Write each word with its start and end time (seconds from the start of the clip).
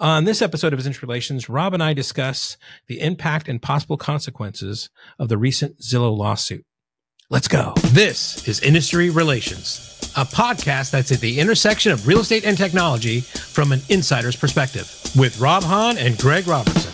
On 0.00 0.22
this 0.22 0.40
episode 0.42 0.72
of 0.72 0.76
Business 0.76 1.02
Relations, 1.02 1.48
Rob 1.48 1.74
and 1.74 1.82
I 1.82 1.92
discuss 1.92 2.56
the 2.86 3.00
impact 3.00 3.48
and 3.48 3.60
possible 3.60 3.96
consequences 3.96 4.90
of 5.18 5.28
the 5.28 5.36
recent 5.36 5.80
Zillow 5.80 6.16
lawsuit. 6.16 6.64
Let's 7.30 7.48
go. 7.48 7.72
This 7.86 8.46
is 8.46 8.60
Industry 8.60 9.10
Relations, 9.10 10.12
a 10.16 10.24
podcast 10.24 10.92
that's 10.92 11.10
at 11.10 11.18
the 11.18 11.40
intersection 11.40 11.90
of 11.90 12.06
real 12.06 12.20
estate 12.20 12.46
and 12.46 12.56
technology 12.56 13.22
from 13.22 13.72
an 13.72 13.80
insider's 13.88 14.36
perspective 14.36 14.88
with 15.16 15.40
Rob 15.40 15.64
Hahn 15.64 15.98
and 15.98 16.16
Greg 16.16 16.46
Robertson. 16.46 16.92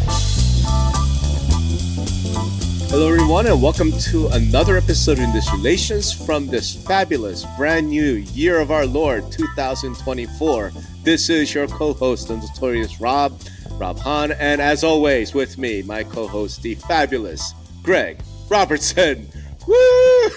Hello, 2.89 3.13
everyone, 3.13 3.47
and 3.47 3.61
welcome 3.61 3.93
to 3.93 4.29
another 4.29 4.79
episode 4.79 5.19
of 5.19 5.25
Industry 5.25 5.59
Relations 5.59 6.11
from 6.11 6.47
this 6.47 6.75
fabulous, 6.87 7.45
brand 7.59 7.87
new 7.87 8.15
year 8.33 8.61
of 8.61 8.71
our 8.71 8.87
Lord 8.87 9.31
2024. 9.31 10.73
This 11.05 11.29
is 11.29 11.53
your 11.53 11.67
co 11.67 11.93
host, 11.93 12.29
the 12.29 12.37
notorious 12.39 13.01
Rob, 13.01 13.39
Rob 13.73 13.99
Hahn, 13.99 14.33
and 14.33 14.61
as 14.61 14.83
always, 14.83 15.35
with 15.35 15.59
me, 15.59 15.83
my 15.83 16.03
co 16.03 16.27
host, 16.27 16.63
the 16.63 16.75
fabulous 16.77 17.53
Greg 17.83 18.21
Robertson. 18.49 19.29
Woo! 19.67 20.29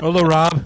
Hello, 0.00 0.22
Rob. 0.22 0.64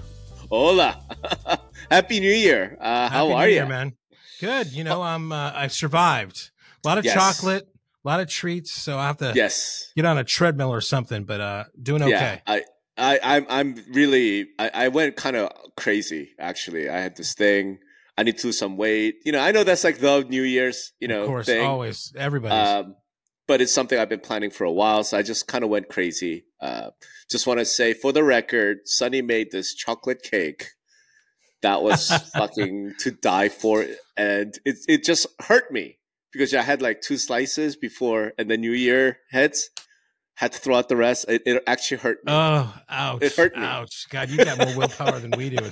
Hola. 0.50 1.00
Happy 1.90 2.20
New 2.20 2.30
Year. 2.30 2.76
Uh, 2.80 3.08
how 3.08 3.28
Happy 3.28 3.32
are 3.34 3.42
New 3.46 3.48
you? 3.50 3.54
Year, 3.56 3.66
man? 3.66 3.92
Good. 4.40 4.72
You 4.72 4.84
know, 4.84 5.02
I'm. 5.02 5.32
Uh, 5.32 5.52
I 5.54 5.66
survived. 5.66 6.50
A 6.84 6.88
lot 6.88 6.98
of 6.98 7.04
Yes. 7.04 7.14
chocolate, 7.14 7.66
a 8.04 8.08
lot 8.08 8.20
of 8.20 8.28
treats. 8.28 8.70
So 8.70 8.98
I 8.98 9.06
have 9.08 9.16
to 9.18 9.32
Yes. 9.34 9.90
get 9.96 10.04
on 10.04 10.16
a 10.16 10.22
treadmill 10.24 10.72
or 10.72 10.80
something. 10.80 11.24
But 11.24 11.40
uh, 11.40 11.64
doing 11.82 12.02
okay. 12.02 12.40
Yeah. 12.46 12.54
I, 12.54 12.62
I, 12.96 13.20
I'm, 13.22 13.46
I'm 13.48 13.84
really, 13.92 14.46
I, 14.60 14.70
I 14.72 14.88
went 14.88 15.16
kind 15.16 15.34
of 15.36 15.50
crazy, 15.76 16.30
actually. 16.38 16.88
I 16.88 17.00
had 17.00 17.16
this 17.16 17.34
thing. 17.34 17.78
I 18.18 18.24
need 18.24 18.36
to 18.38 18.48
lose 18.48 18.58
some 18.58 18.76
weight. 18.76 19.20
You 19.24 19.30
know, 19.30 19.38
I 19.38 19.52
know 19.52 19.62
that's 19.62 19.84
like 19.84 19.98
the 19.98 20.26
New 20.28 20.42
Year's, 20.42 20.92
you 20.98 21.06
know, 21.06 21.22
of 21.22 21.28
course, 21.28 21.46
thing. 21.46 21.64
always 21.64 22.12
everybody. 22.16 22.52
Um, 22.52 22.96
but 23.46 23.60
it's 23.60 23.72
something 23.72 23.96
I've 23.96 24.08
been 24.08 24.18
planning 24.18 24.50
for 24.50 24.64
a 24.64 24.72
while, 24.72 25.04
so 25.04 25.16
I 25.16 25.22
just 25.22 25.46
kind 25.46 25.62
of 25.62 25.70
went 25.70 25.88
crazy. 25.88 26.44
Uh, 26.60 26.90
just 27.30 27.46
want 27.46 27.60
to 27.60 27.64
say, 27.64 27.94
for 27.94 28.12
the 28.12 28.24
record, 28.24 28.78
Sunny 28.86 29.22
made 29.22 29.52
this 29.52 29.72
chocolate 29.72 30.22
cake 30.22 30.70
that 31.62 31.80
was 31.80 32.10
fucking 32.34 32.94
to 32.98 33.12
die 33.12 33.48
for, 33.48 33.86
and 34.16 34.58
it 34.64 34.78
it 34.88 35.04
just 35.04 35.28
hurt 35.40 35.70
me 35.70 35.98
because 36.32 36.52
I 36.52 36.62
had 36.62 36.82
like 36.82 37.00
two 37.00 37.18
slices 37.18 37.76
before, 37.76 38.32
and 38.36 38.50
the 38.50 38.56
New 38.56 38.72
Year 38.72 39.18
hits, 39.30 39.70
had 40.34 40.50
to 40.52 40.58
throw 40.58 40.74
out 40.74 40.88
the 40.88 40.96
rest. 40.96 41.26
It, 41.28 41.42
it 41.46 41.62
actually 41.68 41.98
hurt 41.98 42.18
me. 42.24 42.32
oh, 42.32 42.74
ouch! 42.88 43.22
it 43.22 43.36
hurt 43.36 43.56
me. 43.56 43.62
Ouch! 43.62 44.08
God, 44.10 44.28
you 44.28 44.44
got 44.44 44.58
more 44.58 44.76
willpower 44.76 45.20
than 45.20 45.30
we 45.36 45.50
do. 45.50 45.58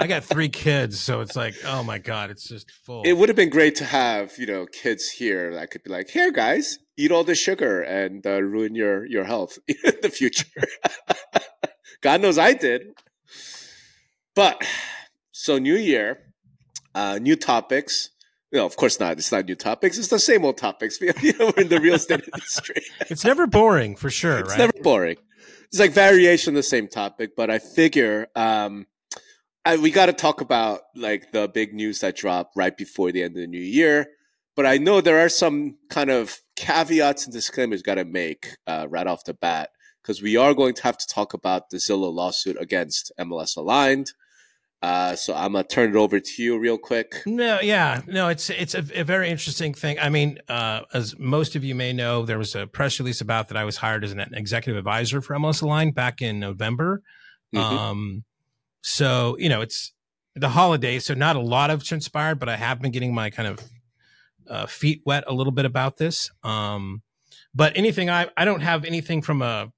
I 0.00 0.06
got 0.06 0.24
three 0.24 0.48
kids, 0.48 0.98
so 0.98 1.20
it's 1.20 1.36
like, 1.36 1.54
oh 1.66 1.82
my 1.82 1.98
god, 1.98 2.30
it's 2.30 2.48
just 2.48 2.70
full. 2.70 3.02
it 3.02 3.12
would 3.12 3.28
have 3.28 3.36
been 3.36 3.50
great 3.50 3.76
to 3.76 3.84
have 3.84 4.32
you 4.38 4.46
know 4.46 4.64
kids 4.64 5.10
here 5.10 5.52
that 5.54 5.70
could 5.70 5.82
be 5.82 5.90
like, 5.90 6.08
here 6.08 6.32
guys, 6.32 6.78
eat 6.96 7.12
all 7.12 7.22
the 7.22 7.34
sugar 7.34 7.82
and 7.82 8.26
uh, 8.26 8.40
ruin 8.40 8.74
your 8.74 9.04
your 9.04 9.24
health 9.24 9.58
in 9.68 9.76
the 10.00 10.08
future. 10.08 10.46
God 12.00 12.22
knows 12.22 12.38
I 12.38 12.54
did. 12.54 12.94
But 14.34 14.64
so 15.32 15.58
new 15.58 15.76
year, 15.76 16.32
uh, 16.94 17.18
new 17.20 17.36
topics. 17.36 18.08
No, 18.52 18.64
of 18.64 18.76
course 18.76 18.98
not. 18.98 19.18
It's 19.18 19.30
not 19.30 19.44
new 19.44 19.54
topics. 19.54 19.98
It's 19.98 20.08
the 20.08 20.18
same 20.18 20.46
old 20.46 20.56
topics. 20.56 20.98
you 21.22 21.34
know, 21.38 21.52
we're 21.54 21.64
in 21.64 21.68
the 21.68 21.78
real 21.78 21.96
estate 21.96 22.24
industry. 22.32 22.82
it's 23.10 23.24
never 23.24 23.46
boring 23.46 23.96
for 23.96 24.08
sure, 24.08 24.38
it's 24.38 24.50
right? 24.50 24.58
never 24.58 24.72
boring. 24.82 25.16
It's 25.66 25.78
like 25.78 25.92
variation 25.92 26.52
of 26.52 26.56
the 26.56 26.62
same 26.62 26.88
topic, 26.88 27.36
but 27.36 27.50
I 27.50 27.58
figure 27.58 28.28
um, 28.34 28.86
I, 29.64 29.76
we 29.76 29.90
got 29.90 30.06
to 30.06 30.12
talk 30.12 30.40
about 30.40 30.80
like 30.94 31.32
the 31.32 31.48
big 31.48 31.74
news 31.74 32.00
that 32.00 32.16
dropped 32.16 32.56
right 32.56 32.76
before 32.76 33.12
the 33.12 33.22
end 33.22 33.36
of 33.36 33.40
the 33.40 33.46
new 33.46 33.60
year. 33.60 34.06
But 34.56 34.66
I 34.66 34.78
know 34.78 35.00
there 35.00 35.20
are 35.20 35.28
some 35.28 35.76
kind 35.90 36.10
of 36.10 36.38
caveats 36.56 37.24
and 37.24 37.32
disclaimers 37.32 37.82
got 37.82 37.94
to 37.94 38.04
make 38.04 38.56
uh, 38.66 38.86
right 38.90 39.06
off 39.06 39.24
the 39.24 39.34
bat 39.34 39.70
because 40.02 40.22
we 40.22 40.36
are 40.36 40.54
going 40.54 40.74
to 40.74 40.82
have 40.82 40.98
to 40.98 41.06
talk 41.06 41.34
about 41.34 41.70
the 41.70 41.76
Zillow 41.76 42.12
lawsuit 42.12 42.56
against 42.60 43.12
MLS 43.18 43.56
Aligned. 43.56 44.12
Uh, 44.82 45.14
so 45.14 45.34
I'm 45.34 45.52
gonna 45.52 45.64
turn 45.64 45.90
it 45.90 45.96
over 45.96 46.18
to 46.18 46.42
you 46.42 46.58
real 46.58 46.78
quick. 46.78 47.22
No, 47.26 47.60
yeah, 47.60 48.00
no, 48.06 48.28
it's 48.28 48.48
it's 48.48 48.74
a, 48.74 48.78
a 48.98 49.04
very 49.04 49.28
interesting 49.28 49.74
thing. 49.74 49.98
I 50.00 50.08
mean, 50.08 50.38
uh, 50.48 50.82
as 50.94 51.18
most 51.18 51.54
of 51.54 51.64
you 51.64 51.74
may 51.74 51.92
know, 51.92 52.24
there 52.24 52.38
was 52.38 52.54
a 52.54 52.66
press 52.66 52.98
release 52.98 53.20
about 53.20 53.48
that 53.48 53.58
I 53.58 53.64
was 53.64 53.76
hired 53.76 54.04
as 54.04 54.12
an 54.12 54.20
executive 54.32 54.78
advisor 54.78 55.20
for 55.20 55.34
MLS 55.34 55.60
Aligned 55.60 55.94
back 55.94 56.22
in 56.22 56.40
November. 56.40 57.02
Mhm. 57.54 57.60
Um, 57.60 58.24
so 58.82 59.36
you 59.38 59.48
know, 59.48 59.60
it's 59.60 59.92
the 60.34 60.50
holidays, 60.50 61.04
so 61.04 61.14
not 61.14 61.36
a 61.36 61.40
lot 61.40 61.70
of 61.70 61.84
transpired, 61.84 62.38
but 62.38 62.48
I 62.48 62.56
have 62.56 62.80
been 62.80 62.92
getting 62.92 63.14
my 63.14 63.30
kind 63.30 63.48
of 63.48 63.60
uh, 64.48 64.66
feet 64.66 65.02
wet 65.04 65.24
a 65.26 65.34
little 65.34 65.52
bit 65.52 65.64
about 65.64 65.96
this. 65.96 66.30
Um, 66.42 67.02
but 67.54 67.76
anything 67.76 68.10
I 68.10 68.28
I 68.36 68.44
don't 68.44 68.60
have 68.60 68.84
anything 68.84 69.22
from 69.22 69.42
a 69.42 69.72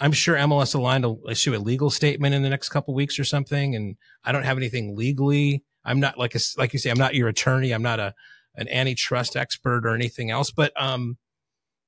I'm 0.00 0.12
sure 0.12 0.36
MLS 0.36 0.74
Aligned 0.74 1.04
will 1.04 1.20
issue 1.28 1.54
a 1.54 1.58
legal 1.58 1.90
statement 1.90 2.34
in 2.34 2.42
the 2.42 2.48
next 2.48 2.70
couple 2.70 2.94
weeks 2.94 3.18
or 3.18 3.24
something, 3.24 3.76
and 3.76 3.96
I 4.24 4.32
don't 4.32 4.44
have 4.44 4.56
anything 4.56 4.96
legally. 4.96 5.62
I'm 5.84 6.00
not 6.00 6.18
like 6.18 6.34
a, 6.34 6.40
like 6.56 6.72
you 6.72 6.78
say, 6.78 6.90
I'm 6.90 6.98
not 6.98 7.14
your 7.14 7.28
attorney. 7.28 7.72
I'm 7.72 7.82
not 7.82 8.00
a 8.00 8.14
an 8.56 8.68
antitrust 8.68 9.36
expert 9.36 9.86
or 9.86 9.94
anything 9.94 10.30
else. 10.30 10.50
But 10.50 10.72
um, 10.80 11.18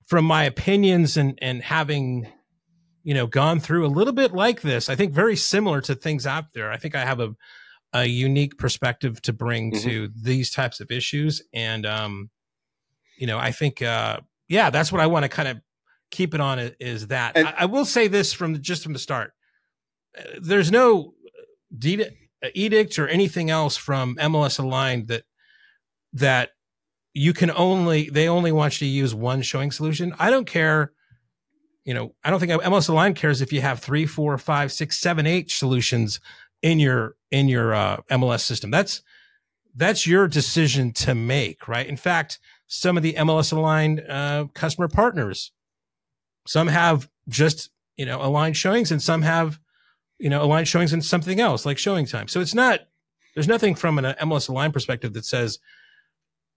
from 0.06 0.24
my 0.26 0.44
opinions 0.44 1.16
and 1.16 1.38
and 1.40 1.62
having 1.62 2.28
you 3.04 3.14
know 3.14 3.26
gone 3.26 3.60
through 3.60 3.86
a 3.86 3.88
little 3.88 4.12
bit 4.12 4.32
like 4.32 4.60
this, 4.62 4.88
I 4.88 4.94
think 4.96 5.12
very 5.12 5.36
similar 5.36 5.80
to 5.82 5.94
things 5.94 6.26
out 6.26 6.52
there. 6.54 6.70
I 6.70 6.76
think 6.76 6.94
I 6.94 7.04
have 7.04 7.20
a 7.20 7.34
a 7.94 8.06
unique 8.06 8.56
perspective 8.56 9.20
to 9.22 9.32
bring 9.32 9.72
Mhm. 9.72 9.82
to 9.82 10.08
these 10.16 10.50
types 10.50 10.80
of 10.80 10.90
issues, 10.90 11.42
and 11.52 11.84
um, 11.84 12.30
you 13.18 13.26
know, 13.26 13.38
I 13.38 13.52
think 13.52 13.82
uh, 13.82 14.20
yeah, 14.48 14.70
that's 14.70 14.90
what 14.92 15.00
I 15.00 15.06
want 15.06 15.24
to 15.24 15.28
kind 15.28 15.48
of 15.48 15.58
keep 16.10 16.34
it 16.34 16.40
on 16.40 16.58
is 16.80 17.08
that 17.08 17.36
And- 17.36 17.48
I, 17.48 17.54
I 17.58 17.64
will 17.66 17.84
say 17.84 18.06
this 18.08 18.32
from 18.32 18.52
the, 18.54 18.58
just 18.58 18.82
from 18.82 18.92
the 18.92 18.98
start. 18.98 19.32
Uh, 20.19 20.22
There's 20.40 20.70
no 20.70 21.14
de- 21.76 22.10
edict 22.54 22.98
or 22.98 23.08
anything 23.08 23.50
else 23.50 23.76
from 23.76 24.16
MLS 24.16 24.58
Aligned 24.58 25.08
that 25.08 25.24
that 26.14 26.50
you 27.14 27.32
can 27.32 27.50
only 27.50 28.08
they 28.10 28.28
only 28.28 28.52
want 28.52 28.80
you 28.80 28.86
to 28.86 28.90
use 28.92 29.14
one 29.14 29.42
showing 29.42 29.70
solution. 29.70 30.14
I 30.19 30.30
don't 30.30 30.46
care. 30.46 30.92
You 31.84 31.94
know, 31.94 32.15
I 32.22 32.31
don't 32.31 32.38
think 32.38 32.53
MLS 32.53 32.88
Aligned 32.88 33.16
cares 33.16 33.41
if 33.41 33.53
you 33.53 33.60
have 33.60 33.81
three, 33.81 34.06
four, 34.06 34.38
five, 34.38 34.70
six, 34.70 34.98
seven, 34.98 35.26
eight 35.26 35.50
solutions 35.50 36.20
in 36.62 36.78
your 36.78 37.16
in 37.31 37.48
your 37.48 37.75
uh, 37.75 37.98
MLS 38.10 38.41
system. 38.41 38.70
That's 38.70 39.03
that's 39.75 40.06
your 40.06 40.28
decision 40.28 40.93
to 40.93 41.15
make, 41.15 41.66
right? 41.66 41.87
In 41.87 41.97
fact, 41.97 42.38
some 42.66 42.97
of 42.97 43.03
the 43.03 43.15
MLS 43.15 43.53
aligned 43.53 44.00
uh, 44.09 44.47
customer 44.54 44.88
partners, 44.88 45.53
some 46.47 46.69
have 46.69 47.09
just 47.28 47.70
you 47.97 48.06
know 48.06 48.22
aligned 48.22 48.56
showings, 48.56 48.93
and 48.93 49.03
some 49.03 49.22
have 49.22 49.59
you 50.19 50.31
know 50.31 50.43
aligned 50.43 50.69
showings 50.69 50.93
and 50.93 51.04
something 51.04 51.41
else 51.41 51.66
like 51.66 51.78
showing 51.78 52.06
time. 52.06 52.28
So 52.28 52.41
it's 52.41 52.54
not 52.54 52.81
there's 53.34 53.49
nothing 53.49 53.75
from 53.75 53.99
an 53.99 54.14
MLS 54.20 54.49
aligned 54.49 54.72
perspective 54.72 55.14
that 55.14 55.25
says, 55.25 55.59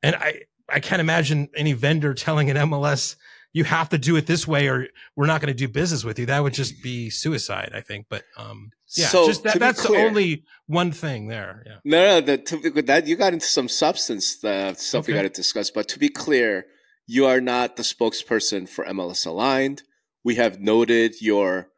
and 0.03 0.15
I 0.15 0.41
I 0.69 0.79
can't 0.79 0.99
imagine 0.99 1.49
any 1.55 1.73
vendor 1.73 2.13
telling 2.13 2.49
an 2.49 2.57
MLS 2.69 3.15
you 3.55 3.63
have 3.63 3.87
to 3.87 3.97
do 3.97 4.17
it 4.17 4.27
this 4.27 4.45
way 4.45 4.67
or 4.67 4.89
we're 5.15 5.27
not 5.27 5.39
going 5.39 5.47
to 5.47 5.57
do 5.57 5.69
business 5.69 6.03
with 6.03 6.19
you. 6.19 6.25
That 6.25 6.43
would 6.43 6.53
just 6.53 6.83
be 6.83 7.09
suicide, 7.09 7.71
I 7.73 7.79
think. 7.79 8.07
But 8.09 8.25
um, 8.35 8.71
yeah, 8.97 9.07
So, 9.07 9.27
just 9.27 9.43
that, 9.43 9.57
that's 9.57 9.81
the 9.81 9.87
clear- 9.87 10.05
only 10.05 10.43
one 10.67 10.91
thing 10.91 11.27
there. 11.27 11.63
Yeah. 11.65 11.77
No, 11.85 12.19
no, 12.19 12.21
the, 12.21 12.37
to, 12.37 12.81
that 12.81 13.07
you 13.07 13.15
got 13.15 13.31
into 13.31 13.45
some 13.45 13.69
substance 13.69 14.43
uh, 14.43 14.73
stuff 14.73 15.07
we 15.07 15.13
got 15.13 15.21
to 15.21 15.29
discuss. 15.29 15.71
But 15.71 15.87
to 15.87 15.99
be 15.99 16.09
clear, 16.09 16.65
you 17.07 17.25
are 17.27 17.39
not 17.39 17.77
the 17.77 17.83
spokesperson 17.83 18.67
for 18.67 18.83
MLS 18.83 19.25
Aligned. 19.25 19.83
We 20.25 20.35
have 20.35 20.59
noted 20.59 21.21
your 21.21 21.69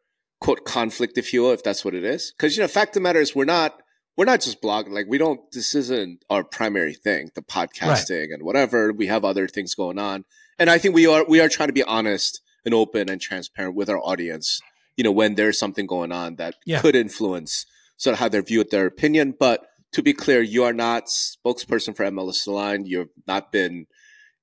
quote 0.42 0.66
conflict, 0.66 1.16
if 1.20 1.32
you 1.32 1.44
will, 1.44 1.52
if 1.52 1.64
that's 1.64 1.86
what 1.86 1.94
it 1.94 2.04
is. 2.04 2.34
Because 2.36 2.58
you 2.58 2.64
know, 2.64 2.68
fact 2.68 2.90
of 2.90 2.94
the 2.96 3.02
matter 3.02 3.20
is, 3.20 3.36
we're 3.36 3.46
not 3.46 3.84
we're 4.16 4.26
not 4.26 4.42
just 4.42 4.64
blogging. 4.64 4.94
Like 4.94 5.06
we 5.08 5.20
don't. 5.20 5.42
This 5.52 5.76
isn't 5.76 6.26
our 6.32 6.44
primary 6.44 6.96
thing, 6.96 7.30
the 7.36 7.44
podcasting 7.44 8.34
and 8.34 8.42
whatever. 8.42 8.92
We 8.92 9.06
have 9.06 9.24
other 9.24 9.48
things 9.48 9.76
going 9.76 10.00
on, 10.00 10.26
and 10.60 10.70
I 10.70 10.78
think 10.78 10.96
we 10.96 11.08
are 11.08 11.26
we 11.28 11.40
are 11.40 11.50
trying 11.50 11.70
to 11.70 11.74
be 11.74 11.84
honest 11.84 12.42
and 12.66 12.74
open 12.74 13.10
and 13.10 13.22
transparent 13.22 13.76
with 13.76 13.90
our 13.90 14.00
audience. 14.00 14.60
You 14.96 15.04
know, 15.04 15.12
when 15.12 15.36
there's 15.36 15.60
something 15.60 15.86
going 15.86 16.12
on 16.12 16.36
that 16.38 16.56
Yeah. 16.66 16.82
could 16.82 16.96
influence 16.96 17.66
sort 17.98 18.14
of 18.14 18.20
how 18.20 18.30
they 18.30 18.40
view 18.42 18.64
their 18.64 18.86
opinion. 18.88 19.34
But 19.40 19.66
to 19.94 20.02
be 20.02 20.14
clear, 20.14 20.42
you 20.42 20.64
are 20.64 20.74
not 20.74 21.06
spokesperson 21.08 21.96
for 21.96 22.04
MLS 22.06 22.46
Aligned. 22.48 22.88
You've 22.88 23.10
not 23.28 23.52
been. 23.52 23.86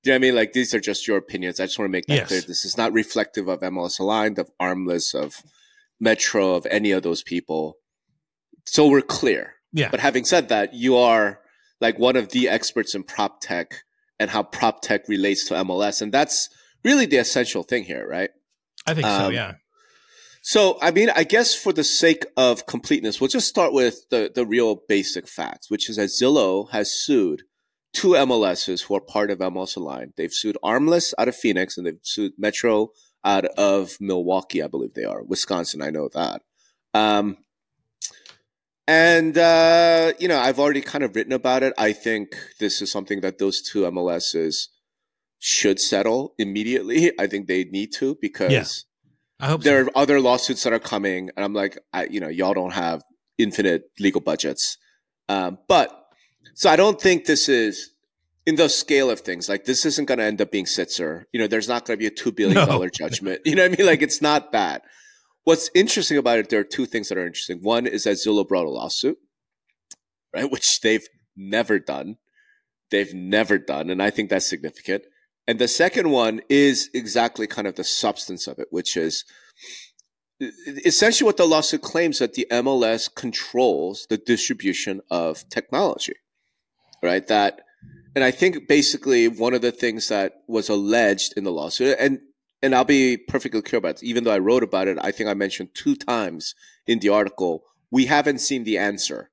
Do 0.03 0.11
you 0.11 0.11
know 0.11 0.13
what 0.13 0.15
I 0.15 0.19
mean? 0.19 0.35
Like 0.35 0.53
these 0.53 0.73
are 0.73 0.79
just 0.79 1.07
your 1.07 1.17
opinions. 1.17 1.59
I 1.59 1.65
just 1.65 1.77
want 1.79 1.87
to 1.89 1.91
make 1.91 2.05
that 2.07 2.13
Yes. 2.15 2.27
clear. 2.27 2.41
This 2.41 2.63
is 2.65 2.77
not 2.77 2.93
reflective 2.93 3.47
of 3.47 3.61
MLS 3.61 3.99
Aligned, 3.99 4.39
of 4.39 4.49
ARMLS, 4.61 5.13
of 5.15 5.43
Metro, 5.99 6.53
of 6.55 6.65
any 6.67 6.91
of 6.91 7.03
those 7.03 7.23
people. 7.23 7.77
So 8.65 8.87
we're 8.87 9.01
clear. 9.01 9.55
Yeah. 9.73 9.89
But 9.89 9.99
having 9.99 10.25
said 10.25 10.49
that, 10.49 10.73
you 10.73 10.95
are 10.97 11.39
like 11.81 11.99
one 11.99 12.15
of 12.15 12.29
the 12.29 12.47
experts 12.49 12.95
in 12.95 13.03
prop 13.03 13.41
tech 13.41 13.83
and 14.19 14.29
how 14.29 14.43
prop 14.43 14.81
tech 14.81 15.07
relates 15.07 15.45
to 15.47 15.55
MLS, 15.55 16.01
and 16.01 16.13
that's 16.13 16.49
really 16.83 17.05
the 17.05 17.17
essential 17.17 17.63
thing 17.63 17.83
here, 17.83 18.07
right? 18.07 18.29
I 18.85 18.93
think 18.93 19.05
so. 19.05 19.27
Um, 19.27 19.33
Yeah. 19.33 19.53
So, 20.47 20.77
I 20.79 20.91
mean, 20.91 21.09
I 21.09 21.23
guess 21.23 21.55
for 21.55 21.73
the 21.73 21.83
sake 21.83 22.23
of 22.37 22.67
completeness, 22.67 23.19
we'll 23.19 23.29
just 23.29 23.47
start 23.47 23.73
with 23.73 24.07
the, 24.11 24.31
the 24.33 24.45
real 24.45 24.83
basic 24.87 25.27
facts, 25.27 25.71
which 25.71 25.89
is 25.89 25.95
that 25.95 26.09
Zillow 26.09 26.69
has 26.69 26.91
sued 26.91 27.41
two 27.93 28.09
MLSs 28.09 28.83
who 28.83 28.95
are 28.95 29.01
part 29.01 29.31
of 29.31 29.39
MLS 29.39 29.75
Align. 29.75 30.13
They've 30.17 30.31
sued 30.31 30.55
ARMLS 30.63 31.15
out 31.17 31.27
of 31.27 31.35
Phoenix 31.35 31.77
and 31.77 31.87
they've 31.87 31.97
sued 32.03 32.33
Metro 32.37 32.89
out 33.23 33.45
of 33.57 33.97
Milwaukee, 33.99 34.61
I 34.61 34.67
believe 34.67 34.93
they 34.93 35.03
are. 35.03 35.23
Wisconsin, 35.23 35.81
I 35.81 35.89
know 35.89 36.09
that. 36.13 36.43
Um, 36.93 37.37
and, 38.87 39.37
uh, 39.37 40.13
you 40.19 40.27
know, 40.27 40.37
I've 40.39 40.59
already 40.59 40.81
kind 40.81 41.03
of 41.03 41.15
written 41.15 41.33
about 41.33 41.63
it. 41.63 41.73
I 41.77 41.91
think 41.93 42.35
this 42.59 42.81
is 42.81 42.91
something 42.91 43.21
that 43.21 43.39
those 43.39 43.61
two 43.61 43.81
MLSs 43.81 44.67
should 45.39 45.79
settle 45.79 46.33
immediately. 46.37 47.11
I 47.19 47.27
think 47.27 47.47
they 47.47 47.63
need 47.65 47.91
to 47.93 48.17
because 48.21 48.51
Yeah. 48.51 48.65
I 49.45 49.47
hope 49.49 49.63
there 49.63 49.83
so. 49.83 49.89
are 49.89 49.97
other 49.97 50.21
lawsuits 50.21 50.63
that 50.63 50.73
are 50.73 50.79
coming. 50.79 51.29
And 51.35 51.43
I'm 51.43 51.53
like, 51.53 51.77
I, 51.91 52.05
you 52.05 52.19
know, 52.19 52.29
y'all 52.29 52.53
don't 52.53 52.73
have 52.73 53.03
infinite 53.37 53.83
legal 53.99 54.21
budgets. 54.21 54.77
Um, 55.27 55.57
but 55.67 55.91
so 56.53 56.69
I 56.69 56.75
don't 56.75 57.01
think 57.01 57.25
this 57.25 57.49
is 57.49 57.91
in 58.45 58.55
the 58.55 58.69
scale 58.69 59.09
of 59.09 59.19
things. 59.21 59.49
Like 59.49 59.65
this 59.65 59.85
isn't 59.85 60.05
going 60.05 60.19
to 60.19 60.23
end 60.23 60.39
up 60.41 60.51
being 60.51 60.65
Sitzer. 60.65 61.23
You 61.33 61.39
know, 61.41 61.47
there's 61.47 61.67
not 61.67 61.85
going 61.85 61.97
to 61.97 62.01
be 62.01 62.05
a 62.07 62.11
two 62.11 62.31
billion 62.31 62.65
dollar 62.67 62.85
No. 62.85 62.89
judgment. 62.93 63.41
You 63.45 63.55
know 63.55 63.63
what 63.67 63.73
I 63.73 63.77
mean? 63.77 63.87
Like 63.87 64.01
it's 64.01 64.21
not 64.21 64.51
that. 64.53 64.83
What's 65.45 65.69
interesting 65.73 66.17
about 66.17 66.39
it? 66.39 66.49
There 66.49 66.59
are 66.59 66.65
two 66.65 66.85
things 66.85 67.07
that 67.09 67.17
are 67.17 67.25
interesting. 67.25 67.59
One 67.61 67.87
is 67.87 68.03
that 68.03 68.17
Zillow 68.17 68.47
brought 68.47 68.65
a 68.65 68.69
lawsuit, 68.69 69.17
right? 70.33 70.51
Which 70.51 70.81
they've 70.81 71.07
never 71.37 71.79
done. 71.79 72.17
They've 72.91 73.13
never 73.13 73.57
done, 73.57 73.89
and 73.89 74.01
I 74.01 74.09
think 74.09 74.29
that's 74.29 74.47
significant. 74.47 75.03
And 75.47 75.59
the 75.59 75.67
second 75.67 76.09
one 76.09 76.41
is 76.49 76.89
exactly 76.93 77.47
kind 77.47 77.67
of 77.67 77.75
the 77.75 77.83
substance 77.83 78.47
of 78.47 78.57
it, 78.59 78.67
which 78.71 78.97
is 78.97 79.23
essentially 80.85 81.25
what 81.25 81.37
the 81.37 81.45
lawsuit 81.45 81.81
claims 81.81 82.19
that 82.19 82.33
the 82.33 82.47
MLS 82.51 83.13
controls 83.13 84.05
the 84.09 84.17
distribution 84.17 85.01
of 85.09 85.47
technology, 85.49 86.15
right? 87.01 87.27
That, 87.27 87.61
and 88.15 88.23
I 88.23 88.31
think 88.31 88.67
basically 88.67 89.27
one 89.27 89.53
of 89.53 89.61
the 89.61 89.71
things 89.71 90.07
that 90.09 90.33
was 90.47 90.69
alleged 90.69 91.33
in 91.37 91.43
the 91.43 91.51
lawsuit, 91.51 91.97
and 91.99 92.19
and 92.61 92.73
I'll 92.73 92.85
be 92.85 93.17
perfectly 93.17 93.61
clear 93.61 93.79
about 93.79 94.01
it, 94.01 94.03
even 94.03 94.23
though 94.23 94.31
I 94.31 94.39
wrote 94.39 94.63
about 94.63 94.87
it, 94.87 94.97
I 95.01 95.11
think 95.11 95.29
I 95.29 95.33
mentioned 95.33 95.69
two 95.73 95.95
times 95.95 96.55
in 96.87 96.99
the 96.99 97.09
article, 97.09 97.63
we 97.91 98.05
haven't 98.05 98.39
seen 98.39 98.63
the 98.63 98.77
answer, 98.77 99.29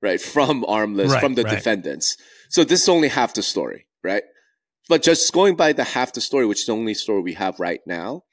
right, 0.00 0.20
from 0.20 0.62
ARMLS, 0.64 1.08
Right, 1.10 1.20
from 1.20 1.34
the 1.34 1.42
right. 1.42 1.54
defendants. 1.54 2.16
So 2.48 2.64
this 2.64 2.82
is 2.82 2.88
only 2.88 3.08
half 3.08 3.34
the 3.34 3.42
story, 3.42 3.86
right? 4.02 4.22
But 4.88 5.02
just 5.02 5.32
going 5.32 5.56
by 5.56 5.72
the 5.72 5.84
half 5.84 6.12
the 6.12 6.20
story, 6.20 6.46
which 6.46 6.60
is 6.60 6.66
the 6.66 6.72
only 6.72 6.94
story 6.94 7.20
we 7.22 7.34
have 7.34 7.60
right 7.60 7.80
now, 7.86 8.24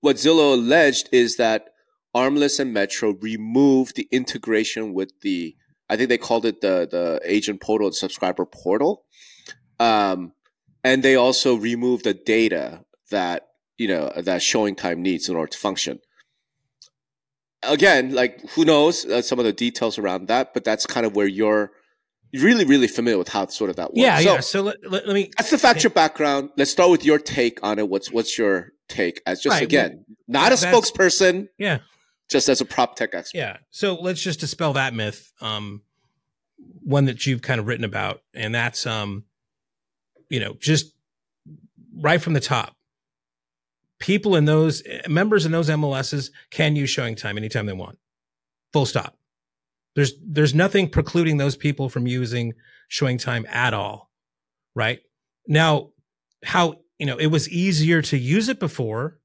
what 0.00 0.16
Zillow 0.16 0.54
alleged 0.54 1.08
is 1.10 1.36
that 1.36 1.68
ARMLS 2.14 2.60
and 2.60 2.72
Metro 2.72 3.14
removed 3.20 3.96
the 3.96 4.08
integration 4.12 4.94
with 4.94 5.10
the, 5.22 5.56
I 5.88 5.96
think 5.96 6.08
they 6.08 6.18
called 6.18 6.46
it 6.46 6.60
the 6.60 6.88
the 6.90 7.20
agent 7.24 7.60
portal, 7.60 7.88
the 7.88 7.94
subscriber 7.94 8.46
portal, 8.46 9.04
um, 9.78 10.32
and 10.84 11.02
they 11.02 11.16
also 11.16 11.56
removed 11.56 12.04
the 12.04 12.14
data 12.14 12.84
that 13.10 13.45
you 13.78 13.88
know 13.88 14.12
that 14.16 14.42
showing 14.42 14.74
time 14.74 15.02
needs 15.02 15.28
in 15.28 15.36
order 15.36 15.50
to 15.50 15.58
function. 15.58 16.00
Again, 17.62 18.14
like 18.14 18.40
who 18.50 18.64
knows 18.64 19.04
uh, 19.06 19.22
some 19.22 19.38
of 19.38 19.44
the 19.44 19.52
details 19.52 19.98
around 19.98 20.28
that, 20.28 20.54
but 20.54 20.62
that's 20.62 20.86
kind 20.86 21.04
of 21.06 21.16
where 21.16 21.26
you're 21.26 21.72
really 22.34 22.64
really 22.64 22.86
familiar 22.86 23.18
with 23.18 23.28
how 23.28 23.46
sort 23.46 23.70
of 23.70 23.76
that 23.76 23.90
works. 23.94 23.98
Yeah, 23.98 24.18
So- 24.18 24.34
yeah. 24.34 24.40
So 24.40 24.62
let, 24.62 24.76
let, 24.90 25.06
let 25.06 25.14
me. 25.14 25.30
that's 25.36 25.50
the 25.50 25.58
factual 25.58 25.90
background. 25.92 26.50
Let's 26.56 26.70
start 26.70 26.90
with 26.90 27.04
your 27.04 27.18
take 27.18 27.58
on 27.62 27.78
it. 27.78 27.88
What's 27.88 28.12
what's 28.12 28.38
your 28.38 28.72
take 28.88 29.20
as 29.26 29.40
just 29.40 29.54
Right, 29.54 29.62
again 29.64 30.04
not 30.28 30.52
a 30.52 30.54
spokesperson, 30.56 31.48
Yeah, 31.58 31.78
just 32.30 32.48
as 32.48 32.60
a 32.60 32.64
prop 32.64 32.94
tech 32.96 33.14
expert. 33.14 33.36
yeah. 33.38 33.56
So 33.70 33.94
let's 33.94 34.20
just 34.20 34.38
dispel 34.40 34.74
that 34.74 34.94
myth. 34.94 35.32
Um, 35.40 35.82
one 36.82 37.06
that 37.06 37.26
you've 37.26 37.42
kind 37.42 37.58
of 37.58 37.66
written 37.66 37.84
about, 37.84 38.22
and 38.34 38.54
that's 38.54 38.86
um, 38.86 39.24
you 40.28 40.38
know, 40.40 40.56
just 40.60 40.92
right 41.96 42.20
from 42.20 42.34
the 42.34 42.40
top. 42.40 42.76
People 43.98 44.36
in 44.36 44.44
those 44.44 44.82
members 45.08 45.46
in 45.46 45.52
those 45.52 45.70
MLSs 45.70 46.30
can 46.50 46.76
use 46.76 46.90
showing 46.90 47.14
time 47.14 47.38
anytime 47.38 47.66
they 47.66 47.72
want. 47.72 47.98
Full 48.72 48.86
stop. 48.86 49.16
There's 49.94 50.12
there's 50.22 50.54
nothing 50.54 50.90
precluding 50.90 51.38
those 51.38 51.56
people 51.56 51.88
from 51.88 52.06
using 52.06 52.52
showing 52.88 53.16
time 53.16 53.46
at 53.48 53.72
all. 53.72 54.10
Right? 54.74 55.00
Now, 55.48 55.90
how 56.44 56.80
you 56.98 57.06
know 57.06 57.16
it 57.16 57.28
was 57.28 57.48
easier 57.48 58.02
to 58.02 58.18
use 58.18 58.48
it 58.48 58.60
before. 58.60 59.18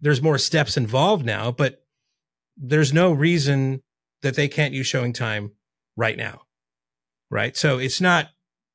There's 0.00 0.22
more 0.22 0.38
steps 0.38 0.76
involved 0.76 1.26
now, 1.26 1.50
but 1.50 1.84
there's 2.56 2.92
no 2.92 3.12
reason 3.12 3.82
that 4.22 4.36
they 4.36 4.46
can't 4.46 4.74
use 4.74 4.86
showing 4.86 5.12
time 5.12 5.52
right 5.96 6.16
now. 6.16 6.42
Right? 7.30 7.56
So 7.56 7.78
it's 7.78 8.00
not 8.00 8.28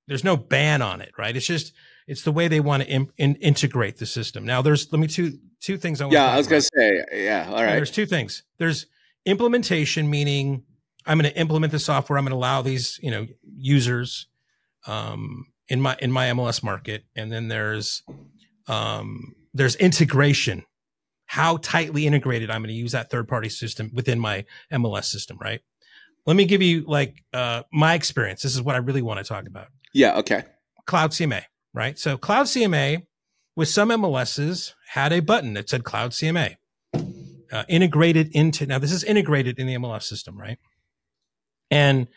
there's 0.07 0.23
no 0.25 0.35
ban 0.35 0.81
on 0.81 0.99
it, 0.99 1.13
right? 1.17 1.35
It's 1.35 1.47
just 1.47 1.73
it's 2.07 2.23
the 2.23 2.31
way 2.31 2.47
they 2.47 2.59
want 2.59 2.83
to 2.83 2.89
in, 2.89 3.09
in, 3.17 3.35
integrate 3.35 3.97
the 3.97 4.05
system. 4.05 4.45
Now, 4.45 4.61
there's 4.61 4.91
let 4.91 4.99
me 4.99 5.07
two 5.07 5.39
two 5.59 5.77
things. 5.77 6.01
I 6.01 6.05
want 6.05 6.13
Yeah, 6.13 6.25
to 6.25 6.31
I 6.31 6.37
was 6.37 6.47
gonna 6.47 6.61
say, 6.61 7.05
yeah, 7.13 7.47
all 7.49 7.63
right. 7.63 7.75
There's 7.75 7.91
two 7.91 8.05
things. 8.05 8.43
There's 8.57 8.87
implementation, 9.25 10.09
meaning 10.09 10.63
I'm 11.05 11.17
going 11.19 11.31
to 11.31 11.39
implement 11.39 11.71
the 11.71 11.79
software. 11.79 12.17
I'm 12.17 12.25
going 12.25 12.31
to 12.31 12.37
allow 12.37 12.61
these 12.61 12.99
you 13.01 13.11
know 13.11 13.27
users 13.57 14.27
um, 14.87 15.47
in 15.67 15.81
my 15.81 15.97
in 15.99 16.11
my 16.11 16.27
MLS 16.27 16.63
market, 16.63 17.05
and 17.15 17.31
then 17.31 17.47
there's 17.47 18.03
um, 18.67 19.35
there's 19.53 19.75
integration. 19.75 20.65
How 21.25 21.57
tightly 21.57 22.05
integrated 22.05 22.51
I'm 22.51 22.61
going 22.61 22.69
to 22.69 22.75
use 22.75 22.91
that 22.91 23.09
third 23.09 23.27
party 23.27 23.49
system 23.49 23.89
within 23.93 24.19
my 24.19 24.45
MLS 24.71 25.05
system, 25.05 25.37
right? 25.41 25.61
Let 26.25 26.35
me 26.35 26.45
give 26.45 26.61
you 26.61 26.85
like 26.87 27.23
uh, 27.33 27.63
my 27.71 27.95
experience. 27.95 28.43
This 28.43 28.53
is 28.53 28.61
what 28.61 28.75
I 28.75 28.79
really 28.79 29.01
want 29.01 29.19
to 29.19 29.23
talk 29.23 29.47
about. 29.47 29.67
Yeah, 29.93 30.17
okay. 30.19 30.43
Cloud 30.85 31.11
CMA, 31.11 31.43
right? 31.73 31.97
So 31.97 32.17
Cloud 32.17 32.45
CMA 32.45 33.05
with 33.55 33.69
some 33.69 33.89
MLSs 33.89 34.73
had 34.89 35.13
a 35.13 35.19
button 35.19 35.53
that 35.53 35.69
said 35.69 35.83
Cloud 35.83 36.11
CMA 36.11 36.55
uh, 37.51 37.63
integrated 37.67 38.29
into, 38.33 38.65
now 38.65 38.79
this 38.79 38.91
is 38.91 39.03
integrated 39.03 39.59
in 39.59 39.67
the 39.67 39.75
MLS 39.75 40.03
system, 40.03 40.39
right? 40.39 40.57
And 41.69 42.07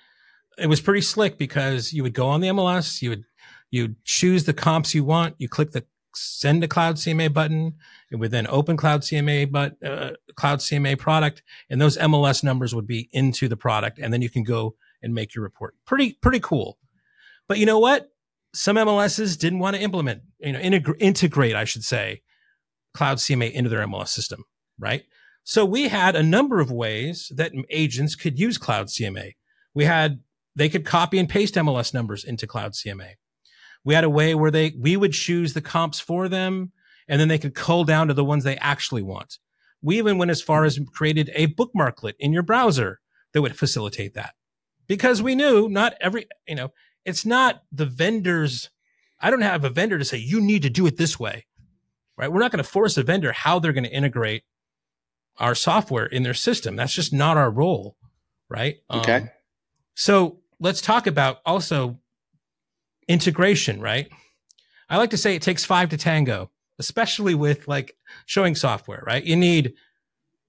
it 0.59 0.69
was 0.69 0.81
pretty 0.81 1.03
slick 1.03 1.39
because 1.39 1.93
you 1.93 2.03
would 2.03 2.15
go 2.15 2.27
on 2.27 2.41
the 2.41 2.49
MLS, 2.49 3.03
you 3.03 3.11
would, 3.11 3.25
you'd 3.71 4.03
choose 4.05 4.45
the 4.45 4.55
comps 4.55 4.95
you 4.95 5.05
want, 5.05 5.35
you 5.39 5.49
click 5.49 5.73
the 5.73 5.85
send 6.17 6.63
to 6.63 6.69
Cloud 6.69 6.97
CMA 6.97 7.33
button. 7.33 7.75
It 8.11 8.17
would 8.17 8.31
then 8.31 8.47
open 8.49 8.77
Cloud 8.77 9.03
CMA, 9.03 9.51
but 9.51 9.77
uh, 9.85 10.13
Cloud 10.35 10.61
CMA 10.61 10.99
product, 10.99 11.43
and 11.69 11.81
those 11.81 11.99
MLS 11.99 12.43
numbers 12.43 12.75
would 12.75 12.87
be 12.87 13.09
into 13.13 13.49
the 13.49 13.57
product, 13.57 13.99
and 13.99 14.13
then 14.13 14.23
you 14.23 14.31
can 14.31 14.43
go 14.43 14.75
and 15.03 15.15
make 15.15 15.35
your 15.35 15.45
report. 15.45 15.75
Pretty, 15.85 16.15
pretty 16.15 16.41
cool. 16.41 16.79
But 17.49 17.59
you 17.59 17.67
know 17.67 17.79
what? 17.79 18.11
Some 18.55 18.77
MLSs 18.77 19.39
didn't 19.39 19.59
want 19.59 19.77
to 19.77 19.83
implement, 19.83 20.23
you 20.39 20.53
know, 20.53 20.61
integ- 20.61 20.97
integrate, 20.99 21.55
I 21.55 21.65
should 21.65 21.85
say, 21.85 22.23
Cloud 22.95 23.19
CMA 23.19 23.53
into 23.53 23.69
their 23.69 23.87
MLS 23.87 24.09
system, 24.09 24.45
right? 24.79 25.05
So 25.45 25.65
we 25.65 25.89
had 25.89 26.17
a 26.17 26.23
number 26.23 26.61
of 26.61 26.73
ways 26.73 27.31
that 27.37 27.53
agents 27.71 28.17
could 28.17 28.39
use 28.39 28.59
Cloud 28.59 28.89
CMA. 28.89 29.35
We 29.75 29.85
had 29.85 30.21
they 30.57 30.69
could 30.69 30.85
copy 30.85 31.19
and 31.19 31.29
paste 31.29 31.55
MLS 31.55 31.95
numbers 31.95 32.25
into 32.25 32.47
Cloud 32.47 32.73
CMA. 32.73 33.13
We 33.85 33.95
had 33.95 34.03
a 34.03 34.11
way 34.11 34.35
where 34.35 34.51
they 34.51 34.75
we 34.77 34.97
would 34.97 35.13
choose 35.13 35.53
the 35.53 35.61
comps 35.61 36.01
for 36.01 36.29
them, 36.29 36.73
and 37.07 37.21
then 37.21 37.29
they 37.29 37.39
could 37.39 37.55
cull 37.55 37.85
down 37.85 38.09
to 38.09 38.15
the 38.15 38.25
ones 38.25 38.43
they 38.43 38.57
actually 38.57 39.03
want. 39.03 39.39
We 39.81 39.99
even 39.99 40.19
went 40.19 40.33
as 40.33 40.43
far 40.43 40.65
as 40.65 40.81
created 40.93 41.31
a 41.35 41.47
bookmarklet 41.49 42.15
in 42.19 42.33
your 42.33 42.43
browser 42.43 42.99
that 43.33 43.43
would 43.43 43.57
facilitate 43.57 44.15
that, 44.15 44.35
because 44.89 45.23
we 45.23 45.37
knew 45.37 45.69
not 45.69 45.95
every 46.01 46.27
you 46.49 46.57
know 46.57 46.73
it's 47.07 47.25
not 47.25 47.63
the 47.73 47.87
vendors. 47.87 48.69
I 49.21 49.31
don't 49.31 49.41
have 49.41 49.65
a 49.65 49.71
vendor 49.71 49.99
to 49.99 50.05
say 50.05 50.19
you 50.19 50.41
need 50.41 50.63
to 50.63 50.71
do 50.71 50.87
it 50.87 50.99
this 50.99 51.19
way, 51.19 51.47
right? 52.19 52.31
We're 52.31 52.41
not 52.41 52.51
going 52.51 52.63
to 52.63 52.69
force 52.69 52.99
a 52.99 53.03
vendor 53.03 53.33
how 53.33 53.59
they're 53.59 53.73
going 53.73 53.85
to 53.85 53.93
integrate 53.93 54.43
our 55.39 55.55
software 55.55 56.07
in 56.07 56.25
their 56.25 56.35
system. 56.35 56.77
That's 56.77 56.93
just 56.93 57.13
not 57.13 57.37
our 57.37 57.51
role, 57.51 57.97
right? 58.51 58.77
Okay. 58.91 59.15
Um, 59.15 59.31
so 59.95 60.41
let's 60.61 60.81
talk 60.81 61.07
about 61.07 61.39
also 61.47 61.99
integration, 63.09 63.81
right? 63.81 64.09
I 64.91 64.99
like 64.99 65.11
to 65.11 65.17
say 65.17 65.35
it 65.35 65.43
takes 65.43 65.65
five 65.65 65.89
to 65.91 65.97
tango, 65.97 66.51
especially 66.79 67.35
with 67.35 67.69
like 67.69 67.97
showing 68.27 68.55
software, 68.55 69.03
right? 69.07 69.23
You 69.23 69.37
need 69.37 69.75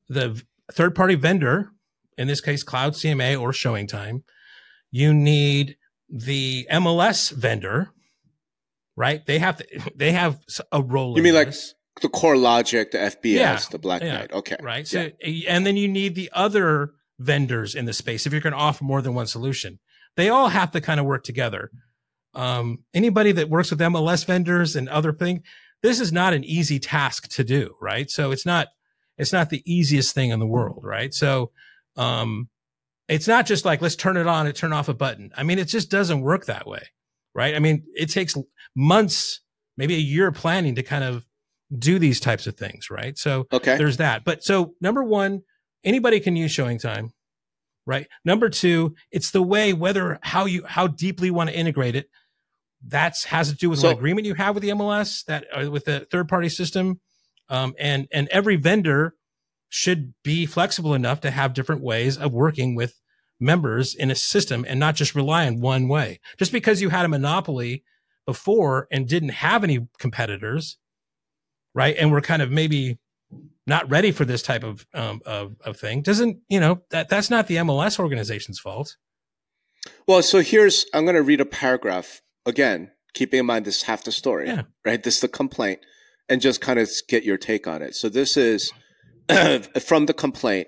the 0.10 0.42
third 0.72 0.96
party 0.96 1.16
vendor, 1.16 1.70
in 2.18 2.28
this 2.28 2.42
case, 2.42 2.64
Cloud 2.64 2.94
CMA 2.94 3.40
or 3.40 3.54
Showing 3.54 3.88
Time. 3.88 4.24
You 4.90 5.14
need 5.14 5.78
the 6.10 6.68
MLS 6.72 7.32
vendor, 7.32 7.92
right? 8.96 9.26
They 9.26 9.40
have 9.40 9.58
to, 9.58 9.92
they 9.96 10.12
have 10.12 10.40
a 10.72 10.82
role. 10.82 11.18
You 11.18 11.24
mean 11.24 11.34
like 11.36 11.48
this. 11.48 11.74
the 12.02 12.10
core 12.10 12.38
logic, 12.38 12.92
the 12.92 12.98
FBS, 13.00 13.34
Yeah, 13.36 13.60
the 13.72 13.80
Black 13.80 14.02
yeah, 14.02 14.20
Knight. 14.20 14.32
Okay. 14.34 14.58
right? 14.62 14.88
So, 14.88 15.10
and 15.48 15.66
then 15.66 15.78
you 15.78 15.88
need 15.88 16.16
the 16.16 16.30
other 16.34 16.92
vendors 17.20 17.76
in 17.76 17.86
the 17.86 17.94
space 17.94 18.26
if 18.26 18.32
you're 18.32 18.42
going 18.42 18.54
to 18.54 18.60
offer 18.60 18.84
more 18.84 19.02
than 19.02 19.14
one 19.14 19.28
solution. 19.28 19.80
They 20.16 20.30
all 20.30 20.50
have 20.50 20.72
to 20.72 20.82
kind 20.82 21.00
of 21.00 21.06
work 21.06 21.24
together. 21.24 21.72
Um, 22.34 22.84
anybody 22.94 23.32
that 23.34 23.50
works 23.50 23.72
with 23.72 23.80
MLS 23.80 24.26
vendors 24.26 24.76
and 24.76 24.88
other 24.90 25.12
thing, 25.14 25.44
this 25.82 26.00
is 26.00 26.12
not 26.12 26.34
an 26.34 26.44
easy 26.44 26.80
task 26.80 27.28
to 27.30 27.44
do, 27.44 27.76
right? 27.82 28.10
So 28.10 28.32
it's 28.32 28.46
not 28.46 28.68
it's 29.18 29.34
not 29.34 29.50
the 29.50 29.64
easiest 29.66 30.14
thing 30.14 30.30
in 30.30 30.40
the 30.40 30.46
world, 30.46 30.82
right? 30.84 31.12
So 31.14 31.52
um, 31.96 32.50
it's 33.08 33.28
not 33.28 33.46
just 33.46 33.66
like 33.66 33.82
let's 33.82 33.96
turn 33.96 34.18
it 34.18 34.28
on 34.28 34.48
and 34.48 34.56
turn 34.56 34.74
off 34.74 34.90
a 34.90 34.94
button. 34.94 35.32
I 35.36 35.44
mean, 35.44 35.60
it 35.60 35.66
just 35.66 35.90
doesn't 35.90 36.22
work 36.22 36.46
that 36.46 36.68
way, 36.68 36.84
right? 37.34 37.56
I 37.56 37.60
mean, 37.60 37.84
it 37.96 38.08
takes 38.12 38.36
months, 38.76 39.42
maybe 39.78 39.96
a 39.96 40.00
year 40.00 40.28
of 40.28 40.36
planning 40.36 40.76
to 40.76 40.84
kind 40.84 41.04
of 41.04 41.26
do 41.78 42.00
these 42.00 42.20
types 42.20 42.48
of 42.48 42.56
things, 42.56 42.90
right? 42.90 43.18
So 43.18 43.46
Okay. 43.52 43.78
there's 43.78 43.98
that. 43.98 44.24
But 44.24 44.44
so 44.44 44.74
number 44.82 45.04
one, 45.04 45.42
anybody 45.84 46.20
can 46.20 46.36
use 46.36 46.52
showing 46.52 46.80
time, 46.80 47.12
right? 47.86 48.08
Number 48.24 48.50
two, 48.50 48.96
it's 49.12 49.32
the 49.32 49.42
way 49.44 49.74
whether 49.74 50.20
how 50.22 50.46
you 50.46 50.64
how 50.66 50.88
deeply 50.88 51.28
you 51.28 51.34
want 51.34 51.50
to 51.50 51.58
integrate 51.58 51.96
it. 51.96 52.10
That's 52.86 53.26
has 53.26 53.50
to 53.50 53.56
do 53.56 53.70
with 53.70 53.80
So- 53.80 53.90
what 53.90 53.98
agreement 53.98 54.28
you 54.28 54.36
have 54.36 54.56
with 54.56 54.64
the 54.64 54.70
MLS, 54.70 55.24
that 55.26 55.46
uh, 55.54 55.70
with 55.72 55.86
the 55.86 56.02
third 56.12 56.28
party 56.30 56.48
system, 56.50 57.02
um, 57.50 57.74
and 57.80 58.08
and 58.12 58.28
every 58.30 58.56
vendor 58.56 59.16
should 59.70 60.14
be 60.24 60.46
flexible 60.46 60.94
enough 60.94 61.22
to 61.22 61.32
have 61.32 61.54
different 61.54 61.82
ways 61.82 62.18
of 62.18 62.32
working 62.32 62.76
with 62.76 63.00
members 63.40 63.94
in 63.94 64.10
a 64.10 64.16
system 64.16 64.66
and 64.68 64.80
not 64.80 64.96
just 64.96 65.14
rely 65.16 65.46
on 65.46 65.60
one 65.60 65.88
way. 65.88 66.20
Just 66.38 66.52
because 66.52 66.82
you 66.82 66.90
had 66.90 67.06
a 67.06 67.10
monopoly 67.10 67.84
before 68.26 68.88
and 68.92 69.08
didn't 69.08 69.30
have 69.30 69.64
any 69.64 69.88
competitors, 70.00 70.78
right? 71.74 71.96
And 71.98 72.12
we're 72.12 72.22
kind 72.22 72.42
of 72.42 72.52
maybe 72.52 72.98
not 73.66 73.90
ready 73.90 74.12
for 74.12 74.24
this 74.26 74.42
type 74.42 74.64
of 74.64 74.86
um, 74.94 75.22
of, 75.26 75.56
of 75.66 75.78
thing 75.78 76.02
doesn't 76.02 76.38
you 76.48 76.60
know 76.60 76.82
that 76.92 77.10
that's 77.10 77.30
not 77.30 77.48
the 77.48 77.58
MLS 77.58 78.00
organization's 78.00 78.60
fault. 78.60 78.96
Well, 80.08 80.22
so 80.24 80.40
here's 80.42 80.86
I'm 80.94 81.04
going 81.04 81.16
to 81.16 81.22
read 81.22 81.42
a 81.42 81.46
paragraph 81.46 82.22
again, 82.46 82.92
keeping 83.14 83.40
in 83.42 83.46
mind 83.46 83.66
this 83.66 83.78
is 83.78 83.84
half 83.84 84.04
the 84.06 84.12
story, 84.12 84.48
Yeah. 84.48 84.64
right? 84.86 85.04
This 85.04 85.16
is 85.16 85.22
the 85.22 85.28
complaint, 85.28 85.82
and 86.30 86.40
just 86.42 86.62
kind 86.62 86.80
of 86.80 86.90
get 87.10 87.24
your 87.24 87.38
take 87.38 87.68
on 87.68 87.82
it. 87.82 87.96
So 87.96 88.08
this 88.10 88.38
is 88.38 88.72
from 89.82 90.06
the 90.06 90.14
complaint, 90.14 90.68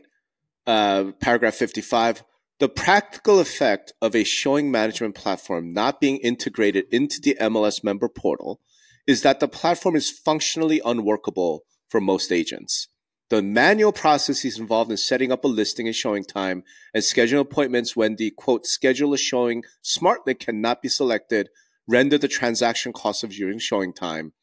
uh, 0.67 1.11
paragraph 1.21 1.55
55. 1.55 2.23
The 2.59 2.69
practical 2.69 3.39
effect 3.39 3.93
of 4.01 4.15
a 4.15 4.25
showing 4.25 4.69
management 4.69 5.15
platform 5.15 5.73
not 5.73 6.01
being 6.01 6.17
integrated 6.17 6.85
into 6.91 7.21
the 7.21 7.37
MLS 7.39 7.83
member 7.83 8.09
portal 8.09 8.59
is 9.07 9.21
that 9.21 9.39
the 9.39 9.47
platform 9.47 9.95
is 9.95 10.11
functionally 10.11 10.81
unworkable 10.83 11.63
for 11.87 12.01
most 12.01 12.31
agents. 12.31 12.89
The 13.29 13.41
manual 13.41 13.93
processes 13.93 14.59
involved 14.59 14.91
in 14.91 14.97
setting 14.97 15.31
up 15.31 15.45
a 15.45 15.47
listing 15.47 15.87
and 15.87 15.95
showing 15.95 16.25
time 16.25 16.63
and 16.93 17.03
scheduling 17.03 17.39
appointments 17.39 17.95
when 17.95 18.17
the 18.17 18.31
quote 18.31 18.65
schedule 18.65 19.13
a 19.13 19.17
showing 19.17 19.63
smartly 19.81 20.33
cannot 20.33 20.81
be 20.81 20.89
selected 20.89 21.49
render 21.87 22.17
the 22.17 22.27
transaction 22.27 22.93
cost 22.93 23.23
of 23.23 23.31
viewing 23.31 23.59
showing 23.59 23.93
time, 23.93 24.33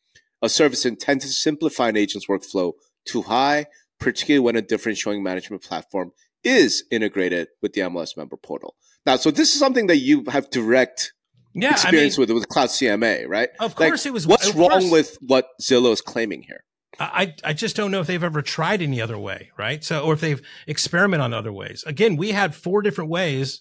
a 0.42 0.48
service 0.48 0.84
intended 0.84 1.28
to 1.28 1.32
simplify 1.32 1.88
an 1.88 1.96
agent's 1.96 2.26
workflow, 2.26 2.72
too 3.04 3.22
high, 3.22 3.66
particularly 3.98 4.44
when 4.44 4.56
a 4.56 4.62
different 4.62 4.98
showing 4.98 5.22
management 5.22 5.62
platform 5.62 6.12
is 6.44 6.84
integrated 6.90 7.48
with 7.62 7.72
the 7.72 7.80
MLS 7.82 8.16
member 8.16 8.36
portal. 8.36 8.76
Now, 9.04 9.16
so 9.16 9.30
this 9.30 9.52
is 9.52 9.58
something 9.58 9.86
that 9.88 9.98
you 9.98 10.24
have 10.28 10.50
direct 10.50 11.12
Yeah, 11.54 11.70
experience 11.72 12.16
I 12.18 12.20
mean, 12.20 12.28
with 12.28 12.34
with 12.36 12.48
Cloud 12.48 12.68
CMA, 12.68 13.26
right? 13.28 13.48
of 13.60 13.78
Like, 13.78 13.88
course 13.90 14.06
it 14.06 14.12
was. 14.12 14.26
What's 14.26 14.54
wrong 14.54 14.68
course- 14.70 14.90
with 14.90 15.18
what 15.20 15.48
Zillow 15.60 15.92
is 15.92 16.00
claiming 16.00 16.42
here? 16.42 16.64
I, 16.98 17.34
I 17.44 17.52
just 17.52 17.76
don't 17.76 17.90
know 17.90 18.00
if 18.00 18.06
they've 18.06 18.22
ever 18.24 18.40
tried 18.40 18.80
any 18.80 19.02
other 19.02 19.18
way, 19.18 19.50
right? 19.58 19.84
So, 19.84 20.02
or 20.02 20.14
if 20.14 20.20
they've 20.22 20.40
experimented 20.66 21.24
on 21.24 21.34
other 21.34 21.52
ways. 21.52 21.84
Again, 21.86 22.16
we 22.16 22.30
had 22.30 22.54
four 22.54 22.80
different 22.80 23.10
ways, 23.10 23.60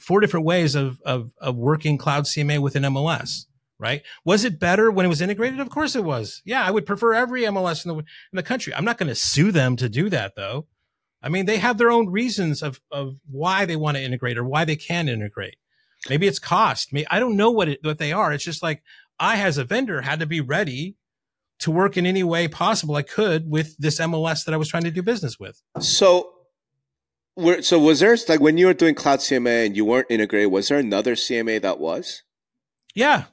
four 0.00 0.20
different 0.20 0.46
ways 0.46 0.74
of, 0.74 0.98
of, 1.04 1.30
of 1.42 1.56
working 1.56 1.98
cloud 1.98 2.24
CMA 2.24 2.58
within 2.60 2.84
MLS, 2.84 3.44
right? 3.78 4.02
Was 4.24 4.44
it 4.44 4.58
better 4.58 4.90
when 4.90 5.06
it 5.06 5.10
was 5.10 5.20
integrated? 5.20 5.60
Of 5.60 5.70
course 5.70 5.94
it 5.94 6.04
was. 6.04 6.42
Yeah. 6.44 6.64
I 6.64 6.70
would 6.70 6.86
prefer 6.86 7.14
every 7.14 7.42
MLS 7.42 7.84
in 7.84 7.90
the, 7.90 7.98
in 7.98 8.04
the 8.34 8.42
country. 8.42 8.74
I'm 8.74 8.84
not 8.84 8.98
going 8.98 9.08
to 9.08 9.14
sue 9.14 9.52
them 9.52 9.76
to 9.76 9.88
do 9.88 10.08
that 10.10 10.34
though. 10.36 10.66
I 11.22 11.28
mean, 11.28 11.46
they 11.46 11.58
have 11.58 11.78
their 11.78 11.90
own 11.90 12.10
reasons 12.10 12.62
of, 12.62 12.80
of 12.92 13.16
why 13.28 13.64
they 13.64 13.76
want 13.76 13.96
to 13.96 14.02
integrate 14.02 14.38
or 14.38 14.44
why 14.44 14.64
they 14.64 14.76
can 14.76 15.08
integrate. 15.08 15.56
Maybe 16.08 16.26
it's 16.26 16.38
cost. 16.38 16.92
Maybe, 16.92 17.06
I 17.10 17.18
don't 17.18 17.36
know 17.36 17.50
what 17.50 17.68
it, 17.68 17.80
what 17.82 17.98
they 17.98 18.12
are. 18.12 18.32
It's 18.32 18.44
just 18.44 18.62
like 18.62 18.82
I, 19.18 19.40
as 19.40 19.58
a 19.58 19.64
vendor, 19.64 20.02
had 20.02 20.20
to 20.20 20.26
be 20.26 20.40
ready 20.40 20.96
to 21.60 21.70
work 21.70 21.96
in 21.96 22.06
any 22.06 22.22
way 22.22 22.46
possible 22.46 22.94
I 22.94 23.02
could 23.02 23.50
with 23.50 23.76
this 23.78 23.98
MLS 23.98 24.44
that 24.44 24.54
I 24.54 24.56
was 24.56 24.68
trying 24.68 24.84
to 24.84 24.92
do 24.92 25.02
business 25.02 25.40
with. 25.40 25.60
So, 25.80 26.30
were, 27.36 27.62
so 27.62 27.78
was 27.78 28.00
there 28.00 28.16
like 28.28 28.40
when 28.40 28.58
you 28.58 28.66
were 28.66 28.74
doing 28.74 28.94
Cloud 28.94 29.18
CMA 29.18 29.66
and 29.66 29.76
you 29.76 29.84
weren't 29.84 30.06
integrated? 30.08 30.52
Was 30.52 30.68
there 30.68 30.78
another 30.78 31.14
CMA 31.14 31.60
that 31.62 31.80
was? 31.80 32.22
Yeah. 32.94 33.24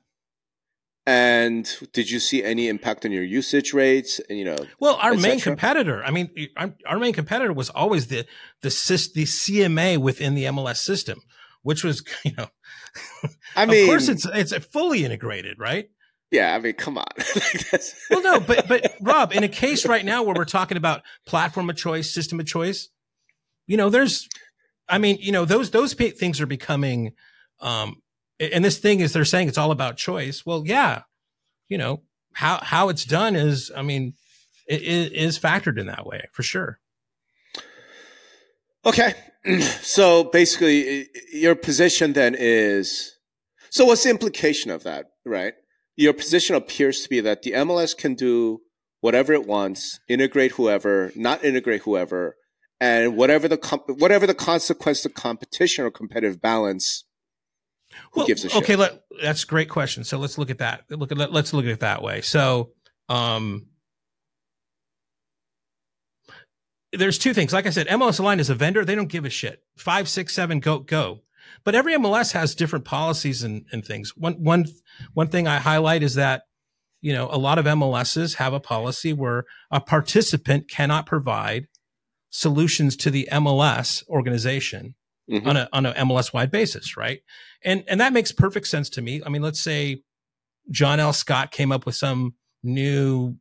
And 1.07 1.71
did 1.93 2.09
you 2.09 2.19
see 2.19 2.43
any 2.43 2.67
impact 2.67 3.05
on 3.05 3.11
your 3.11 3.23
usage 3.23 3.73
rates? 3.73 4.19
And 4.27 4.39
you 4.39 4.45
know, 4.45 4.57
Well, 4.79 4.95
our 4.95 5.13
main 5.13 5.39
competitor, 5.39 6.03
I 6.03 6.09
mean, 6.09 6.29
our, 6.57 6.73
our 6.87 6.99
main 6.99 7.13
competitor 7.13 7.53
was 7.53 7.69
always 7.69 8.07
the, 8.07 8.25
the, 8.61 8.69
the 8.69 9.25
CMA 9.25 9.97
within 9.99 10.33
the 10.33 10.45
MLS 10.45 10.77
system, 10.77 11.19
which 11.61 11.83
was, 11.83 12.03
you 12.25 12.31
know, 12.35 12.47
I 13.55 13.65
mean, 13.65 13.83
of 13.83 13.89
course 13.89 14.09
it's, 14.09 14.25
it's 14.25 14.53
fully 14.67 15.05
integrated, 15.05 15.59
right? 15.59 15.89
yeah. 16.31 16.55
I 16.55 16.59
mean, 16.59 16.73
come 16.73 16.97
on. 16.97 17.05
Well, 18.09 18.23
no, 18.23 18.39
but, 18.39 18.67
but 18.67 18.95
Rob, 18.99 19.31
in 19.31 19.43
a 19.43 19.47
case 19.47 19.85
right 19.85 20.03
now 20.03 20.23
where 20.23 20.35
we're 20.35 20.45
talking 20.45 20.77
about 20.77 21.01
platform 21.27 21.69
of 21.69 21.75
choice, 21.75 22.11
system 22.11 22.39
of 22.39 22.47
choice, 22.47 22.89
you 23.67 23.77
know, 23.77 23.89
there's, 23.89 24.27
I 24.89 24.97
mean, 24.97 25.17
you 25.19 25.31
know, 25.31 25.45
those, 25.45 25.69
those 25.69 25.93
things 25.93 26.41
are 26.41 26.47
becoming, 26.47 27.13
um, 27.59 28.01
and 28.39 28.63
this 28.63 28.77
thing 28.77 28.99
is 28.99 29.13
they're 29.13 29.25
saying 29.25 29.47
it's 29.47 29.57
all 29.57 29.71
about 29.71 29.97
choice. 29.97 30.45
Well, 30.45 30.63
yeah, 30.65 31.03
you 31.67 31.77
know, 31.77 32.01
how, 32.33 32.59
how 32.61 32.89
it's 32.89 33.05
done 33.05 33.35
is, 33.35 33.71
I 33.75 33.81
mean, 33.81 34.13
it, 34.67 34.81
it 34.81 35.13
is 35.13 35.39
factored 35.39 35.79
in 35.79 35.87
that 35.87 36.05
way 36.05 36.25
for 36.31 36.43
sure. 36.43 36.79
Okay. 38.85 39.13
so 39.81 40.25
basically, 40.25 41.07
your 41.31 41.55
position 41.55 42.13
then 42.13 42.35
is 42.37 43.15
so 43.69 43.85
what's 43.85 44.03
the 44.03 44.09
implication 44.09 44.71
of 44.71 44.83
that, 44.83 45.07
right? 45.25 45.53
Your 45.95 46.13
position 46.13 46.55
appears 46.55 47.01
to 47.03 47.09
be 47.09 47.19
that 47.21 47.41
the 47.41 47.51
MLS 47.51 47.97
can 47.97 48.15
do 48.15 48.61
whatever 49.01 49.33
it 49.33 49.45
wants, 49.45 49.99
integrate 50.07 50.53
whoever, 50.53 51.11
not 51.15 51.43
integrate 51.43 51.81
whoever, 51.81 52.37
and 52.79 53.15
whatever 53.15 53.47
the 53.47 53.57
whatever 53.97 54.25
the 54.27 54.33
consequence 54.33 55.05
of 55.05 55.13
competition 55.13 55.85
or 55.85 55.91
competitive 55.91 56.41
balance, 56.41 57.05
who 58.15 58.25
gives 58.25 58.43
a 58.45 58.49
shit? 58.49 58.63
okay, 58.63 58.75
let, 58.75 59.03
that's 59.21 59.43
a 59.43 59.47
great 59.47 59.69
question. 59.69 60.03
So 60.03 60.17
let's 60.17 60.37
look 60.37 60.49
at 60.49 60.57
that. 60.59 60.83
Look 60.89 61.11
at 61.11 61.17
let's 61.31 61.53
look 61.53 61.65
at 61.65 61.71
it 61.71 61.79
that 61.81 62.01
way. 62.01 62.21
So, 62.21 62.71
um, 63.09 63.67
there's 66.91 67.17
two 67.17 67.33
things. 67.33 67.53
Like 67.53 67.67
I 67.67 67.71
said, 67.71 67.87
MLS 67.87 68.19
Align 68.19 68.39
is 68.39 68.49
a 68.49 68.55
vendor. 68.55 68.85
They 68.85 68.95
don't 68.95 69.09
give 69.09 69.25
a 69.25 69.29
shit. 69.29 69.61
Five, 69.77 70.07
six, 70.07 70.33
seven, 70.33 70.59
go, 70.59 70.79
go. 70.79 71.21
But 71.63 71.75
every 71.75 71.93
MLS 71.95 72.31
has 72.33 72.55
different 72.55 72.85
policies 72.85 73.43
and, 73.43 73.65
and 73.71 73.83
things. 73.83 74.15
One, 74.15 74.35
one, 74.35 74.65
one 75.13 75.27
thing 75.27 75.47
I 75.47 75.57
highlight 75.57 76.03
is 76.03 76.15
that, 76.15 76.43
you 77.01 77.13
know, 77.13 77.27
a 77.29 77.37
lot 77.37 77.59
of 77.59 77.65
MLSs 77.65 78.35
have 78.35 78.53
a 78.53 78.59
policy 78.59 79.13
where 79.13 79.45
a 79.71 79.81
participant 79.81 80.69
cannot 80.69 81.05
provide 81.05 81.67
solutions 82.29 82.95
to 82.97 83.11
the 83.11 83.27
MLS 83.31 84.07
organization 84.07 84.95
Mhm. 85.29 85.47
on 85.47 85.57
a 85.57 85.69
on 85.73 85.85
a 85.87 85.93
MLS 85.93 86.33
wide 86.33 86.51
basis, 86.51 86.95
right? 86.95 87.21
And 87.63 87.83
and 87.87 87.99
that 87.99 88.13
makes 88.13 88.31
perfect 88.31 88.67
sense 88.67 88.89
to 88.91 89.01
me. 89.01 89.21
I 89.25 89.29
mean, 89.29 89.41
let's 89.41 89.59
say 89.61 90.03
John 90.71 90.99
L. 90.99 91.13
Scott 91.13 91.51
came 91.51 91.71
up 91.71 91.85
with 91.85 91.95
some 91.95 92.35
new 92.63 93.35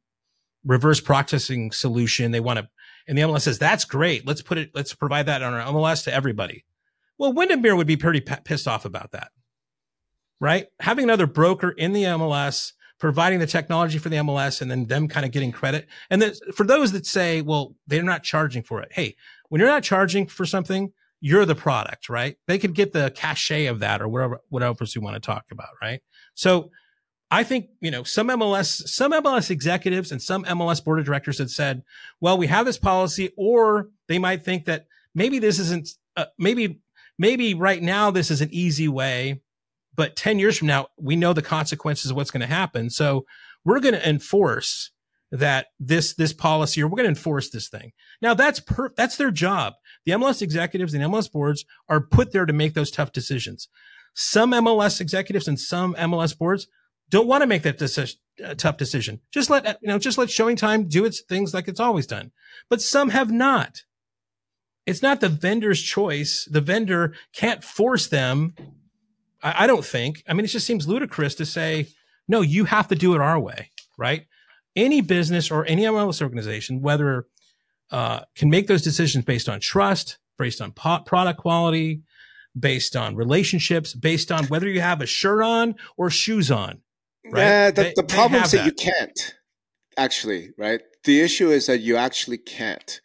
reverse 0.65 1.01
processing 1.01 1.71
solution. 1.73 2.31
They 2.33 2.41
want 2.41 2.59
to, 2.59 2.69
and 3.07 3.19
the 3.19 3.23
MLS 3.23 3.43
says 3.43 3.59
that's 3.59 3.85
great. 3.85 4.27
Let's 4.27 4.41
put 4.43 4.57
it. 4.59 4.71
Let's 4.75 4.95
provide 4.95 5.27
that 5.27 5.43
on 5.43 5.53
our 5.53 5.61
MLS 5.73 6.05
to 6.05 6.15
everybody. 6.15 6.65
Well, 7.19 7.33
Windermere 7.33 7.77
would 7.77 7.87
be 7.87 7.97
pretty 7.97 8.21
p- 8.21 8.35
pissed 8.45 8.67
off 8.67 8.85
about 8.87 9.13
that, 9.13 9.31
right? 10.41 10.67
Having 10.81 11.05
another 11.05 11.27
broker 11.27 11.71
in 11.71 11.93
the 11.93 12.05
MLS 12.05 12.73
providing 12.99 13.41
the 13.41 13.47
technology 13.47 13.99
for 13.99 14.09
the 14.09 14.17
MLS 14.17 14.63
and 14.63 14.71
then 14.71 14.87
them 14.87 15.09
kind 15.09 15.27
of 15.27 15.33
getting 15.33 15.53
credit. 15.53 15.87
And 16.11 16.23
then 16.23 16.33
for 16.55 16.65
those 16.65 16.93
that 16.93 17.05
say, 17.05 17.43
well, 17.43 17.75
they're 17.87 18.03
not 18.03 18.23
charging 18.23 18.63
for 18.63 18.81
it. 18.81 18.89
Hey, 18.93 19.17
when 19.49 19.61
you're 19.61 19.69
not 19.69 19.83
charging 19.83 20.27
for 20.27 20.47
something, 20.47 20.93
you're 21.25 21.47
the 21.47 21.55
product, 21.55 22.11
right? 22.11 22.37
They 22.47 22.59
could 22.59 22.75
get 22.75 22.93
the 22.93 23.11
cachet 23.17 23.65
of 23.65 23.79
that 23.79 24.03
or 24.03 24.09
whatever, 24.09 24.41
whatever 24.51 24.85
you 24.85 25.01
want 25.01 25.15
to 25.15 25.21
talk 25.21 25.47
about, 25.51 25.71
right? 25.81 26.03
So 26.35 26.71
I 27.31 27.45
think, 27.45 27.71
you 27.81 27.91
know, 27.91 28.03
some 28.03 28.29
MLS, 28.29 28.87
some 28.87 29.13
MLS 29.13 29.49
executives 29.49 30.13
and 30.13 30.21
some 30.21 30.45
MLS 30.45 30.85
board 30.85 30.99
of 30.99 31.07
directors 31.07 31.39
had 31.39 31.49
said, 31.49 31.83
well, 32.21 32.37
we 32.37 32.47
have 32.49 32.67
this 32.67 32.77
policy, 32.77 33.33
or 33.39 33.89
they 34.07 34.19
might 34.19 34.45
think 34.45 34.67
that 34.67 34.85
maybe 35.15 35.39
this 35.39 35.59
isn't, 35.59 35.89
uh, 36.15 36.27
maybe, 36.39 36.83
maybe 37.19 37.55
right 37.55 37.83
now 37.83 38.11
this 38.11 38.31
is 38.31 38.43
an 38.43 38.51
easy 38.53 38.87
way, 38.87 39.41
but 39.97 40.17
10 40.17 40.39
years 40.39 40.59
from 40.59 40.69
now, 40.69 40.89
we 40.99 41.17
know 41.17 41.33
the 41.33 41.41
consequences 41.41 42.11
of 42.11 42.19
what's 42.19 42.31
going 42.31 42.43
to 42.43 42.55
happen. 42.55 42.91
So 42.91 43.25
we're 43.65 43.81
going 43.81 43.95
to 43.95 44.07
enforce 44.07 44.91
that 45.33 45.69
this, 45.81 46.15
this 46.17 46.35
policy, 46.35 46.83
or 46.83 46.87
we're 46.87 46.97
going 46.97 47.05
to 47.05 47.17
enforce 47.17 47.49
this 47.49 47.71
thing. 47.71 47.93
Now 48.21 48.35
that's 48.35 48.61
per, 48.61 48.91
that's 48.95 49.17
their 49.17 49.31
job. 49.31 49.73
The 50.05 50.13
MLS 50.13 50.43
executives 50.43 50.95
and 50.95 51.03
MLS 51.05 51.31
boards 51.31 51.65
are 51.89 52.01
put 52.01 52.33
there 52.33 52.47
to 52.47 52.53
make 52.53 52.75
those 52.75 52.91
tough 52.91 53.13
decisions. 53.13 53.69
Some 54.15 54.53
MLS 54.53 55.01
executives 55.01 55.49
and 55.49 55.59
some 55.59 55.95
MLS 55.95 56.37
boards 56.37 56.69
don't 57.11 57.27
want 57.27 57.43
to 57.43 57.47
make 57.47 57.63
that 57.63 57.79
decision, 57.79 58.19
uh, 58.45 58.55
tough 58.55 58.77
decision. 58.77 59.21
Just 59.33 59.51
let, 59.51 59.79
you 59.83 59.89
know, 59.89 59.99
just 59.99 60.19
let 60.19 60.31
showing 60.31 60.57
time 60.57 60.89
do 60.89 61.05
its 61.05 61.21
things 61.21 61.53
like 61.53 61.69
it's 61.69 61.81
always 61.81 62.07
done. 62.07 62.33
But 62.69 62.81
some 62.81 63.11
have 63.11 63.31
not. 63.31 63.83
It's 64.87 65.03
not 65.03 65.21
the 65.21 65.29
vendor's 65.29 65.83
choice. 65.83 66.47
The 66.51 66.61
vendor 66.61 67.15
can't 67.33 67.65
force 67.65 68.07
them. 68.07 68.55
I, 69.43 69.65
I 69.65 69.67
don't 69.67 69.85
think. 69.85 70.23
I 70.29 70.35
mean, 70.35 70.45
it 70.45 70.49
just 70.49 70.67
seems 70.67 70.87
ludicrous 70.87 71.35
to 71.37 71.47
say, 71.47 71.89
no, 72.29 72.41
you 72.41 72.65
have 72.65 72.89
to 72.89 72.95
do 72.95 73.15
it 73.15 73.21
our 73.21 73.39
way, 73.39 73.71
right? 73.99 74.27
Any 74.77 75.01
business 75.01 75.51
or 75.51 75.65
any 75.67 75.83
MLS 75.83 76.23
organization, 76.23 76.83
whether 76.83 77.27
uh, 77.91 78.21
can 78.35 78.51
make 78.51 78.67
those 78.67 78.83
decisions 78.83 79.25
based 79.25 79.49
on 79.49 79.61
trust, 79.61 80.19
based 80.39 80.61
on 80.61 80.73
product 80.73 81.39
quality, 81.39 82.03
based 82.59 82.97
on 82.97 83.17
relationships, 83.17 83.95
based 83.95 84.31
on 84.31 84.47
whether 84.47 84.69
you 84.69 84.81
have 84.81 85.01
a 85.01 85.07
shirt 85.07 85.43
on 85.43 85.75
or 85.97 86.11
shoes 86.11 86.51
on. 86.51 86.81
Right? 87.25 87.41
Yeah, 87.43 87.71
the, 87.71 87.93
the 87.97 88.03
problem 88.03 88.43
is 88.43 88.51
that, 88.51 88.59
that 88.59 88.67
you 88.67 88.73
can't 88.73 89.35
actually, 89.97 90.51
right? 90.59 90.81
The 91.05 91.21
issue 91.21 91.51
is 91.51 91.67
that 91.67 91.81
you 91.81 91.97
actually 91.97 92.39
can't. 92.39 93.01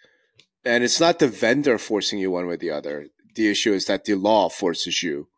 And 0.65 0.83
it's 0.83 0.99
not 0.99 1.19
the 1.19 1.27
vendor 1.27 1.77
forcing 1.77 2.19
you 2.19 2.31
one 2.31 2.47
way 2.47 2.55
or 2.55 2.57
the 2.57 2.71
other. 2.71 3.07
The 3.35 3.49
issue 3.49 3.73
is 3.73 3.85
that 3.85 4.05
the 4.05 4.15
law 4.15 4.49
forces 4.49 5.01
you 5.01 5.28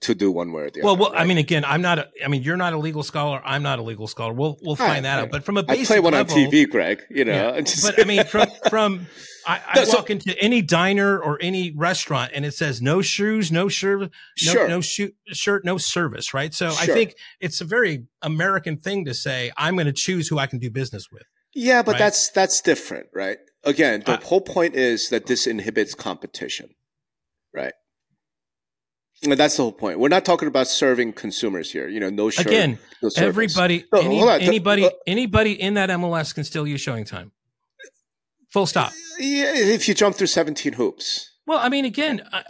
to 0.00 0.14
do 0.14 0.30
one 0.30 0.52
way 0.52 0.62
or 0.62 0.70
the 0.70 0.80
well, 0.82 0.92
other. 0.92 1.00
Well, 1.00 1.12
right? 1.12 1.22
I 1.22 1.24
mean, 1.24 1.38
again, 1.38 1.64
I'm 1.64 1.82
not. 1.82 1.98
A, 1.98 2.08
I 2.24 2.28
mean, 2.28 2.42
you're 2.42 2.56
not 2.56 2.72
a 2.72 2.78
legal 2.78 3.02
scholar. 3.02 3.40
I'm 3.44 3.62
not 3.62 3.78
a 3.78 3.82
legal 3.82 4.06
scholar. 4.06 4.32
We'll 4.32 4.58
we'll 4.62 4.76
find 4.76 4.90
right, 4.90 5.02
that 5.02 5.16
right. 5.16 5.22
out. 5.24 5.30
But 5.30 5.44
from 5.44 5.56
a 5.56 5.62
basic 5.62 5.84
I 5.84 5.86
play 5.86 6.00
one 6.00 6.12
level, 6.12 6.36
on 6.36 6.50
TV, 6.50 6.70
Greg. 6.70 7.02
You 7.10 7.24
know, 7.24 7.54
yeah, 7.56 7.60
but 7.82 8.00
I 8.00 8.04
mean, 8.04 8.24
from 8.24 8.48
from 8.68 9.06
I, 9.46 9.60
I 9.66 9.74
no, 9.76 9.88
walk 9.88 10.06
so, 10.08 10.12
into 10.12 10.36
any 10.40 10.62
diner 10.62 11.18
or 11.18 11.38
any 11.40 11.72
restaurant 11.72 12.32
and 12.34 12.44
it 12.44 12.54
says 12.54 12.80
no 12.80 13.02
shoes, 13.02 13.50
no 13.50 13.68
shirt, 13.68 14.00
no 14.00 14.08
sure. 14.36 14.68
no 14.68 14.80
shoe, 14.80 15.12
shirt, 15.28 15.64
no 15.64 15.78
service, 15.78 16.34
right? 16.34 16.52
So 16.54 16.70
sure. 16.70 16.82
I 16.82 16.94
think 16.94 17.16
it's 17.40 17.60
a 17.60 17.64
very 17.64 18.06
American 18.22 18.76
thing 18.76 19.04
to 19.06 19.14
say 19.14 19.50
I'm 19.56 19.74
going 19.74 19.86
to 19.86 19.92
choose 19.92 20.28
who 20.28 20.38
I 20.38 20.46
can 20.46 20.58
do 20.58 20.70
business 20.70 21.10
with. 21.10 21.24
Yeah, 21.54 21.82
but 21.82 21.98
that's 21.98 22.30
that's 22.30 22.60
different, 22.60 23.08
right? 23.12 23.38
Again, 23.64 24.02
the 24.06 24.12
uh, 24.12 24.20
whole 24.20 24.40
point 24.40 24.74
is 24.74 25.10
that 25.10 25.26
this 25.26 25.46
inhibits 25.46 25.94
competition, 25.94 26.70
right? 27.52 27.72
And 29.22 29.32
that's 29.32 29.56
the 29.56 29.64
whole 29.64 29.72
point. 29.72 29.98
We're 29.98 30.08
not 30.08 30.24
talking 30.24 30.48
about 30.48 30.66
serving 30.66 31.12
consumers 31.12 31.70
here. 31.70 31.88
You 31.88 32.00
know, 32.00 32.08
no 32.08 32.30
shirt, 32.30 32.46
again. 32.46 32.78
No 33.02 33.10
everybody, 33.16 33.84
no, 33.92 34.00
any, 34.00 34.46
anybody, 34.46 34.86
uh, 34.86 34.90
anybody 35.06 35.60
in 35.60 35.74
that 35.74 35.90
MLS 35.90 36.34
can 36.34 36.44
still 36.44 36.66
use 36.66 36.80
showing 36.80 37.04
time. 37.04 37.32
Full 38.50 38.66
stop. 38.66 38.92
Yeah, 39.18 39.52
if 39.54 39.86
you 39.88 39.94
jump 39.94 40.16
through 40.16 40.28
17 40.28 40.72
hoops. 40.72 41.30
Well, 41.46 41.58
I 41.58 41.68
mean, 41.68 41.84
again, 41.84 42.22
uh, 42.32 42.42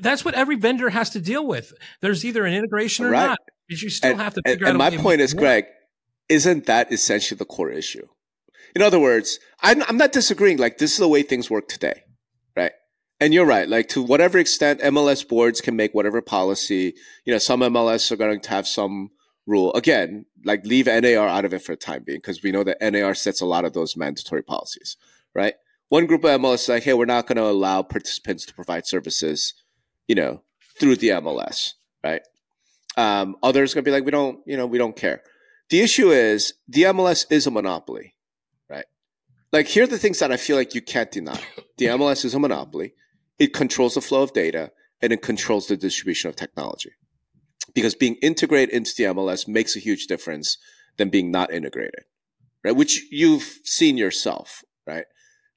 that's 0.00 0.24
what 0.24 0.34
every 0.34 0.56
vendor 0.56 0.90
has 0.90 1.10
to 1.10 1.20
deal 1.20 1.46
with. 1.46 1.72
There's 2.00 2.24
either 2.24 2.44
an 2.44 2.54
integration 2.54 3.06
or 3.06 3.10
right. 3.10 3.26
not. 3.28 3.38
Because 3.66 3.82
you 3.82 3.90
still 3.90 4.12
and, 4.12 4.20
have 4.20 4.34
to 4.34 4.42
figure 4.44 4.66
and, 4.66 4.80
out. 4.80 4.92
And 4.92 4.96
my 4.96 5.02
point 5.02 5.20
is, 5.20 5.32
Greg, 5.32 5.64
isn't 6.28 6.66
that 6.66 6.92
essentially 6.92 7.38
the 7.38 7.44
core 7.44 7.70
issue? 7.70 8.06
In 8.74 8.82
other 8.82 8.98
words, 8.98 9.38
I'm, 9.62 9.82
I'm 9.84 9.96
not 9.96 10.12
disagreeing. 10.12 10.58
Like 10.58 10.78
this 10.78 10.92
is 10.92 10.98
the 10.98 11.08
way 11.08 11.22
things 11.22 11.50
work 11.50 11.68
today? 11.68 12.02
And 13.20 13.34
you're 13.34 13.46
right. 13.46 13.68
Like 13.68 13.88
to 13.90 14.02
whatever 14.02 14.38
extent 14.38 14.80
MLS 14.80 15.26
boards 15.26 15.60
can 15.60 15.74
make 15.76 15.92
whatever 15.92 16.22
policy, 16.22 16.94
you 17.24 17.32
know, 17.32 17.38
some 17.38 17.60
MLS 17.60 18.10
are 18.12 18.16
going 18.16 18.40
to 18.40 18.50
have 18.50 18.66
some 18.68 19.10
rule. 19.46 19.72
Again, 19.74 20.26
like 20.44 20.64
leave 20.64 20.86
NAR 20.86 21.26
out 21.26 21.44
of 21.44 21.52
it 21.52 21.62
for 21.62 21.72
the 21.72 21.76
time 21.76 22.04
being 22.04 22.18
because 22.18 22.42
we 22.42 22.52
know 22.52 22.62
that 22.62 22.80
NAR 22.80 23.14
sets 23.14 23.40
a 23.40 23.46
lot 23.46 23.64
of 23.64 23.72
those 23.72 23.96
mandatory 23.96 24.42
policies 24.42 24.96
right? 25.38 25.54
One 25.88 26.06
group 26.06 26.24
of 26.24 26.40
MLS 26.40 26.54
is 26.54 26.68
like, 26.68 26.82
hey, 26.82 26.94
we're 26.94 27.06
not 27.06 27.26
going 27.26 27.36
to 27.36 27.44
allow 27.44 27.82
participants 27.82 28.44
to 28.46 28.54
provide 28.54 28.86
services, 28.86 29.54
you 30.06 30.14
know, 30.14 30.42
through 30.78 30.96
the 30.96 31.10
MLS, 31.10 31.74
right? 32.04 32.22
Um, 32.96 33.36
others 33.42 33.72
going 33.72 33.84
to 33.84 33.88
be 33.88 33.92
like, 33.92 34.04
we 34.04 34.10
don't, 34.10 34.40
you 34.46 34.56
know, 34.56 34.66
we 34.66 34.78
don't 34.78 34.96
care. 34.96 35.22
The 35.70 35.80
issue 35.80 36.10
is 36.10 36.54
the 36.66 36.82
MLS 36.82 37.26
is 37.30 37.46
a 37.46 37.50
monopoly, 37.50 38.16
right? 38.68 38.86
Like, 39.52 39.66
here 39.66 39.84
are 39.84 39.86
the 39.86 39.98
things 39.98 40.18
that 40.18 40.32
I 40.32 40.36
feel 40.36 40.56
like 40.56 40.74
you 40.74 40.82
can't 40.82 41.10
deny. 41.10 41.40
The 41.78 41.86
MLS 41.86 42.24
is 42.24 42.34
a 42.34 42.38
monopoly. 42.38 42.94
It 43.38 43.52
controls 43.52 43.94
the 43.94 44.00
flow 44.00 44.22
of 44.22 44.32
data 44.32 44.72
and 45.00 45.12
it 45.12 45.22
controls 45.22 45.66
the 45.66 45.76
distribution 45.76 46.28
of 46.28 46.36
technology. 46.36 46.90
Because 47.74 47.94
being 47.94 48.16
integrated 48.16 48.74
into 48.74 48.92
the 48.96 49.04
MLS 49.04 49.46
makes 49.46 49.76
a 49.76 49.80
huge 49.80 50.06
difference 50.06 50.58
than 50.96 51.10
being 51.10 51.30
not 51.30 51.52
integrated, 51.52 52.04
right? 52.64 52.74
Which 52.74 53.02
you've 53.10 53.58
seen 53.64 53.96
yourself, 53.96 54.62
right? 54.86 55.04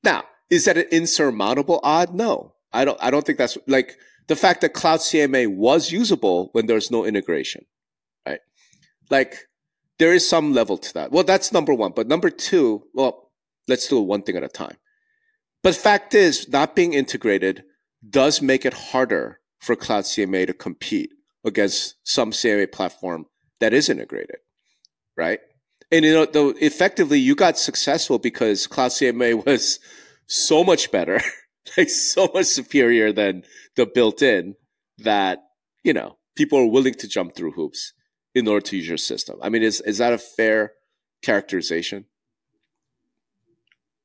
Now, 0.04 0.24
is 0.50 0.66
that 0.66 0.78
an 0.78 0.86
insurmountable 0.92 1.80
odd? 1.84 2.14
No, 2.14 2.54
I 2.74 2.86
don't. 2.86 2.98
I 3.02 3.10
don't 3.12 3.26
think 3.26 3.38
that's 3.38 3.58
like 3.68 3.98
the 4.28 4.36
fact 4.36 4.62
that 4.62 4.74
Cloud 4.74 5.00
CMA 5.00 5.48
was 5.48 5.92
usable 5.92 6.50
when 6.52 6.66
there's 6.66 6.92
no 6.92 7.06
integration, 7.06 7.66
right? 8.28 8.42
Like 9.10 9.48
there 9.98 10.14
is 10.14 10.28
some 10.28 10.54
level 10.54 10.78
to 10.78 10.94
that. 10.96 11.12
Well, 11.12 11.24
that's 11.24 11.54
number 11.54 11.74
one. 11.74 11.94
But 11.96 12.08
number 12.08 12.30
two, 12.30 12.84
well, 12.94 13.32
let's 13.68 13.88
do 13.88 14.00
one 14.02 14.24
thing 14.24 14.36
at 14.36 14.44
a 14.44 14.50
time. 14.50 14.78
But 15.64 15.76
fact 15.76 16.14
is, 16.14 16.50
not 16.50 16.76
being 16.76 16.94
integrated 16.94 17.64
does 18.08 18.42
make 18.42 18.66
it 18.66 18.74
harder 18.74 19.40
for 19.60 19.76
Cloud 19.76 20.06
CMA 20.06 20.48
to 20.48 20.54
compete 20.54 21.12
against 21.46 21.96
some 22.04 22.32
CMA 22.32 22.72
platform 22.72 23.26
that 23.60 23.74
is 23.74 23.90
integrated, 23.90 24.38
right? 25.16 25.40
And 25.92 26.06
you 26.06 26.14
know, 26.14 26.26
though 26.26 26.50
effectively 26.62 27.20
you 27.20 27.36
got 27.36 27.58
successful 27.58 28.18
because 28.18 28.68
Cloud 28.68 28.92
CMA 28.92 29.46
was 29.46 29.80
so 30.28 30.64
much 30.64 30.92
better, 30.92 31.22
like 31.78 31.90
so 31.90 32.30
much 32.34 32.48
superior 32.48 33.12
than 33.12 33.44
the 33.76 33.86
built-in 33.86 34.56
that 35.00 35.40
you 35.84 35.94
know 35.94 36.18
people 36.36 36.60
are 36.60 36.68
willing 36.68 36.94
to 36.96 37.08
jump 37.08 37.36
through 37.36 37.52
hoops 37.52 37.94
in 38.34 38.48
order 38.48 38.62
to 38.62 38.78
use 38.78 38.88
your 38.88 38.98
system. 38.98 39.38
I 39.42 39.50
mean, 39.50 39.64
is 39.64 39.82
is 39.82 39.98
that 40.00 40.14
a 40.14 40.18
fair 40.18 40.74
characterization? 41.22 42.06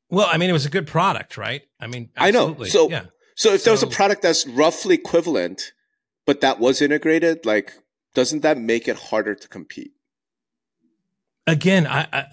Well, 0.09 0.29
I 0.31 0.37
mean, 0.37 0.51
it 0.51 0.53
was 0.53 0.67
a 0.67 0.71
good 0.71 0.87
product, 0.87 1.37
right? 1.37 1.63
I 1.81 1.89
mean, 1.89 2.11
absolutely. 2.17 2.55
I 2.55 2.59
know. 2.59 2.65
So, 2.71 2.91
yeah. 2.91 3.07
So 3.37 3.53
if 3.53 3.61
so, 3.61 3.67
there 3.67 3.73
was 3.73 3.83
a 3.85 3.87
product 3.87 4.23
that's 4.23 4.47
roughly 4.47 4.97
equivalent, 4.97 5.73
but 6.27 6.41
that 6.41 6.59
was 6.59 6.83
integrated, 6.83 7.47
like, 7.47 7.73
doesn't 8.15 8.41
that 8.41 8.59
make 8.59 8.89
it 8.89 8.97
harder 8.97 9.37
to 9.37 9.49
compete? 9.49 9.93
again, 11.47 11.87
I, 11.87 12.07
I, 12.13 12.25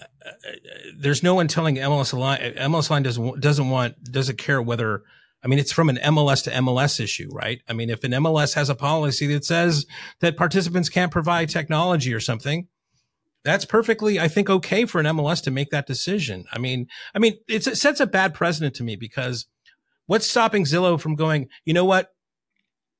there's 0.96 1.22
no 1.22 1.34
one 1.34 1.48
telling 1.48 1.76
MLS 1.76 2.16
line 2.18 2.40
MLS 2.40 2.90
line 2.90 3.02
doesn't 3.02 3.40
doesn't 3.40 3.70
want 3.70 4.02
doesn't 4.04 4.38
care 4.38 4.60
whether 4.60 5.02
I 5.42 5.48
mean 5.48 5.58
it's 5.58 5.72
from 5.72 5.88
an 5.88 5.96
MLS 5.96 6.44
to 6.44 6.50
MLS 6.50 7.00
issue, 7.00 7.28
right? 7.32 7.60
I 7.68 7.72
mean, 7.72 7.90
if 7.90 8.04
an 8.04 8.12
MLS 8.12 8.54
has 8.54 8.68
a 8.68 8.74
policy 8.74 9.26
that 9.28 9.44
says 9.44 9.86
that 10.20 10.36
participants 10.36 10.88
can't 10.88 11.12
provide 11.12 11.48
technology 11.48 12.12
or 12.12 12.20
something, 12.20 12.68
that's 13.44 13.64
perfectly, 13.64 14.18
I 14.18 14.28
think, 14.28 14.48
okay 14.48 14.86
for 14.86 15.00
an 15.00 15.06
MLS 15.06 15.42
to 15.44 15.50
make 15.50 15.70
that 15.70 15.86
decision. 15.86 16.44
I 16.52 16.58
mean, 16.58 16.88
I 17.14 17.18
mean, 17.18 17.38
it 17.46 17.62
sets 17.64 18.00
a 18.00 18.06
bad 18.06 18.34
precedent 18.34 18.74
to 18.76 18.84
me 18.84 18.96
because 18.96 19.46
what's 20.06 20.28
stopping 20.28 20.64
Zillow 20.64 21.00
from 21.00 21.14
going? 21.14 21.48
You 21.64 21.74
know 21.74 21.84
what? 21.84 22.10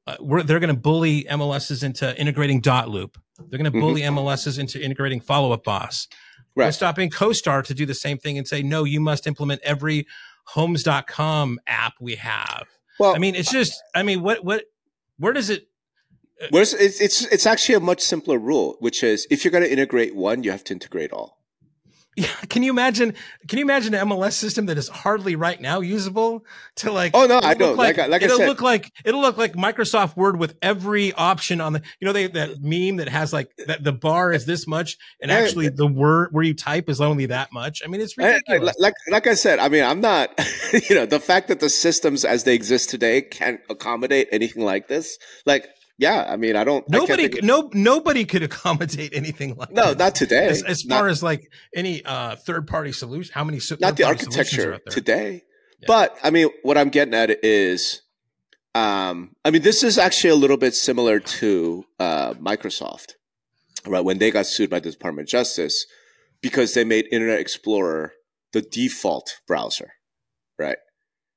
Uh, 0.06 0.16
they're 0.44 0.60
going 0.60 0.74
to 0.74 0.80
bully 0.80 1.24
MLSs 1.24 1.82
into 1.82 2.18
integrating 2.20 2.60
dot 2.60 2.88
loop. 2.88 3.18
They're 3.38 3.58
going 3.58 3.72
to 3.72 3.78
bully 3.78 4.02
mm-hmm. 4.02 4.18
MLSs 4.18 4.58
into 4.58 4.82
integrating 4.82 5.20
follow 5.20 5.52
up 5.52 5.64
boss. 5.64 6.08
Right. 6.54 6.66
We're 6.66 6.72
stopping 6.72 7.10
CoStar 7.10 7.64
to 7.64 7.74
do 7.74 7.86
the 7.86 7.94
same 7.94 8.18
thing 8.18 8.38
and 8.38 8.46
say, 8.46 8.62
no, 8.62 8.84
you 8.84 9.00
must 9.00 9.26
implement 9.26 9.60
every 9.64 10.06
homes.com 10.44 11.58
app 11.66 11.94
we 12.00 12.16
have. 12.16 12.66
Well, 12.98 13.14
I 13.14 13.18
mean, 13.18 13.34
it's 13.34 13.50
just, 13.50 13.82
I 13.94 14.02
mean, 14.02 14.22
what, 14.22 14.44
what, 14.44 14.64
where 15.18 15.32
does 15.32 15.50
it, 15.50 15.68
uh, 16.42 16.46
Where's 16.50 16.74
it's, 16.74 17.00
it's 17.00 17.24
it's 17.26 17.46
actually 17.46 17.76
a 17.76 17.80
much 17.80 18.00
simpler 18.00 18.38
rule, 18.38 18.76
which 18.80 19.04
is 19.04 19.26
if 19.30 19.44
you're 19.44 19.52
going 19.52 19.62
to 19.62 19.70
integrate 19.70 20.16
one, 20.16 20.42
you 20.42 20.50
have 20.50 20.64
to 20.64 20.72
integrate 20.72 21.12
all. 21.12 21.38
Yeah, 22.16 22.29
can 22.48 22.62
you 22.62 22.70
imagine? 22.70 23.14
Can 23.48 23.59
you 23.59 23.64
imagine 23.64 23.94
an 23.94 24.09
MLS 24.09 24.35
system 24.35 24.66
that 24.66 24.79
is 24.79 24.88
hardly 24.88 25.35
right 25.37 25.61
now 25.61 25.81
usable 25.81 26.44
to 26.77 26.92
like? 26.92 27.12
Oh 27.14 27.27
no, 27.27 27.40
I 27.42 27.55
know. 27.55 27.72
Like, 27.72 27.96
like, 27.96 28.09
like 28.09 28.22
it'll 28.22 28.37
I 28.37 28.38
said, 28.38 28.48
look 28.48 28.62
like 28.62 28.92
it'll 29.05 29.20
look 29.20 29.37
like 29.37 29.55
Microsoft 29.55 30.16
Word 30.16 30.38
with 30.38 30.57
every 30.62 31.12
option 31.12 31.61
on 31.61 31.72
the. 31.72 31.83
You 32.00 32.07
know, 32.07 32.12
they 32.12 32.29
that 32.29 32.62
meme 32.62 32.96
that 32.96 33.09
has 33.09 33.33
like 33.33 33.50
that 33.66 33.83
the 33.83 33.92
bar 33.92 34.33
is 34.33 34.46
this 34.46 34.66
much, 34.66 34.96
and 35.20 35.31
actually 35.31 35.68
the 35.68 35.87
word 35.87 36.29
where 36.33 36.44
you 36.44 36.55
type 36.55 36.88
is 36.88 37.00
only 37.00 37.27
that 37.27 37.53
much. 37.53 37.83
I 37.85 37.88
mean, 37.88 38.00
it's 38.00 38.16
ridiculous. 38.16 38.77
Like 38.79 38.94
like 39.11 39.27
I 39.27 39.35
said, 39.35 39.59
I 39.59 39.68
mean, 39.68 39.85
I'm 39.85 40.00
not. 40.00 40.31
You 40.88 40.96
know, 40.96 41.07
the 41.07 41.20
fact 41.20 41.48
that 41.48 41.61
the 41.61 41.68
systems 41.68 42.24
as 42.24 42.42
they 42.44 42.55
exist 42.55 42.90
today 42.90 43.22
can't 43.22 43.61
accommodate 43.70 44.29
anything 44.33 44.64
like 44.64 44.88
this, 44.88 45.18
like 45.46 45.68
yeah, 45.96 46.26
I 46.28 46.37
mean, 46.37 46.57
I 46.57 46.64
don't. 46.64 46.88
Nobody, 46.88 47.26
I 47.26 47.46
no, 47.46 47.70
nobody 47.72 48.24
could 48.24 48.42
accommodate 48.42 49.12
anything 49.14 49.57
like 49.57 49.70
no, 49.70 49.92
not 49.92 50.14
today. 50.14 50.48
As, 50.48 50.62
as 50.62 50.83
far 50.83 51.09
as 51.09 51.22
like 51.22 51.50
any 51.74 52.04
uh, 52.04 52.37
third 52.37 52.66
party 52.66 52.92
solution, 52.92 53.33
how 53.33 53.44
many 53.44 53.61
not 53.80 53.96
the 53.96 54.04
architecture 54.04 54.80
today? 54.90 55.44
Yeah. 55.80 55.87
But 55.87 56.16
I 56.22 56.30
mean, 56.30 56.48
what 56.62 56.76
I'm 56.76 56.88
getting 56.88 57.14
at 57.14 57.30
is, 57.44 58.02
um, 58.74 59.37
I 59.44 59.50
mean, 59.50 59.62
this 59.62 59.85
is 59.85 59.96
actually 59.96 60.30
a 60.30 60.37
little 60.37 60.57
bit 60.57 60.74
similar 60.74 61.20
to 61.20 61.85
uh, 62.00 62.35
Microsoft, 62.35 63.12
right? 63.87 64.04
When 64.04 64.18
they 64.18 64.33
got 64.33 64.46
sued 64.46 64.70
by 64.70 64.80
the 64.80 64.90
Department 64.90 65.26
of 65.26 65.30
Justice 65.30 65.87
because 66.40 66.74
they 66.74 66.85
made 66.85 67.07
Internet 67.12 67.38
Explorer 67.38 68.14
the 68.52 68.62
default 68.62 69.40
browser, 69.46 69.92
right? 70.59 70.78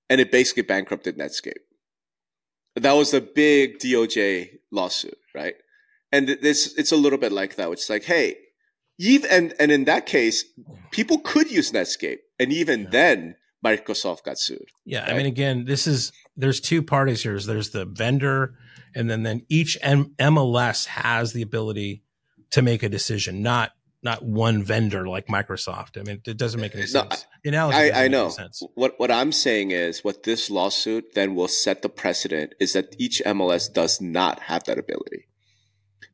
And 0.10 0.20
it 0.20 0.32
basically 0.32 0.64
bankrupted 0.64 1.18
Netscape 1.18 1.67
that 2.84 2.94
was 2.94 3.12
the 3.12 3.22
big 3.22 3.80
DOJ 3.80 4.50
lawsuit, 4.72 5.18
right? 5.34 5.56
And 6.12 6.28
this 6.28 6.74
it's 6.78 6.92
a 6.92 6.98
little 6.98 7.20
bit 7.20 7.32
like 7.32 7.56
that. 7.56 7.70
It's 7.72 7.90
like, 7.90 8.04
hey, 8.04 8.38
even 8.98 9.30
and 9.30 9.54
and 9.60 9.72
in 9.72 9.86
that 9.86 10.06
case, 10.06 10.46
people 10.92 11.20
could 11.20 11.52
use 11.52 11.72
Netscape, 11.72 12.20
and 12.40 12.52
even 12.54 12.84
yeah. 12.84 12.90
then, 12.92 13.36
Microsoft 13.66 14.24
got 14.24 14.40
sued. 14.40 14.68
Yeah, 14.86 15.02
right? 15.02 15.12
I 15.12 15.18
mean, 15.18 15.26
again, 15.26 15.66
this 15.66 15.88
is 15.88 16.12
there's 16.36 16.60
two 16.60 16.82
parties 16.82 17.24
here. 17.24 17.38
There's 17.40 17.72
the 17.72 17.86
vendor 17.86 18.56
and 18.98 19.10
then 19.10 19.22
then 19.22 19.46
each 19.48 19.78
M- 19.82 20.16
MLS 20.18 20.88
has 20.88 21.32
the 21.32 21.44
ability 21.44 22.04
to 22.50 22.64
make 22.64 22.82
a 22.82 22.90
decision, 22.90 23.44
not 23.44 23.72
not 24.04 24.24
one 24.24 24.64
vendor 24.64 25.08
like 25.08 25.28
Microsoft. 25.28 26.00
I 26.00 26.04
mean, 26.04 26.22
it 26.26 26.38
doesn't 26.38 26.62
make 26.62 26.74
any 26.74 26.84
No, 26.84 26.88
sense. 26.88 27.26
Analogy 27.44 27.92
I, 27.92 28.06
I 28.06 28.08
know. 28.08 28.32
What 28.76 28.96
what 28.98 29.12
I'm 29.12 29.32
saying 29.32 29.72
is 29.72 30.04
what 30.04 30.24
this 30.24 30.50
lawsuit 30.50 31.14
then 31.16 31.36
will 31.36 31.48
set 31.48 31.82
the 31.82 31.90
precedent 31.90 32.54
is 32.60 32.74
that 32.74 32.96
each 32.98 33.22
MLS 33.26 33.72
does 33.72 34.00
not 34.00 34.42
have 34.42 34.64
that 34.66 34.78
ability. 34.78 35.28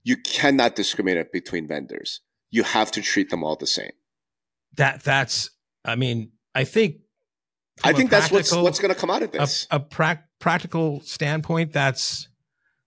You 0.03 0.17
cannot 0.17 0.75
discriminate 0.75 1.31
between 1.31 1.67
vendors. 1.67 2.21
You 2.51 2.63
have 2.63 2.91
to 2.91 3.01
treat 3.01 3.29
them 3.29 3.43
all 3.43 3.55
the 3.55 3.67
same. 3.67 3.91
That 4.77 5.03
that's. 5.03 5.49
I 5.85 5.95
mean, 5.95 6.31
I 6.55 6.63
think. 6.63 6.97
I 7.83 7.91
think 7.91 8.11
that's 8.11 8.31
what's 8.31 8.51
what's 8.53 8.79
going 8.79 8.93
to 8.93 8.99
come 8.99 9.09
out 9.09 9.23
of 9.23 9.31
this. 9.31 9.67
a 9.71 9.79
prac 9.79 10.25
practical 10.39 11.01
standpoint. 11.01 11.73
That's 11.73 12.27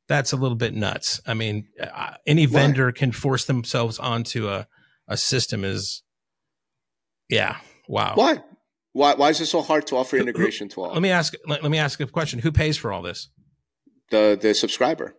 that's 0.08 0.32
a 0.32 0.36
little 0.36 0.56
bit 0.56 0.74
nuts. 0.74 1.20
I 1.26 1.34
mean, 1.34 1.66
uh, 1.80 2.12
any 2.26 2.46
Why? 2.46 2.60
vendor 2.60 2.92
can 2.92 3.12
force 3.12 3.44
themselves 3.44 3.98
onto 3.98 4.48
a 4.48 4.68
a 5.08 5.16
system 5.16 5.64
is. 5.64 6.02
Yeah. 7.28 7.56
Wow. 7.88 8.12
Why? 8.14 8.42
Why 8.92 9.14
why 9.14 9.30
is 9.30 9.40
it 9.40 9.46
so 9.46 9.62
hard 9.62 9.86
to 9.88 9.96
offer 9.96 10.16
integration 10.16 10.68
to 10.70 10.82
all? 10.82 10.92
Let 10.92 11.02
me 11.02 11.10
ask. 11.10 11.34
Let, 11.46 11.62
let 11.62 11.70
me 11.70 11.78
ask 11.78 12.00
a 12.00 12.06
question. 12.06 12.38
Who 12.38 12.52
pays 12.52 12.76
for 12.76 12.92
all 12.92 13.02
this? 13.02 13.28
the 14.10 14.38
the 14.40 14.54
subscriber. 14.54 15.14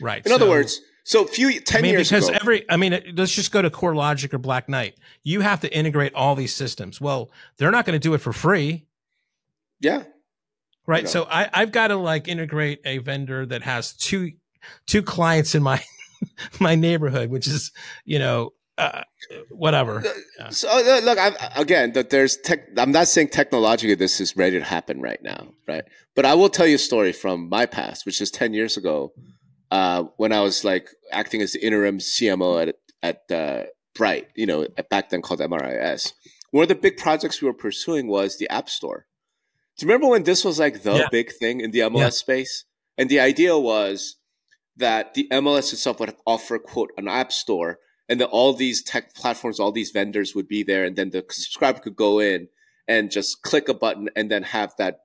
Right. 0.00 0.24
In 0.24 0.32
other 0.32 0.48
words, 0.48 0.80
so 1.04 1.24
few 1.24 1.60
ten 1.60 1.80
I 1.80 1.82
mean, 1.82 1.92
years 1.92 2.08
because 2.08 2.28
ago, 2.28 2.38
every, 2.40 2.70
I 2.70 2.76
mean, 2.76 3.14
let's 3.16 3.34
just 3.34 3.52
go 3.52 3.62
to 3.62 3.70
Core 3.70 3.94
Logic 3.94 4.32
or 4.32 4.38
Black 4.38 4.68
Knight. 4.68 4.94
You 5.22 5.40
have 5.40 5.60
to 5.60 5.74
integrate 5.74 6.14
all 6.14 6.34
these 6.34 6.54
systems. 6.54 7.00
Well, 7.00 7.30
they're 7.56 7.70
not 7.70 7.84
going 7.84 7.98
to 7.98 8.02
do 8.02 8.14
it 8.14 8.18
for 8.18 8.32
free, 8.32 8.86
yeah, 9.80 10.04
right? 10.86 11.04
know. 11.04 11.10
So 11.10 11.24
I, 11.24 11.48
I've 11.52 11.72
got 11.72 11.88
to 11.88 11.96
like 11.96 12.28
integrate 12.28 12.80
a 12.84 12.98
vendor 12.98 13.46
that 13.46 13.62
has 13.62 13.94
two, 13.94 14.32
two 14.86 15.02
clients 15.02 15.54
in 15.54 15.62
my, 15.62 15.82
my 16.60 16.74
neighborhood, 16.74 17.30
which 17.30 17.46
is, 17.46 17.70
you 18.04 18.18
know, 18.18 18.50
uh, 18.78 19.02
whatever. 19.50 20.02
Yeah. 20.38 20.48
So 20.50 20.68
uh, 20.68 21.00
look, 21.04 21.18
I'm, 21.18 21.34
again, 21.56 21.92
that 21.92 22.10
there's 22.10 22.36
tech. 22.38 22.60
I'm 22.76 22.92
not 22.92 23.08
saying 23.08 23.28
technologically 23.28 23.94
this 23.94 24.20
is 24.20 24.36
ready 24.36 24.58
to 24.58 24.64
happen 24.64 25.00
right 25.00 25.22
now, 25.22 25.48
right? 25.68 25.84
But 26.16 26.24
I 26.26 26.34
will 26.34 26.48
tell 26.48 26.66
you 26.66 26.76
a 26.76 26.78
story 26.78 27.12
from 27.12 27.48
my 27.48 27.66
past, 27.66 28.06
which 28.06 28.20
is 28.20 28.30
ten 28.30 28.54
years 28.54 28.76
ago, 28.76 29.12
uh, 29.70 30.04
when 30.16 30.32
I 30.32 30.40
was 30.40 30.64
like 30.64 30.88
acting 31.10 31.42
as 31.42 31.52
the 31.52 31.64
interim 31.64 31.98
CMO 31.98 32.66
at 32.68 32.76
at 33.02 33.30
uh, 33.36 33.64
Bright, 33.94 34.28
you 34.36 34.46
know, 34.46 34.66
at- 34.78 34.88
back 34.88 35.10
then 35.10 35.22
called 35.22 35.40
MRIS. 35.40 36.12
One 36.50 36.62
of 36.62 36.68
the 36.68 36.74
big 36.74 36.96
projects 36.96 37.40
we 37.40 37.48
were 37.48 37.54
pursuing 37.54 38.08
was 38.08 38.38
the 38.38 38.48
App 38.50 38.68
Store. 38.70 39.06
Do 39.78 39.84
you 39.86 39.88
remember 39.92 40.08
when 40.10 40.22
this 40.24 40.44
was 40.44 40.58
like 40.58 40.82
the 40.82 40.94
Yeah. 40.96 41.08
big 41.10 41.32
thing 41.32 41.60
in 41.60 41.70
the 41.72 41.80
MLS 41.80 41.98
Yeah. 41.98 42.08
space? 42.10 42.64
And 42.98 43.08
the 43.08 43.20
idea 43.20 43.58
was 43.58 44.16
that 44.76 45.14
the 45.14 45.28
MLS 45.30 45.72
itself 45.72 45.98
would 46.00 46.14
offer 46.26 46.58
quote 46.58 46.90
an 46.98 47.08
app 47.08 47.32
store 47.32 47.78
and 48.08 48.20
then 48.20 48.28
all 48.28 48.52
these 48.52 48.82
tech 48.82 49.14
platforms, 49.14 49.60
all 49.60 49.72
these 49.72 49.90
vendors 49.90 50.34
would 50.34 50.48
be 50.48 50.62
there, 50.62 50.84
and 50.84 50.96
then 50.96 51.10
the 51.10 51.24
subscriber 51.30 51.80
could 51.80 51.96
go 51.96 52.18
in 52.18 52.48
and 52.88 53.10
just 53.10 53.42
click 53.42 53.68
a 53.68 53.74
button 53.74 54.08
and 54.16 54.30
then 54.30 54.42
have 54.42 54.74
that 54.78 55.00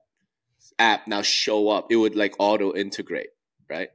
app 0.78 1.06
now 1.06 1.22
show 1.22 1.68
up. 1.68 1.86
It 1.90 1.96
would 1.96 2.16
like 2.16 2.34
auto 2.38 2.74
integrate, 2.74 3.30
right? 3.68 3.88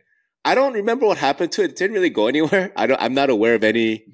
I 0.46 0.56
don't 0.56 0.74
remember 0.74 1.06
what 1.06 1.18
happened 1.18 1.52
to 1.54 1.64
it. 1.64 1.72
It 1.72 1.76
didn't 1.78 1.94
really 1.94 2.10
go 2.10 2.28
anywhere. 2.28 2.72
I 2.76 2.88
don't. 2.88 3.02
I'm 3.02 3.14
not 3.14 3.30
aware 3.30 3.56
of 3.56 3.64
any. 3.64 4.06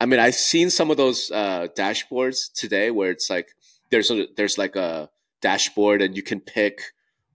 I 0.00 0.06
mean, 0.06 0.18
I've 0.18 0.34
seen 0.34 0.70
some 0.70 0.90
of 0.90 0.96
those 0.96 1.30
uh, 1.30 1.68
dashboards 1.76 2.52
today 2.54 2.90
where 2.90 3.10
it's 3.10 3.28
like 3.28 3.48
there's 3.90 4.10
a 4.10 4.26
there's 4.36 4.56
like 4.56 4.76
a 4.76 5.10
dashboard 5.42 6.00
and 6.00 6.16
you 6.16 6.22
can 6.22 6.40
pick 6.40 6.80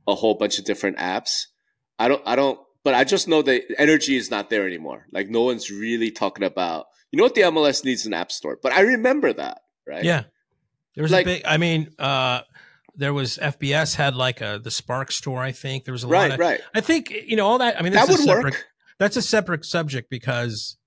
a 0.08 0.15
whole 0.15 0.36
bunch 0.36 0.58
of 0.60 0.65
different 0.65 0.98
apps. 0.98 1.48
I 2.00 2.08
don't. 2.08 2.21
I 2.26 2.36
don't. 2.36 2.60
But 2.86 2.93
I 2.93 3.04
just 3.04 3.28
know 3.28 3.41
that 3.41 3.63
energy 3.78 4.15
is 4.15 4.32
not 4.32 4.50
there 4.50 4.65
anymore. 4.65 5.08
Like 5.12 5.28
no 5.28 5.41
one's 5.41 5.69
really 5.69 6.12
talking 6.12 6.45
about. 6.45 6.86
You 7.12 7.17
know 7.17 7.24
what 7.24 7.36
the 7.36 7.41
MLS 7.41 7.84
needs 7.84 8.06
an 8.06 8.13
app 8.13 8.32
store. 8.32 8.58
But 8.62 8.71
I 8.71 8.82
remember 8.82 9.34
that, 9.34 9.62
right? 9.86 10.04
Yeah. 10.06 10.24
There 10.95 11.02
was 11.02 11.12
Like- 11.12 11.26
a 11.26 11.30
big, 11.30 11.41
I 11.45 11.58
mean, 11.58 11.89
uh, 12.00 12.41
there 12.95 13.13
was 13.13 13.38
FBS 13.38 13.95
had 13.95 14.15
like 14.15 14.39
a, 14.39 14.62
the 14.63 14.71
Spark 14.71 15.12
store, 15.12 15.41
I 15.41 15.52
think. 15.52 15.84
There 15.84 15.91
was 15.91 16.04
a 16.04 16.08
lot 16.08 16.13
Right. 16.13 16.32
of, 16.34 16.39
Right. 16.39 16.62
I 16.74 16.80
think, 16.82 17.10
you 17.10 17.36
know, 17.36 17.45
all 17.48 17.58
that, 17.58 17.78
I 17.78 17.84
mean, 17.84 17.91
That 17.93 18.08
would 18.08 18.19
separate, 18.19 18.43
work. 18.54 18.65
that's 19.00 19.17
a 19.17 19.21
separate 19.21 19.65
subject 19.65 20.10
because 20.10 20.78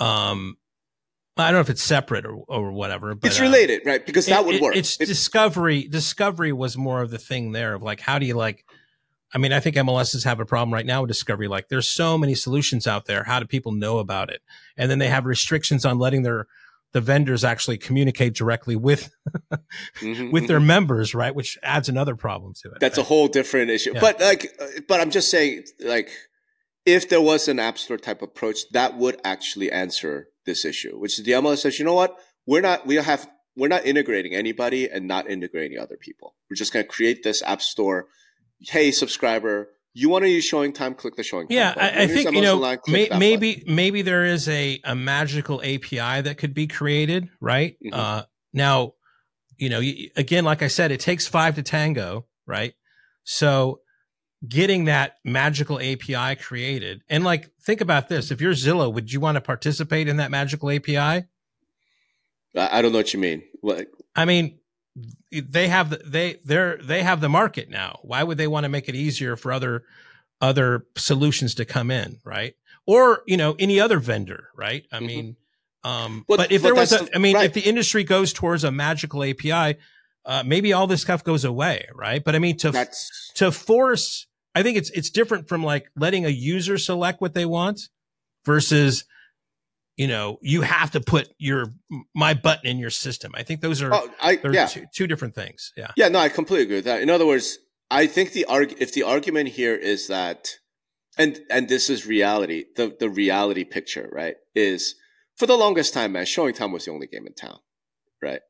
um 0.00 0.56
I 1.36 1.44
don't 1.52 1.54
know 1.54 1.60
if 1.60 1.70
it's 1.70 1.82
separate 1.84 2.26
or, 2.26 2.34
or 2.48 2.72
whatever, 2.72 3.14
but 3.14 3.30
It's 3.30 3.38
uh, 3.38 3.44
related, 3.44 3.82
right? 3.84 4.04
Because 4.04 4.26
that 4.26 4.40
it- 4.40 4.46
would 4.46 4.60
work. 4.60 4.74
It's 4.76 5.00
If- 5.00 5.06
discovery. 5.06 5.86
Discovery 5.86 6.52
was 6.52 6.76
more 6.76 7.00
of 7.02 7.10
the 7.10 7.18
thing 7.18 7.52
there 7.52 7.74
of 7.74 7.82
like, 7.82 8.00
how 8.00 8.18
do 8.18 8.26
you 8.26 8.34
like? 8.34 8.64
I 9.34 9.38
mean, 9.38 9.52
I 9.52 9.60
think 9.60 9.76
MLSs 9.76 10.24
have 10.24 10.40
a 10.40 10.46
problem 10.46 10.72
right 10.72 10.86
now 10.86 11.02
with 11.02 11.08
discovery. 11.08 11.48
Like, 11.48 11.68
there's 11.68 11.88
so 11.88 12.16
many 12.16 12.34
solutions 12.34 12.86
out 12.86 13.06
there. 13.06 13.24
How 13.24 13.40
do 13.40 13.46
people 13.46 13.72
know 13.72 13.98
about 13.98 14.30
it? 14.30 14.40
And 14.76 14.90
then 14.90 14.98
they 14.98 15.08
have 15.08 15.26
restrictions 15.26 15.84
on 15.84 15.98
letting 15.98 16.22
their 16.22 16.46
the 16.92 17.00
vendors 17.02 17.44
actually 17.44 17.76
communicate 17.76 18.34
directly 18.34 18.74
with 18.74 19.10
Mhm, 20.00 20.32
with 20.32 20.48
their 20.48 20.60
members, 20.60 21.14
right? 21.14 21.34
Which 21.34 21.58
adds 21.62 21.88
another 21.88 22.16
problem 22.16 22.54
to 22.62 22.70
it. 22.70 22.80
That's 22.80 22.98
a 22.98 23.02
whole 23.02 23.28
different 23.28 23.70
issue. 23.70 23.92
Yeah. 23.94 24.00
But 24.00 24.20
like, 24.20 24.56
uh, 24.60 24.66
but 24.88 25.00
I'm 25.00 25.10
just 25.10 25.30
saying, 25.30 25.64
like, 25.80 26.10
if 26.86 27.08
there 27.10 27.20
was 27.20 27.48
an 27.48 27.58
app 27.58 27.78
store 27.78 27.98
type 27.98 28.22
approach, 28.22 28.60
that 28.72 28.96
would 28.96 29.20
actually 29.24 29.70
answer 29.70 30.28
this 30.46 30.64
issue. 30.64 30.98
Which 30.98 31.18
is 31.18 31.24
the 31.24 31.32
MLS 31.32 31.58
says, 31.58 31.78
you 31.78 31.84
know 31.84 31.94
what, 31.94 32.16
we're 32.46 32.62
not, 32.62 32.86
we 32.86 32.94
have, 32.94 33.28
we're 33.54 33.68
not 33.68 33.84
integrating 33.84 34.34
anybody 34.34 34.88
and 34.88 35.06
not 35.06 35.28
integrating 35.28 35.78
other 35.78 35.98
people. 36.00 36.34
We're 36.48 36.56
just 36.56 36.72
going 36.72 36.86
to 36.86 36.90
create 36.90 37.22
this 37.22 37.42
app 37.42 37.60
store. 37.60 38.06
Hey, 38.60 38.90
subscriber, 38.90 39.70
you 39.94 40.08
want 40.08 40.24
to 40.24 40.28
use 40.28 40.44
showing 40.44 40.72
time? 40.72 40.94
Click 40.94 41.16
the 41.16 41.22
showing 41.22 41.48
time. 41.48 41.56
Yeah, 41.56 41.74
button. 41.74 41.98
I, 41.98 42.02
I 42.02 42.06
think 42.06 42.32
you 42.32 42.40
know 42.40 42.58
click 42.58 43.10
may, 43.10 43.18
maybe 43.18 43.64
maybe 43.66 44.02
there 44.02 44.24
is 44.24 44.48
a 44.48 44.80
a 44.84 44.94
magical 44.94 45.60
API 45.60 46.22
that 46.22 46.36
could 46.38 46.54
be 46.54 46.66
created, 46.66 47.28
right? 47.40 47.76
Mhm. 47.84 47.90
Uh, 47.92 48.24
now, 48.52 48.94
you 49.56 49.68
know, 49.68 49.80
again, 50.16 50.44
like 50.44 50.62
I 50.62 50.68
said, 50.68 50.92
it 50.92 51.00
takes 51.00 51.26
five 51.26 51.56
to 51.56 51.62
tango, 51.62 52.26
right? 52.46 52.74
So, 53.24 53.80
getting 54.46 54.84
that 54.84 55.16
magical 55.24 55.80
API 55.80 56.36
created, 56.36 57.02
and 57.08 57.24
like, 57.24 57.50
think 57.60 57.80
about 57.80 58.08
this: 58.08 58.30
if 58.30 58.40
you're 58.40 58.52
Zillow, 58.52 58.92
would 58.92 59.12
you 59.12 59.20
want 59.20 59.36
to 59.36 59.40
participate 59.40 60.08
in 60.08 60.16
that 60.18 60.30
magical 60.30 60.70
API? 60.70 60.96
I 60.96 61.26
I 62.54 62.82
don't 62.82 62.92
know 62.92 62.98
what 62.98 63.12
you 63.12 63.20
mean. 63.20 63.42
What, 63.60 63.88
I 64.14 64.24
mean, 64.24 64.58
they 65.32 65.68
have 65.68 65.90
the, 65.90 65.98
they 66.04 66.40
they're 66.44 66.78
they 66.78 67.02
have 67.02 67.20
the 67.20 67.28
market 67.28 67.68
now. 67.70 68.00
Why 68.02 68.22
would 68.22 68.38
they 68.38 68.46
want 68.48 68.64
to 68.64 68.68
make 68.68 68.88
it 68.88 68.94
easier 68.94 69.36
for 69.36 69.52
other 69.52 69.84
other 70.40 70.86
solutions 70.96 71.54
to 71.56 71.64
come 71.64 71.90
in, 71.90 72.18
right? 72.24 72.54
Or 72.86 73.22
you 73.26 73.36
know 73.36 73.54
any 73.58 73.80
other 73.80 73.98
vendor, 73.98 74.48
right? 74.56 74.84
I 74.92 74.98
Mhm. 75.00 75.06
mean, 75.06 75.36
um, 75.84 76.24
But- 76.28 76.36
but 76.38 76.52
if 76.52 76.62
there 76.62 76.74
was 76.74 76.90
that's 76.90 77.02
a, 77.02 77.04
the- 77.06 77.16
I 77.16 77.18
mean, 77.18 77.36
right. 77.36 77.44
if 77.46 77.52
the 77.52 77.60
industry 77.62 78.04
goes 78.04 78.32
towards 78.32 78.64
a 78.64 78.70
magical 78.72 79.22
API, 79.22 79.76
uh, 80.24 80.42
maybe 80.44 80.72
all 80.72 80.86
this 80.86 81.02
stuff 81.02 81.22
goes 81.24 81.44
away, 81.44 81.86
right? 81.94 82.22
But 82.22 82.34
I 82.34 82.38
mean, 82.38 82.56
to 82.58 82.70
that's 82.70 83.30
to 83.34 83.52
force, 83.52 84.26
I 84.54 84.62
think 84.62 84.76
it's 84.78 84.90
it's 84.90 85.10
different 85.10 85.48
from 85.48 85.62
like 85.62 85.90
letting 85.96 86.24
a 86.24 86.30
user 86.30 86.78
select 86.78 87.20
what 87.20 87.34
they 87.34 87.46
want 87.46 87.88
versus 88.44 89.04
you 89.98 90.06
know 90.06 90.38
you 90.40 90.62
have 90.62 90.92
to 90.92 91.00
put 91.00 91.28
your 91.38 91.74
my 92.14 92.32
button 92.32 92.66
in 92.70 92.78
your 92.78 92.88
system. 92.88 93.32
I 93.34 93.42
think 93.42 93.60
those 93.60 93.82
are 93.82 93.92
oh, 93.92 94.08
I 94.22 94.38
yeah. 94.50 94.66
two, 94.66 94.86
two 94.94 95.06
different 95.06 95.34
things. 95.34 95.72
Yeah. 95.76 95.90
Yeah, 95.96 96.08
no, 96.08 96.20
I 96.20 96.30
completely 96.30 96.64
agree 96.64 96.76
with 96.76 96.84
that. 96.86 97.02
In 97.02 97.10
other 97.10 97.26
words, 97.26 97.58
I 97.90 98.06
think 98.06 98.32
the 98.32 98.46
arg- 98.46 98.76
if 98.78 98.94
the 98.94 99.02
argument 99.02 99.50
here 99.50 99.74
is 99.74 100.06
that, 100.06 100.48
and 101.18 101.40
and 101.50 101.68
this 101.68 101.90
is 101.90 102.06
reality, 102.06 102.64
the 102.76 102.96
the 102.98 103.10
reality 103.10 103.64
picture, 103.64 104.08
right, 104.12 104.36
is 104.54 104.94
for 105.36 105.46
the 105.46 105.56
longest 105.56 105.92
time, 105.92 106.12
man, 106.12 106.26
Showing 106.26 106.54
Time 106.54 106.72
was 106.72 106.84
the 106.84 106.92
only 106.92 107.08
game 107.08 107.26
in 107.26 107.34
town, 107.34 107.58
right? 108.22 108.40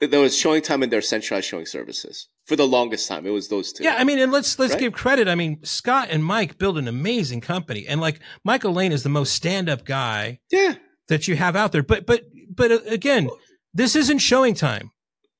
There 0.00 0.20
was 0.20 0.36
Showing 0.36 0.62
Time 0.62 0.82
and 0.82 0.92
their 0.92 1.02
centralized 1.02 1.48
showing 1.48 1.66
services. 1.66 2.28
For 2.46 2.56
the 2.56 2.66
longest 2.66 3.08
time, 3.08 3.26
it 3.26 3.30
was 3.30 3.48
those 3.48 3.72
two. 3.72 3.84
Yeah, 3.84 3.96
I 3.98 4.04
mean, 4.04 4.18
and 4.18 4.32
let's 4.32 4.58
let's 4.58 4.72
Right? 4.72 4.80
give 4.80 4.92
credit. 4.92 5.28
I 5.28 5.34
mean, 5.34 5.62
Scott 5.64 6.08
and 6.10 6.24
Mike 6.24 6.56
build 6.58 6.78
an 6.78 6.88
amazing 6.88 7.40
company, 7.42 7.86
and 7.86 8.00
like 8.00 8.20
Michael 8.44 8.72
Lane 8.72 8.92
is 8.92 9.02
the 9.02 9.10
most 9.10 9.34
stand 9.34 9.68
up 9.68 9.84
guy 9.84 10.40
yeah. 10.50 10.76
That 11.08 11.28
you 11.28 11.36
have 11.36 11.56
out 11.56 11.72
there. 11.72 11.82
But 11.82 12.06
but 12.06 12.24
but 12.54 12.70
uh, 12.70 12.78
again, 12.86 13.28
this 13.74 13.96
isn't 13.96 14.18
showing 14.18 14.54
time. 14.54 14.90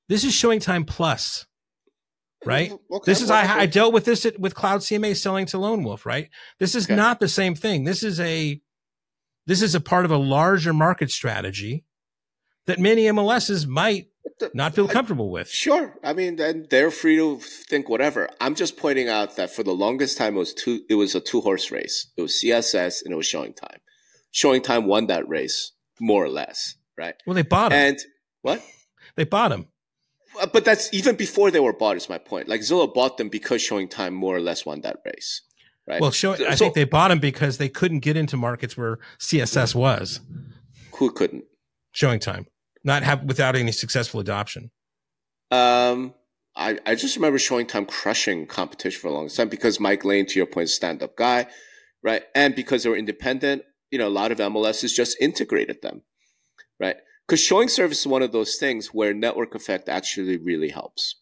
This 0.09 0.25
is 0.25 0.33
showing 0.33 0.61
time 0.61 0.85
plus, 0.85 1.47
right? 2.45 2.73
Okay, 2.73 3.03
This 3.11 3.21
is 3.21 3.29
well, 3.31 3.47
I, 3.47 3.61
I 3.63 3.67
dealt 3.67 3.93
with 3.93 4.05
this 4.07 4.25
at, 4.25 4.39
with 4.41 4.55
Cloud 4.55 4.81
CMA 4.81 5.17
selling 5.17 5.47
to 5.47 5.59
Lone 5.59 5.85
Wolf, 5.85 6.07
right? 6.07 6.31
This 6.59 6.75
is 6.75 6.85
Okay. 6.87 6.97
not 6.97 7.21
the 7.21 7.29
same 7.29 7.55
thing. 7.55 7.85
This 7.85 8.03
is 8.03 8.19
a 8.21 8.61
this 9.47 9.63
is 9.63 9.75
a 9.75 9.81
part 9.81 10.05
of 10.05 10.11
a 10.11 10.17
larger 10.17 10.73
market 10.73 11.11
strategy 11.11 11.85
that 12.67 12.79
many 12.79 13.05
MLSs 13.05 13.67
might 13.67 14.09
not 14.53 14.75
feel 14.75 14.87
comfortable 14.87 15.31
with. 15.31 15.49
Sure. 15.49 15.95
I 16.05 16.13
mean, 16.13 16.37
then 16.37 16.67
they're 16.71 16.91
free 16.91 17.17
to 17.17 17.39
think 17.39 17.89
whatever. 17.89 18.29
I'm 18.43 18.55
just 18.55 18.77
pointing 18.77 19.09
out 19.09 19.37
that 19.37 19.51
for 19.51 19.63
the 19.63 19.73
longest 19.75 20.19
time, 20.19 20.37
it 20.37 20.39
was 20.39 20.53
two. 20.53 20.83
It 20.91 20.97
was 20.97 21.15
a 21.15 21.21
two 21.21 21.41
horse 21.41 21.71
race. 21.71 22.13
It 22.17 22.23
was 22.23 22.33
CSS 22.33 23.05
and 23.05 23.13
it 23.13 23.17
was 23.17 23.27
Showing 23.27 23.55
Time. 23.55 23.79
Showing 24.31 24.63
Time 24.63 24.87
won 24.87 25.07
that 25.07 25.29
race 25.29 25.73
more 26.01 26.25
or 26.25 26.29
less, 26.29 26.77
right? 26.97 27.15
Well, 27.27 27.35
they 27.35 27.43
bought 27.43 27.73
him. 27.73 27.79
And 27.79 27.99
what? 28.43 28.63
they 29.17 29.25
bought 29.25 29.53
him. 29.53 29.67
Uh, 30.41 30.47
But 30.47 30.65
that's 30.65 30.93
even 30.93 31.17
before 31.17 31.51
they 31.51 31.61
were 31.61 31.73
bought. 31.73 31.97
Is 31.97 32.09
my 32.09 32.19
point. 32.19 32.49
Like 32.49 32.61
Zillow 32.61 32.93
bought 32.93 33.17
them 33.19 33.29
because 33.29 33.63
Showing 33.63 33.89
Time 33.89 34.15
more 34.15 34.37
or 34.37 34.41
less 34.41 34.65
won 34.67 34.83
that 34.83 34.99
race. 35.05 35.43
right? 35.87 36.01
Well, 36.01 36.11
show, 36.11 36.33
I 36.35 36.55
So- 36.55 36.57
think 36.57 36.75
they 36.75 36.85
bought 36.85 37.09
them 37.09 37.19
because 37.19 37.57
they 37.59 37.69
couldn't 37.71 38.01
get 38.01 38.17
into 38.17 38.37
markets 38.37 38.77
where 38.77 38.99
CSS 39.19 39.75
was 39.75 40.21
Who 40.97 41.11
couldn't? 41.11 41.45
showing 41.93 42.21
time, 42.21 42.47
not 42.85 43.03
have 43.03 43.25
without 43.25 43.57
any 43.57 43.73
successful 43.73 44.21
adoption. 44.21 44.71
Um, 45.51 46.15
I, 46.55 46.79
I 46.85 46.95
just 46.95 47.17
remember 47.17 47.39
showing 47.39 47.67
time 47.67 47.87
crushing 47.87 48.47
competition 48.47 49.01
for 49.01 49.09
a 49.09 49.13
long 49.13 49.29
time 49.29 49.49
because 49.49 49.81
Mike 49.81 50.05
Lane, 50.05 50.27
to 50.27 50.39
your 50.39 50.47
point, 50.47 50.65
is 50.65 50.73
a 50.73 50.75
stand 50.75 51.03
up 51.03 51.17
guy, 51.17 51.47
right? 52.03 52.23
And 52.35 52.55
because 52.55 52.83
they 52.83 52.91
were 52.91 52.97
independent, 52.97 53.63
you 53.91 53.99
know, 53.99 54.09
a 54.09 54.11
lot 54.11 54.33
of 54.33 54.39
MLSs 54.39 54.95
just 54.95 55.17
integrated 55.21 55.83
them, 55.83 56.03
right? 56.79 56.97
Because 57.27 57.41
showing 57.41 57.69
service 57.69 58.01
is 58.01 58.07
one 58.07 58.23
of 58.23 58.33
those 58.33 58.57
things 58.57 58.89
where 58.89 59.13
network 59.13 59.55
effect 59.55 59.89
actually 59.89 60.37
really 60.37 60.71
helps. 60.71 61.17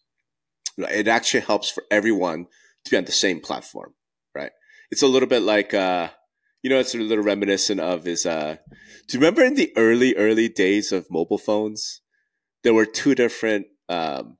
It 0.77 1.07
actually 1.07 1.41
helps 1.41 1.69
for 1.69 1.83
everyone 1.91 2.47
to 2.85 2.91
be 2.91 2.97
on 2.97 3.05
the 3.05 3.11
same 3.11 3.39
platform, 3.39 3.93
right? 4.33 4.51
It's 4.91 5.01
a 5.01 5.07
little 5.07 5.27
bit 5.27 5.41
like, 5.41 5.73
uh, 5.73 6.09
you 6.61 6.69
know, 6.69 6.79
it's 6.79 6.95
a 6.95 6.97
little 6.97 7.23
reminiscent 7.23 7.79
of 7.79 8.07
is, 8.07 8.25
uh, 8.25 8.57
do 9.07 9.17
you 9.17 9.19
remember 9.19 9.43
in 9.43 9.55
the 9.55 9.73
early, 9.75 10.15
early 10.15 10.49
days 10.49 10.91
of 10.91 11.07
mobile 11.09 11.37
phones, 11.37 12.01
there 12.63 12.73
were 12.73 12.85
two 12.85 13.15
different, 13.15 13.67
um, 13.89 14.37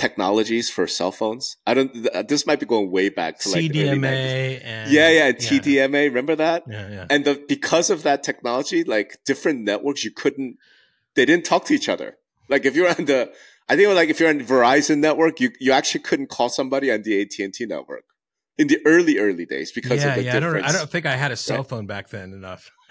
technologies 0.00 0.66
for 0.70 0.86
cell 0.86 1.12
phones. 1.12 1.56
I 1.66 1.74
don't, 1.74 1.92
th- 1.92 2.06
uh, 2.06 2.22
this 2.22 2.46
might 2.46 2.58
be 2.58 2.66
going 2.66 2.90
way 2.90 3.08
back 3.10 3.38
to 3.40 3.48
like 3.50 3.70
the 3.70 3.88
early 3.90 3.98
90s. 3.98 4.00
CDMA 4.00 4.60
and 4.64 4.90
Yeah, 4.90 5.08
yeah, 5.10 5.32
TDMA. 5.32 6.04
Remember 6.06 6.36
that? 6.36 6.64
Yeah, 6.66 6.88
yeah. 6.90 7.06
And 7.10 7.24
the, 7.26 7.34
because 7.54 7.90
of 7.90 8.02
that 8.04 8.22
technology, 8.22 8.82
like 8.82 9.18
different 9.26 9.60
networks, 9.60 10.02
you 10.04 10.10
couldn't, 10.22 10.56
they 11.16 11.24
didn't 11.26 11.44
talk 11.44 11.66
to 11.66 11.74
each 11.74 11.88
other. 11.88 12.16
Like 12.48 12.64
if 12.64 12.74
you're 12.76 12.88
on 12.88 13.04
the, 13.04 13.30
I 13.68 13.76
think 13.76 13.94
like 13.94 14.08
if 14.08 14.18
you're 14.20 14.30
on 14.30 14.40
Verizon 14.40 14.98
network, 14.98 15.38
you, 15.38 15.50
you 15.60 15.72
actually 15.72 16.00
couldn't 16.08 16.30
call 16.30 16.48
somebody 16.48 16.90
on 16.90 17.02
the 17.02 17.20
AT&T 17.22 17.66
network 17.66 18.04
in 18.58 18.66
the 18.68 18.78
early, 18.86 19.18
early 19.18 19.46
days 19.46 19.70
because 19.70 20.02
yeah, 20.02 20.08
of 20.10 20.16
the 20.16 20.24
yeah. 20.24 20.36
I 20.36 20.40
don't, 20.40 20.54
difference. 20.54 20.74
I 20.74 20.78
don't 20.78 20.90
think 20.90 21.06
I 21.06 21.16
had 21.16 21.30
a 21.30 21.36
cell 21.36 21.58
Right. 21.58 21.68
phone 21.68 21.86
back 21.86 22.08
then 22.08 22.32
enough. 22.32 22.70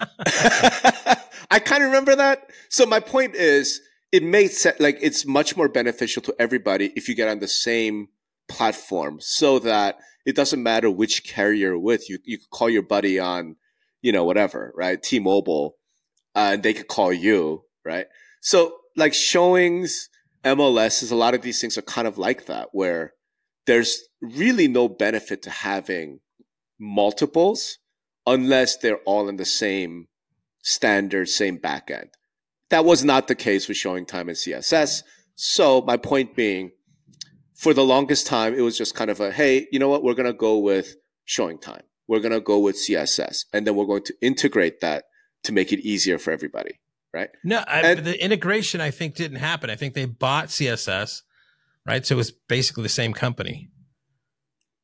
I 1.50 1.58
kind 1.58 1.82
of 1.82 1.88
remember 1.90 2.14
that. 2.16 2.50
So 2.68 2.86
my 2.86 3.00
point 3.00 3.34
is, 3.34 3.80
it 4.12 4.22
makes 4.22 4.58
sense. 4.58 4.80
Like 4.80 4.98
it's 5.00 5.26
much 5.26 5.56
more 5.56 5.68
beneficial 5.68 6.22
to 6.22 6.34
everybody 6.38 6.92
if 6.96 7.08
you 7.08 7.14
get 7.14 7.28
on 7.28 7.38
the 7.38 7.48
same 7.48 8.08
platform, 8.48 9.18
so 9.20 9.58
that 9.60 9.98
it 10.26 10.36
doesn't 10.36 10.62
matter 10.62 10.90
which 10.90 11.24
carrier 11.24 11.78
with. 11.78 12.08
You 12.08 12.18
you 12.24 12.38
could 12.38 12.50
call 12.50 12.70
your 12.70 12.82
buddy 12.82 13.18
on, 13.18 13.56
you 14.02 14.12
know, 14.12 14.24
whatever, 14.24 14.72
right? 14.76 15.02
T-Mobile, 15.02 15.76
uh, 16.34 16.50
and 16.54 16.62
they 16.62 16.74
could 16.74 16.88
call 16.88 17.12
you, 17.12 17.64
right? 17.84 18.06
So 18.40 18.76
like 18.96 19.14
showings, 19.14 20.08
MLS, 20.44 21.10
a 21.10 21.14
lot 21.14 21.34
of 21.34 21.42
these 21.42 21.60
things 21.60 21.78
are 21.78 21.82
kind 21.82 22.08
of 22.08 22.18
like 22.18 22.46
that, 22.46 22.68
where 22.72 23.14
there's 23.66 24.00
really 24.20 24.68
no 24.68 24.88
benefit 24.88 25.42
to 25.42 25.50
having 25.50 26.20
multiples 26.78 27.78
unless 28.26 28.76
they're 28.76 28.98
all 28.98 29.28
in 29.28 29.36
the 29.36 29.44
same 29.44 30.08
standard, 30.62 31.28
same 31.28 31.58
backend. 31.58 32.10
That 32.70 32.84
was 32.84 33.04
not 33.04 33.28
the 33.28 33.34
case 33.34 33.68
with 33.68 33.76
showing 33.76 34.06
time 34.06 34.28
in 34.28 34.34
CSS. 34.34 35.02
So 35.34 35.82
my 35.82 35.96
point 35.96 36.34
being, 36.36 36.70
for 37.54 37.74
the 37.74 37.84
longest 37.84 38.26
time, 38.26 38.54
it 38.54 38.60
was 38.62 38.78
just 38.78 38.94
kind 38.94 39.10
of 39.10 39.20
a, 39.20 39.30
hey, 39.32 39.66
you 39.72 39.78
know 39.78 39.88
what? 39.88 40.02
We're 40.02 40.14
going 40.14 40.26
to 40.26 40.32
go 40.32 40.58
with 40.58 40.94
showing 41.24 41.58
time. 41.58 41.82
We're 42.08 42.20
going 42.20 42.32
to 42.32 42.40
go 42.40 42.58
with 42.58 42.76
CSS. 42.76 43.44
And 43.52 43.66
then 43.66 43.74
we're 43.76 43.86
going 43.86 44.04
to 44.04 44.14
integrate 44.22 44.80
that 44.80 45.04
to 45.44 45.52
make 45.52 45.72
it 45.72 45.80
easier 45.80 46.18
for 46.18 46.30
everybody. 46.32 46.80
Right. 47.12 47.30
No, 47.42 47.58
I, 47.66 47.80
And- 47.80 48.06
the 48.06 48.22
integration 48.24 48.80
I 48.80 48.90
think 48.92 49.14
didn't 49.16 49.38
happen. 49.38 49.68
I 49.68 49.76
think 49.76 49.94
they 49.94 50.04
bought 50.04 50.46
CSS, 50.46 51.22
right? 51.84 52.06
So 52.06 52.14
it 52.14 52.18
was 52.18 52.30
basically 52.30 52.84
the 52.84 52.88
same 52.88 53.12
company. 53.12 53.68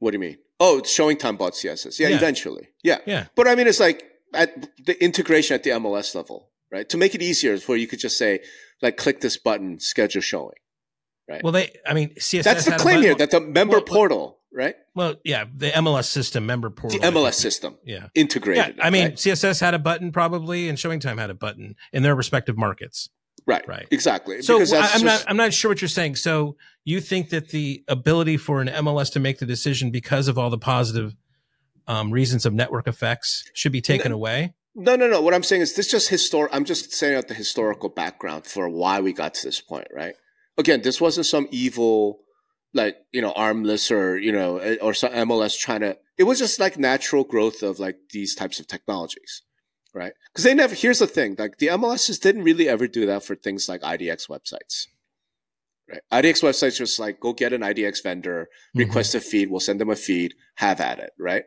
What 0.00 0.10
do 0.10 0.16
you 0.16 0.20
mean? 0.20 0.36
Oh, 0.58 0.78
it's 0.78 0.90
showing 0.92 1.18
time 1.18 1.36
bought 1.36 1.52
CSS. 1.52 1.98
Yeah, 2.00 2.08
Yeah. 2.08 2.16
eventually. 2.16 2.68
Yeah. 2.82 2.98
Yeah. 3.06 3.26
But 3.36 3.46
I 3.46 3.54
mean, 3.54 3.68
it's 3.68 3.78
like 3.80 4.02
at 4.34 4.68
the 4.84 5.02
integration 5.02 5.54
at 5.54 5.62
the 5.62 5.70
MLS 5.70 6.14
level, 6.16 6.50
right? 6.72 6.88
To 6.88 6.96
make 6.96 7.14
it 7.14 7.22
easier, 7.22 7.56
where 7.60 7.78
you 7.78 7.86
could 7.86 7.98
just 7.98 8.18
say, 8.18 8.40
like, 8.82 8.96
click 8.96 9.20
this 9.20 9.36
button, 9.36 9.80
schedule 9.80 10.20
showing. 10.22 10.56
Right? 11.28 11.42
Well, 11.42 11.52
they, 11.52 11.70
I 11.86 11.92
mean, 11.94 12.10
CSS. 12.14 12.42
That's 12.44 12.64
the 12.66 12.72
claim 12.72 13.02
here, 13.02 13.14
that 13.16 13.30
the 13.32 13.40
member 13.40 13.78
well, 13.78 13.82
portal, 13.82 14.38
right? 14.52 14.76
Well, 14.94 15.16
yeah, 15.24 15.44
the 15.52 15.70
MLS 15.70 16.04
system 16.04 16.46
member 16.46 16.70
portal. 16.70 17.00
The 17.00 17.06
MLS 17.08 17.34
system 17.34 17.78
Yeah. 17.84 17.96
Yeah. 17.96 18.08
integrated. 18.14 18.78
I 18.80 18.90
mean, 18.90 19.04
right? 19.06 19.14
CSS 19.16 19.60
had 19.60 19.74
a 19.74 19.78
button 19.80 20.12
probably, 20.12 20.68
and 20.68 20.78
Showing 20.78 21.00
Time 21.00 21.18
had 21.18 21.30
a 21.30 21.34
button 21.34 21.74
in 21.92 22.04
their 22.04 22.14
respective 22.14 22.56
markets. 22.56 23.08
right, 23.44 23.66
right. 23.66 23.88
exactly. 23.90 24.40
So 24.42 24.54
because 24.58 24.72
I'm 24.72 24.82
just, 24.84 25.04
not. 25.04 25.24
I'm 25.28 25.36
not 25.36 25.52
sure 25.52 25.68
what 25.70 25.80
you're 25.82 25.88
saying. 25.88 26.14
So 26.16 26.56
you 26.84 27.00
think 27.00 27.30
that 27.30 27.48
the 27.48 27.82
ability 27.88 28.36
for 28.36 28.60
an 28.60 28.68
MLS 28.68 29.12
to 29.14 29.20
make 29.20 29.38
the 29.40 29.46
decision 29.46 29.90
because 29.90 30.28
of 30.28 30.38
all 30.38 30.50
the 30.50 30.58
positive 30.58 31.16
um, 31.88 32.12
reasons 32.12 32.46
of 32.46 32.54
network 32.54 32.86
effects 32.86 33.44
should 33.52 33.72
be 33.72 33.80
taken 33.80 34.10
No. 34.12 34.16
away? 34.16 34.54
No, 34.78 34.94
no, 34.94 35.08
no. 35.08 35.22
What 35.22 35.32
I'm 35.32 35.42
saying 35.42 35.62
is 35.62 35.74
this 35.74 35.90
just 35.90 36.10
historic. 36.10 36.54
I'm 36.54 36.66
just 36.66 36.92
saying 36.92 37.16
out 37.16 37.28
the 37.28 37.34
historical 37.34 37.88
background 37.88 38.44
for 38.46 38.68
why 38.68 39.00
we 39.00 39.14
got 39.14 39.32
to 39.34 39.46
this 39.46 39.60
point, 39.60 39.88
right? 39.94 40.14
Again, 40.58 40.82
this 40.82 41.00
wasn't 41.00 41.24
some 41.26 41.48
evil, 41.50 42.20
like 42.74 42.96
you 43.10 43.22
know, 43.22 43.32
ARMLS 43.32 43.90
or 43.90 44.18
you 44.18 44.32
know, 44.32 44.58
eh, 44.58 44.76
or 44.82 44.92
some 44.92 45.12
MLS 45.12 45.58
trying 45.58 45.80
to. 45.80 45.96
It 46.18 46.24
was 46.24 46.38
just 46.38 46.60
like 46.60 46.78
natural 46.78 47.24
growth 47.24 47.62
of 47.62 47.78
like 47.78 47.96
these 48.10 48.34
types 48.34 48.60
of 48.60 48.66
technologies, 48.66 49.42
right? 49.94 50.12
Because 50.30 50.44
they 50.44 50.54
never. 50.54 50.74
Here's 50.74 50.98
the 50.98 51.06
thing: 51.06 51.36
like 51.38 51.56
the 51.56 51.68
MLSs 51.68 52.20
didn't 52.20 52.44
really 52.44 52.68
ever 52.68 52.86
do 52.86 53.06
that 53.06 53.24
for 53.24 53.34
things 53.34 53.70
like 53.70 53.80
IDX 53.80 54.28
websites. 54.28 54.88
Right. 55.88 56.02
IDX 56.12 56.42
websites 56.42 56.76
just 56.76 56.98
like 56.98 57.18
go 57.20 57.32
get 57.32 57.52
an 57.54 57.62
IDX 57.62 58.02
vendor, 58.02 58.48
Mm-hmm. 58.76 58.80
request 58.80 59.14
a 59.14 59.20
feed, 59.20 59.50
we'll 59.50 59.60
send 59.60 59.80
them 59.80 59.88
a 59.88 59.96
feed, 59.96 60.34
have 60.56 60.80
at 60.80 60.98
it, 60.98 61.12
right? 61.18 61.44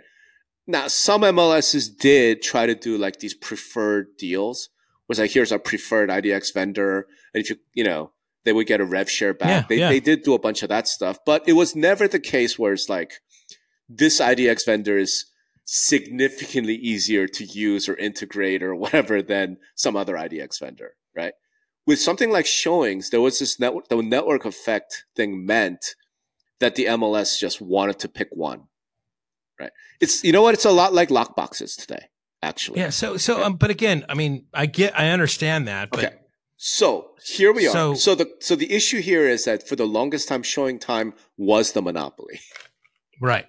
Now, 0.70 0.88
some 0.88 1.24
MLSs 1.24 1.90
did 1.98 2.44
try 2.44 2.68
to 2.68 2.76
do 2.76 2.96
like 2.96 3.20
these 3.20 3.34
preferred 3.34 4.16
deals, 4.20 4.70
was 5.08 5.18
like, 5.18 5.32
here's 5.32 5.52
our 5.52 5.58
preferred 5.58 6.12
IDX 6.12 6.54
vendor. 6.54 7.08
And 7.34 7.44
if 7.44 7.50
you, 7.50 7.56
you 7.74 7.84
know, 7.84 8.12
they 8.46 8.54
would 8.54 8.68
get 8.68 8.80
a 8.80 8.86
rev 8.86 9.10
share 9.10 9.34
back. 9.34 9.48
Yeah, 9.50 9.66
they, 9.68 9.80
yeah. 9.80 9.90
they 9.90 10.00
did 10.00 10.22
do 10.22 10.36
a 10.36 10.40
bunch 10.40 10.62
of 10.62 10.70
that 10.70 10.88
stuff, 10.88 11.18
but 11.26 11.44
it 11.48 11.54
was 11.54 11.76
never 11.76 12.08
the 12.08 12.20
case 12.20 12.60
where 12.60 12.72
it's 12.72 12.88
like, 12.88 13.14
this 13.90 14.22
IDX 14.22 14.64
vendor 14.64 14.96
is 14.96 15.26
significantly 15.66 16.76
easier 16.76 17.28
to 17.28 17.46
use 17.46 17.90
or 17.90 17.96
integrate 17.96 18.62
or 18.62 18.76
whatever 18.76 19.24
than 19.24 19.58
some 19.74 19.96
other 19.96 20.14
IDX 20.14 20.60
vendor, 20.60 20.94
right? 21.16 21.34
With 21.88 22.00
something 22.00 22.30
like 22.30 22.46
showings, 22.46 23.10
there 23.10 23.22
was 23.22 23.40
this 23.40 23.60
network, 23.60 23.88
the 23.88 24.04
network 24.04 24.46
effect 24.46 25.06
thing 25.16 25.48
meant 25.48 25.96
that 26.60 26.76
the 26.76 26.86
MLS 26.86 27.40
just 27.40 27.60
wanted 27.60 27.98
to 27.98 28.08
pick 28.08 28.28
one, 28.32 28.66
right? 29.60 29.72
It's, 30.00 30.24
you 30.24 30.32
know 30.32 30.42
what? 30.42 30.54
It's 30.54 30.66
a 30.66 30.72
lot 30.72 30.94
like 30.94 31.10
lockboxes 31.10 31.76
today, 31.76 32.06
actually. 32.42 32.80
Yeah. 32.80 32.90
So 32.90 33.18
so 33.18 33.44
um, 33.44 33.56
but 33.56 33.70
again, 33.70 34.06
I 34.10 34.14
mean, 34.14 34.46
I 34.54 34.66
get, 34.66 34.98
I 34.98 35.10
understand 35.10 35.68
that, 35.68 35.90
but 35.92 36.06
Okay. 36.06 36.16
So 36.62 37.12
here 37.24 37.54
we 37.54 37.68
are. 37.68 37.72
So- 37.72 37.94
So, 37.94 38.16
the 38.16 38.30
so 38.42 38.56
the 38.56 38.74
issue 38.74 39.00
here 39.02 39.26
is 39.26 39.46
that 39.46 39.66
for 39.68 39.78
the 39.78 39.86
longest 39.88 40.28
time, 40.28 40.44
showing 40.44 40.78
time 40.78 41.14
was 41.38 41.72
the 41.72 41.82
monopoly, 41.82 42.42
right. 43.22 43.46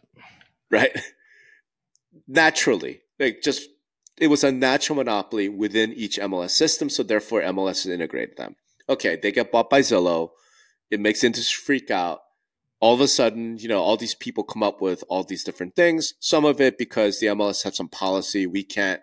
right? 0.70 0.96
Naturally, 2.28 3.00
like 3.18 3.42
just 3.42 3.68
it 4.16 4.28
was 4.28 4.44
a 4.44 4.52
natural 4.52 4.96
monopoly 4.96 5.48
within 5.48 5.92
each 5.92 6.18
MLS 6.18 6.50
system. 6.50 6.88
So 6.88 7.02
therefore, 7.02 7.42
MLS 7.42 7.84
integrated 7.86 8.36
them. 8.36 8.54
Okay, 8.88 9.16
they 9.20 9.32
get 9.32 9.50
bought 9.50 9.70
by 9.70 9.80
Zillow. 9.80 10.30
It 10.90 11.00
makes 11.00 11.24
industry 11.24 11.62
freak 11.64 11.90
out. 11.90 12.20
All 12.80 12.94
of 12.94 13.00
a 13.00 13.08
sudden, 13.08 13.58
you 13.58 13.68
know, 13.68 13.80
all 13.80 13.96
these 13.96 14.14
people 14.14 14.42
come 14.42 14.62
up 14.62 14.80
with 14.80 15.04
all 15.08 15.22
these 15.22 15.44
different 15.44 15.76
things. 15.76 16.14
Some 16.18 16.44
of 16.44 16.60
it 16.60 16.78
because 16.78 17.20
the 17.20 17.26
MLS 17.28 17.62
had 17.62 17.74
some 17.74 17.88
policy. 17.88 18.46
We 18.46 18.64
can't, 18.64 19.02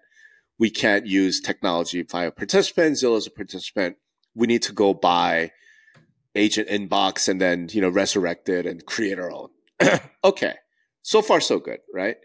we 0.57 0.69
can't 0.69 1.05
use 1.05 1.39
technology 1.39 2.01
via 2.01 2.31
participant. 2.31 2.97
Zillow's 2.97 3.27
a 3.27 3.31
participant. 3.31 3.97
We 4.33 4.47
need 4.47 4.63
to 4.63 4.73
go 4.73 4.93
buy 4.93 5.51
agent 6.35 6.69
inbox 6.69 7.29
and 7.29 7.39
then, 7.39 7.67
you 7.71 7.81
know, 7.81 7.89
resurrect 7.89 8.49
it 8.49 8.65
and 8.65 8.85
create 8.85 9.19
our 9.19 9.31
own. 9.31 9.49
okay. 10.23 10.55
So 11.03 11.21
far, 11.21 11.39
so 11.39 11.59
good, 11.59 11.79
right? 11.93 12.17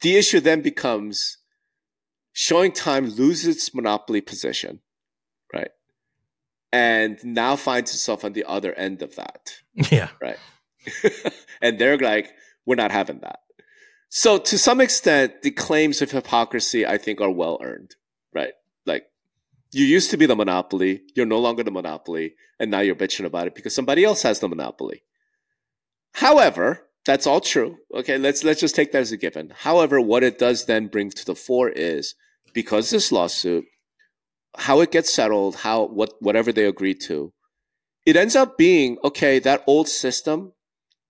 The 0.00 0.16
issue 0.16 0.40
then 0.40 0.62
becomes 0.62 1.38
showing 2.32 2.72
time 2.72 3.06
loses 3.06 3.56
its 3.56 3.74
monopoly 3.74 4.20
position, 4.20 4.80
right? 5.52 5.70
And 6.72 7.22
now 7.22 7.56
finds 7.56 7.92
itself 7.92 8.24
on 8.24 8.32
the 8.32 8.44
other 8.44 8.72
end 8.74 9.02
of 9.02 9.14
that 9.16 9.61
Yeah. 9.74 10.08
Right. 10.20 10.38
and 11.62 11.78
they're 11.78 11.98
like, 11.98 12.32
we're 12.66 12.76
not 12.76 12.90
having 12.90 13.20
that. 13.20 13.40
So 14.08 14.38
to 14.38 14.58
some 14.58 14.80
extent, 14.80 15.42
the 15.42 15.50
claims 15.50 16.02
of 16.02 16.10
hypocrisy, 16.10 16.86
I 16.86 16.98
think, 16.98 17.20
are 17.20 17.30
well 17.30 17.58
earned, 17.62 17.96
right? 18.34 18.52
Like 18.84 19.04
you 19.72 19.86
used 19.86 20.10
to 20.10 20.18
be 20.18 20.26
the 20.26 20.36
monopoly, 20.36 21.02
you're 21.14 21.26
no 21.26 21.38
longer 21.38 21.62
the 21.62 21.70
monopoly, 21.70 22.34
and 22.60 22.70
now 22.70 22.80
you're 22.80 22.94
bitching 22.94 23.24
about 23.24 23.46
it 23.46 23.54
because 23.54 23.74
somebody 23.74 24.04
else 24.04 24.22
has 24.22 24.40
the 24.40 24.48
monopoly. 24.48 25.02
However, 26.12 26.88
that's 27.06 27.26
all 27.26 27.40
true. 27.40 27.78
Okay, 27.94 28.18
let's 28.18 28.44
let's 28.44 28.60
just 28.60 28.76
take 28.76 28.92
that 28.92 29.00
as 29.00 29.12
a 29.12 29.16
given. 29.16 29.52
However, 29.56 30.00
what 30.00 30.22
it 30.22 30.38
does 30.38 30.66
then 30.66 30.88
bring 30.88 31.10
to 31.10 31.24
the 31.24 31.34
fore 31.34 31.70
is 31.70 32.14
because 32.52 32.90
this 32.90 33.10
lawsuit, 33.10 33.64
how 34.58 34.80
it 34.80 34.92
gets 34.92 35.12
settled, 35.12 35.56
how 35.56 35.86
what 35.86 36.12
whatever 36.20 36.52
they 36.52 36.66
agree 36.66 36.94
to, 37.06 37.32
it 38.04 38.16
ends 38.16 38.36
up 38.36 38.58
being 38.58 38.98
okay. 39.04 39.38
That 39.38 39.62
old 39.66 39.88
system 39.88 40.52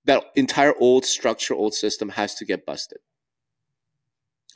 that 0.04 0.24
entire 0.34 0.74
old 0.78 1.04
structure, 1.04 1.54
old 1.54 1.74
system 1.74 2.10
has 2.10 2.34
to 2.36 2.44
get 2.44 2.66
busted. 2.66 2.98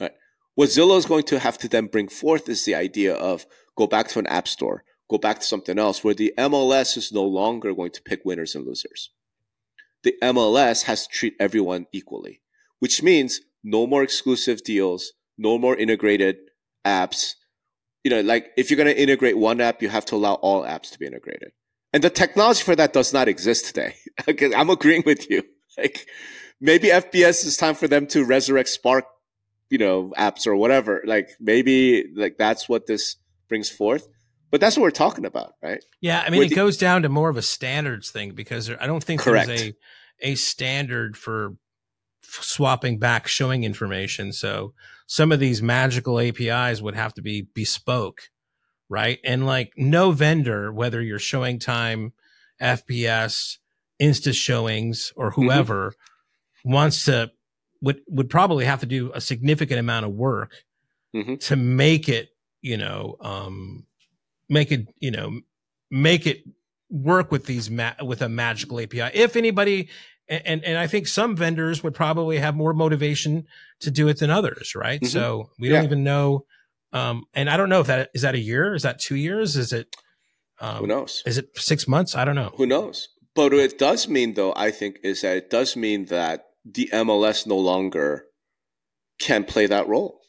Right. 0.00 0.12
What 0.54 0.70
Zillow 0.70 0.98
is 0.98 1.06
going 1.06 1.24
to 1.24 1.38
have 1.38 1.58
to 1.58 1.68
then 1.68 1.86
bring 1.86 2.08
forth 2.08 2.48
is 2.48 2.64
the 2.64 2.74
idea 2.74 3.14
of 3.14 3.46
go 3.76 3.86
back 3.86 4.08
to 4.08 4.18
an 4.18 4.26
app 4.26 4.48
store, 4.48 4.84
go 5.08 5.18
back 5.18 5.40
to 5.40 5.46
something 5.46 5.78
else 5.78 6.02
where 6.02 6.14
the 6.14 6.34
MLS 6.38 6.96
is 6.96 7.12
no 7.12 7.24
longer 7.24 7.74
going 7.74 7.92
to 7.92 8.02
pick 8.02 8.24
winners 8.24 8.54
and 8.54 8.66
losers. 8.66 9.10
The 10.02 10.14
MLS 10.22 10.84
has 10.84 11.06
to 11.06 11.12
treat 11.12 11.34
everyone 11.38 11.86
equally, 11.92 12.40
which 12.80 13.02
means 13.02 13.40
no 13.62 13.86
more 13.86 14.02
exclusive 14.02 14.62
deals, 14.62 15.12
no 15.38 15.58
more 15.58 15.76
integrated 15.76 16.36
apps. 16.84 17.34
You 18.04 18.10
know, 18.10 18.20
like 18.20 18.50
if 18.56 18.70
you're 18.70 18.76
going 18.76 18.94
to 18.94 19.00
integrate 19.00 19.36
one 19.36 19.60
app, 19.60 19.82
you 19.82 19.88
have 19.88 20.04
to 20.06 20.14
allow 20.14 20.34
all 20.34 20.62
apps 20.62 20.92
to 20.92 20.98
be 20.98 21.06
integrated. 21.06 21.52
And 21.96 22.04
the 22.04 22.10
technology 22.10 22.62
for 22.62 22.76
that 22.76 22.92
does 22.92 23.14
not 23.14 23.26
exist 23.26 23.64
today. 23.64 23.94
I'm 24.54 24.68
agreeing 24.68 25.02
with 25.06 25.30
you. 25.30 25.42
Like 25.78 26.06
maybe 26.60 26.88
FBS 26.88 27.46
is 27.46 27.56
time 27.56 27.74
for 27.74 27.88
them 27.88 28.06
to 28.08 28.22
resurrect 28.22 28.68
Spark, 28.68 29.06
you 29.70 29.78
know, 29.78 30.12
apps 30.18 30.46
or 30.46 30.54
whatever. 30.56 31.02
Like 31.06 31.30
maybe 31.40 32.04
like 32.14 32.36
that's 32.36 32.68
what 32.68 32.86
this 32.86 33.16
brings 33.48 33.70
forth. 33.70 34.08
But 34.50 34.60
that's 34.60 34.76
what 34.76 34.82
we're 34.82 34.90
talking 34.90 35.24
about, 35.24 35.54
right? 35.62 35.82
Yeah, 36.02 36.20
I 36.20 36.28
mean, 36.28 36.40
Where 36.40 36.44
it 36.44 36.50
the, 36.50 36.56
goes 36.56 36.76
down 36.76 37.00
to 37.00 37.08
more 37.08 37.30
of 37.30 37.38
a 37.38 37.42
standards 37.42 38.10
thing 38.10 38.32
because 38.32 38.70
I 38.70 38.86
don't 38.86 39.02
think 39.02 39.22
correct. 39.22 39.46
there's 39.46 39.62
a 39.62 39.74
a 40.20 40.34
standard 40.34 41.16
for 41.16 41.56
swapping 42.20 42.98
back 42.98 43.26
showing 43.26 43.64
information. 43.64 44.34
So 44.34 44.74
some 45.06 45.32
of 45.32 45.40
these 45.40 45.62
magical 45.62 46.20
APIs 46.20 46.82
would 46.82 46.94
have 46.94 47.14
to 47.14 47.22
be 47.22 47.48
bespoke 47.54 48.28
right? 48.88 49.18
And 49.24 49.46
like 49.46 49.72
no 49.76 50.12
vendor, 50.12 50.72
whether 50.72 51.02
you're 51.02 51.18
showing 51.18 51.58
time, 51.58 52.12
FBS, 52.60 53.58
Insta 54.00 54.34
showings, 54.34 55.12
or 55.16 55.30
mm-hmm. 55.30 55.42
whoever 55.42 55.90
mm-hmm. 55.90 56.72
wants 56.72 57.04
to 57.06 57.30
would 57.80 58.00
would 58.08 58.30
probably 58.30 58.64
have 58.64 58.80
to 58.80 58.86
do 58.86 59.10
a 59.14 59.20
significant 59.20 59.78
amount 59.78 60.06
of 60.06 60.12
work 60.12 60.52
mm-hmm. 61.14 61.36
to 61.36 61.56
make 61.56 62.08
it, 62.08 62.30
you 62.62 62.76
know, 62.76 63.16
um, 63.20 63.86
make 64.48 64.72
it, 64.72 64.88
you 64.98 65.10
know, 65.10 65.40
make 65.90 66.26
it 66.26 66.42
work 66.88 67.30
with 67.30 67.46
these 67.46 67.70
ma- 67.70 67.94
with 68.02 68.22
a 68.22 68.28
magical 68.28 68.80
API. 68.80 69.10
If 69.14 69.36
anybody 69.36 69.88
and 70.28 70.64
and 70.64 70.78
I 70.78 70.86
think 70.86 71.06
some 71.06 71.36
vendors 71.36 71.82
would 71.82 71.94
probably 71.94 72.38
have 72.38 72.56
more 72.56 72.72
motivation 72.72 73.46
to 73.80 73.90
do 73.90 74.08
it 74.08 74.18
than 74.18 74.30
others, 74.30 74.74
right? 74.74 75.00
Mm-hmm. 75.00 75.10
So 75.10 75.50
we 75.58 75.68
don't 75.68 75.84
even 75.84 76.04
know 76.04 76.46
um, 76.96 77.24
and 77.34 77.50
I 77.50 77.56
don't 77.56 77.68
know 77.68 77.80
if 77.80 77.88
that 77.88 78.10
is 78.14 78.22
that 78.22 78.34
a 78.34 78.38
year, 78.38 78.74
is 78.74 78.82
that 78.82 78.98
two 78.98 79.16
years, 79.16 79.56
is 79.56 79.72
it? 79.72 79.94
Um, 80.60 80.76
Who 80.76 80.86
knows? 80.86 81.22
Is 81.26 81.36
it 81.36 81.50
six 81.56 81.86
months? 81.86 82.14
I 82.16 82.24
don't 82.24 82.34
know. 82.34 82.54
Who 82.56 82.66
knows? 82.66 83.08
But 83.34 83.52
what 83.52 83.60
it 83.60 83.78
does 83.78 84.08
mean, 84.08 84.32
though, 84.32 84.54
I 84.56 84.70
think, 84.70 85.00
is 85.02 85.20
that 85.20 85.36
it 85.36 85.50
does 85.50 85.76
mean 85.76 86.06
that 86.06 86.46
the 86.64 86.88
MLS 86.94 87.46
no 87.46 87.58
longer 87.58 88.24
can 89.18 89.44
play 89.44 89.66
that 89.66 89.86
role. 89.86 90.20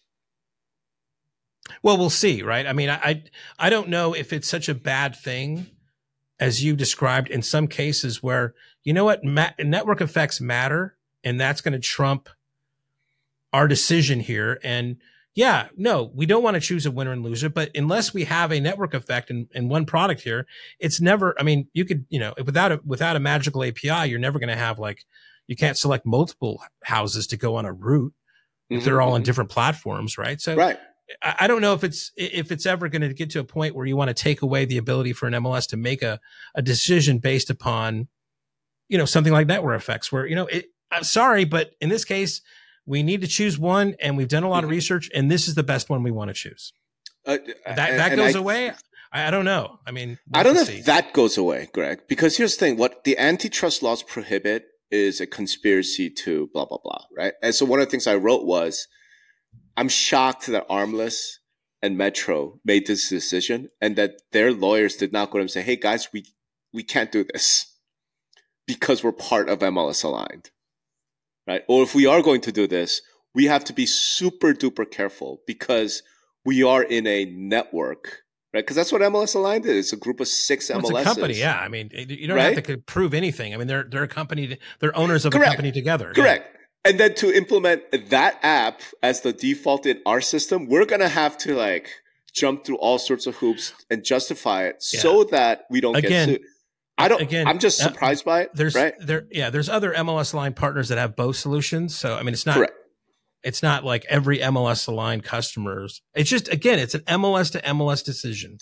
Well, 1.81 1.97
we'll 1.97 2.09
see, 2.09 2.41
right? 2.41 2.67
I 2.67 2.73
mean, 2.73 2.89
I, 2.89 2.95
I, 2.95 3.23
I 3.57 3.69
don't 3.69 3.87
know 3.87 4.13
if 4.13 4.33
it's 4.33 4.47
such 4.47 4.67
a 4.67 4.75
bad 4.75 5.15
thing 5.15 5.67
as 6.39 6.63
you 6.63 6.75
described 6.75 7.29
in 7.29 7.41
some 7.41 7.67
cases 7.67 8.21
where 8.21 8.53
you 8.83 8.93
know 8.93 9.05
what 9.05 9.23
Ma- 9.23 9.51
network 9.59 10.01
effects 10.01 10.41
matter, 10.41 10.97
and 11.23 11.39
that's 11.39 11.61
going 11.61 11.73
to 11.73 11.79
trump 11.79 12.27
our 13.53 13.69
decision 13.69 14.19
here. 14.19 14.59
And 14.63 14.97
yeah, 15.37 15.67
no, 15.77 16.11
we 16.15 16.25
don't 16.25 16.41
want 16.41 16.55
to 16.55 16.59
choose 16.59 16.87
a 16.87 16.91
winner 16.91 17.11
and 17.11 17.23
loser, 17.23 17.47
but 17.47 17.69
unless 17.75 18.11
we 18.11 18.23
have 18.23 18.51
a 18.51 18.59
network 18.59 18.95
effect 18.95 19.29
in, 19.29 19.47
in 19.53 19.69
one 19.69 19.85
product 19.85 20.21
here, 20.21 20.47
it's 20.79 20.99
never, 20.99 21.39
I 21.39 21.43
mean, 21.43 21.67
you 21.73 21.85
could, 21.85 22.07
you 22.09 22.19
know, 22.19 22.33
without 22.43 22.71
a, 22.71 22.79
without 22.83 23.15
a 23.15 23.19
magical 23.19 23.63
API, 23.63 24.09
you're 24.09 24.17
never 24.17 24.39
going 24.39 24.49
to 24.49 24.55
have 24.55 24.79
like, 24.79 25.05
you 25.45 25.55
can't 25.55 25.77
select 25.77 26.07
multiple 26.07 26.63
houses 26.83 27.27
to 27.27 27.37
go 27.37 27.55
on 27.55 27.65
a 27.65 27.71
route 27.71 28.13
if 28.71 28.79
mm-hmm, 28.79 28.85
they're 28.85 28.99
all 28.99 29.09
mm-hmm. 29.09 29.15
on 29.17 29.23
different 29.23 29.51
platforms, 29.51 30.17
right? 30.17 30.41
So 30.41 30.55
right. 30.55 30.79
I, 31.21 31.35
I 31.41 31.47
don't 31.47 31.61
know 31.61 31.75
if 31.75 31.83
it's, 31.83 32.11
if 32.17 32.51
it's 32.51 32.65
ever 32.65 32.89
going 32.89 33.03
to 33.03 33.13
get 33.13 33.29
to 33.29 33.39
a 33.39 33.43
point 33.43 33.75
where 33.75 33.85
you 33.85 33.95
want 33.95 34.07
to 34.07 34.15
take 34.15 34.41
away 34.41 34.65
the 34.65 34.79
ability 34.79 35.13
for 35.13 35.27
an 35.27 35.33
MLS 35.33 35.67
to 35.69 35.77
make 35.77 36.01
a, 36.01 36.19
a 36.55 36.63
decision 36.63 37.19
based 37.19 37.51
upon, 37.51 38.07
you 38.89 38.97
know, 38.97 39.05
something 39.05 39.33
like 39.33 39.45
network 39.45 39.79
effects 39.79 40.11
where, 40.11 40.25
you 40.25 40.35
know, 40.35 40.47
it, 40.47 40.65
I'm 40.89 41.03
sorry, 41.03 41.45
but 41.45 41.73
in 41.79 41.89
this 41.89 42.05
case, 42.05 42.41
we 42.87 43.03
need 43.03 43.21
to 43.21 43.27
choose 43.27 43.59
one 43.59 43.95
and 43.99 44.17
we've 44.17 44.29
done 44.29 44.43
a 44.43 44.49
lot 44.49 44.63
of 44.63 44.69
research 44.71 45.11
and 45.13 45.29
this 45.29 45.47
is 45.47 45.53
the 45.53 45.63
best 45.63 45.89
one 45.89 46.01
we 46.01 46.09
want 46.09 46.29
to 46.29 46.33
choose. 46.33 46.73
Uh, 47.25 47.37
that 47.65 47.75
that 47.75 48.15
goes 48.15 48.35
I, 48.35 48.39
away? 48.39 48.71
I, 49.11 49.27
I, 49.27 49.31
don't 49.31 49.45
know. 49.45 49.79
I 49.85 49.91
mean 49.91 50.17
i 50.33 50.41
don't 50.41 50.55
know 50.55 50.63
see. 50.63 50.79
if 50.79 50.85
that 50.85 51.13
goes 51.13 51.37
away 51.37 51.69
greg 51.73 52.01
because 52.07 52.37
here's 52.37 52.55
the 52.55 52.65
thing 52.65 52.77
what 52.77 53.03
the 53.03 53.17
antitrust 53.17 53.83
laws 53.83 54.01
prohibit 54.01 54.65
is 54.89 55.19
a 55.19 55.27
conspiracy 55.27 56.09
to 56.09 56.49
blah 56.53 56.65
blah 56.65 56.79
blah 56.81 57.03
right? 57.15 57.33
And 57.43 57.53
so 57.53 57.65
one 57.65 57.79
of 57.79 57.85
the 57.85 57.91
things 57.91 58.07
i 58.07 58.15
wrote 58.15 58.45
was 58.45 58.87
i'm 59.75 59.89
shocked 59.89 60.47
that 60.47 60.67
ARMLS 60.69 61.39
and 61.81 61.97
metro 61.97 62.59
made 62.63 62.87
this 62.87 63.09
decision 63.09 63.69
and 63.81 63.97
that 63.97 64.21
their 64.31 64.51
lawyers 64.53 64.95
did 64.95 65.11
not 65.11 65.27
go 65.27 65.33
to 65.33 65.39
them 65.39 65.41
and 65.41 65.51
say 65.51 65.61
hey 65.61 65.75
guys 65.75 66.07
we 66.13 66.25
we 66.73 66.83
can't 66.83 67.11
do 67.11 67.25
this 67.33 67.75
because 68.65 69.03
we're 69.03 69.11
part 69.11 69.49
of 69.49 69.59
mls 69.59 70.03
aligned 70.05 70.51
right? 71.47 71.63
Or 71.67 71.83
if 71.83 71.95
we 71.95 72.05
are 72.05 72.21
going 72.21 72.41
to 72.41 72.51
do 72.51 72.67
this, 72.67 73.01
we 73.33 73.45
have 73.45 73.63
to 73.65 73.73
be 73.73 73.85
super 73.85 74.53
duper 74.53 74.89
careful 74.89 75.41
because 75.47 76.03
we 76.45 76.63
are 76.63 76.83
in 76.83 77.05
a 77.07 77.25
network, 77.25 78.23
right? 78.53 78.61
Because 78.61 78.75
that's 78.75 78.91
what 78.91 79.01
MLS 79.01 79.35
Aligned 79.35 79.65
is. 79.65 79.77
It's 79.77 79.93
a 79.93 79.97
group 79.97 80.19
of 80.19 80.27
six 80.27 80.69
well, 80.69 80.81
MLSs. 80.81 80.89
It's 80.89 80.99
a 80.99 81.03
company, 81.03 81.33
yeah. 81.35 81.59
I 81.59 81.67
mean, 81.67 81.89
you 81.93 82.27
don't 82.27 82.37
right? 82.37 82.55
have 82.55 82.63
to 82.65 82.77
prove 82.77 83.13
anything. 83.13 83.53
I 83.53 83.57
mean, 83.57 83.67
they're 83.67 83.83
they're 83.83 84.03
a 84.03 84.07
company, 84.07 84.57
they're 84.79 84.97
owners 84.97 85.25
of 85.25 85.33
Correct. 85.33 85.45
a 85.45 85.49
company 85.51 85.71
together. 85.71 86.13
Correct. 86.13 86.49
Yeah. 86.51 86.91
And 86.91 86.99
then 86.99 87.15
to 87.15 87.35
implement 87.35 87.83
that 88.09 88.39
app 88.43 88.81
as 89.03 89.21
the 89.21 89.33
default 89.33 89.85
in 89.85 90.01
our 90.05 90.21
system, 90.21 90.67
we're 90.67 90.85
gonna 90.85 91.09
have 91.09 91.37
to 91.39 91.55
like 91.55 91.89
jump 92.33 92.63
through 92.63 92.77
all 92.77 92.99
sorts 92.99 93.27
of 93.27 93.35
hoops 93.35 93.73
and 93.89 94.03
justify 94.03 94.63
it 94.65 94.83
yeah. 94.93 95.01
so 95.01 95.23
that 95.25 95.65
we 95.69 95.81
don't 95.81 95.95
Again, 95.95 96.29
get 96.29 96.39
sued. 96.39 96.47
I 96.97 97.07
don't. 97.07 97.21
Again, 97.21 97.47
I'm 97.47 97.59
just 97.59 97.81
uh, 97.81 97.85
surprised 97.85 98.25
by 98.25 98.41
it. 98.43 98.51
There's 98.53 98.75
right? 98.75 98.93
there, 98.99 99.27
yeah. 99.31 99.49
There's 99.49 99.69
other 99.69 99.93
MLS 99.93 100.33
aligned 100.33 100.55
partners 100.55 100.89
that 100.89 100.97
have 100.97 101.15
both 101.15 101.35
solutions. 101.35 101.95
So 101.95 102.15
I 102.15 102.23
mean, 102.23 102.33
it's 102.33 102.45
not. 102.45 102.55
Correct. 102.55 102.73
It's 103.43 103.61
not 103.61 103.85
like 103.85 104.03
every 104.09 104.39
MLS 104.39 104.87
aligned 104.87 105.23
customers. 105.23 106.01
It's 106.15 106.29
just 106.29 106.51
again, 106.51 106.79
it's 106.79 106.95
an 106.95 107.01
MLS 107.01 107.51
to 107.51 107.61
MLS 107.61 108.03
decision, 108.03 108.57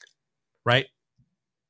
right? 0.65 0.87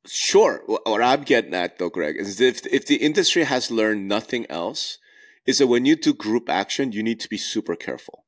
Sure. 0.08 0.64
What 0.66 1.02
I'm 1.02 1.24
getting 1.24 1.54
at 1.54 1.78
though, 1.78 1.90
Greg, 1.90 2.18
is 2.18 2.42
if 2.42 2.66
if 2.68 2.86
the 2.88 2.96
industry 2.96 3.44
has 3.44 3.70
learned 3.72 4.08
nothing 4.08 4.46
else, 4.50 4.98
is 5.46 5.60
that 5.60 5.68
when 5.68 5.86
you 5.86 5.96
do 5.96 6.14
group 6.14 6.50
action, 6.50 6.92
you 6.92 7.04
need 7.04 7.20
to 7.22 7.30
be 7.30 7.38
super 7.38 7.76
careful. 7.76 8.26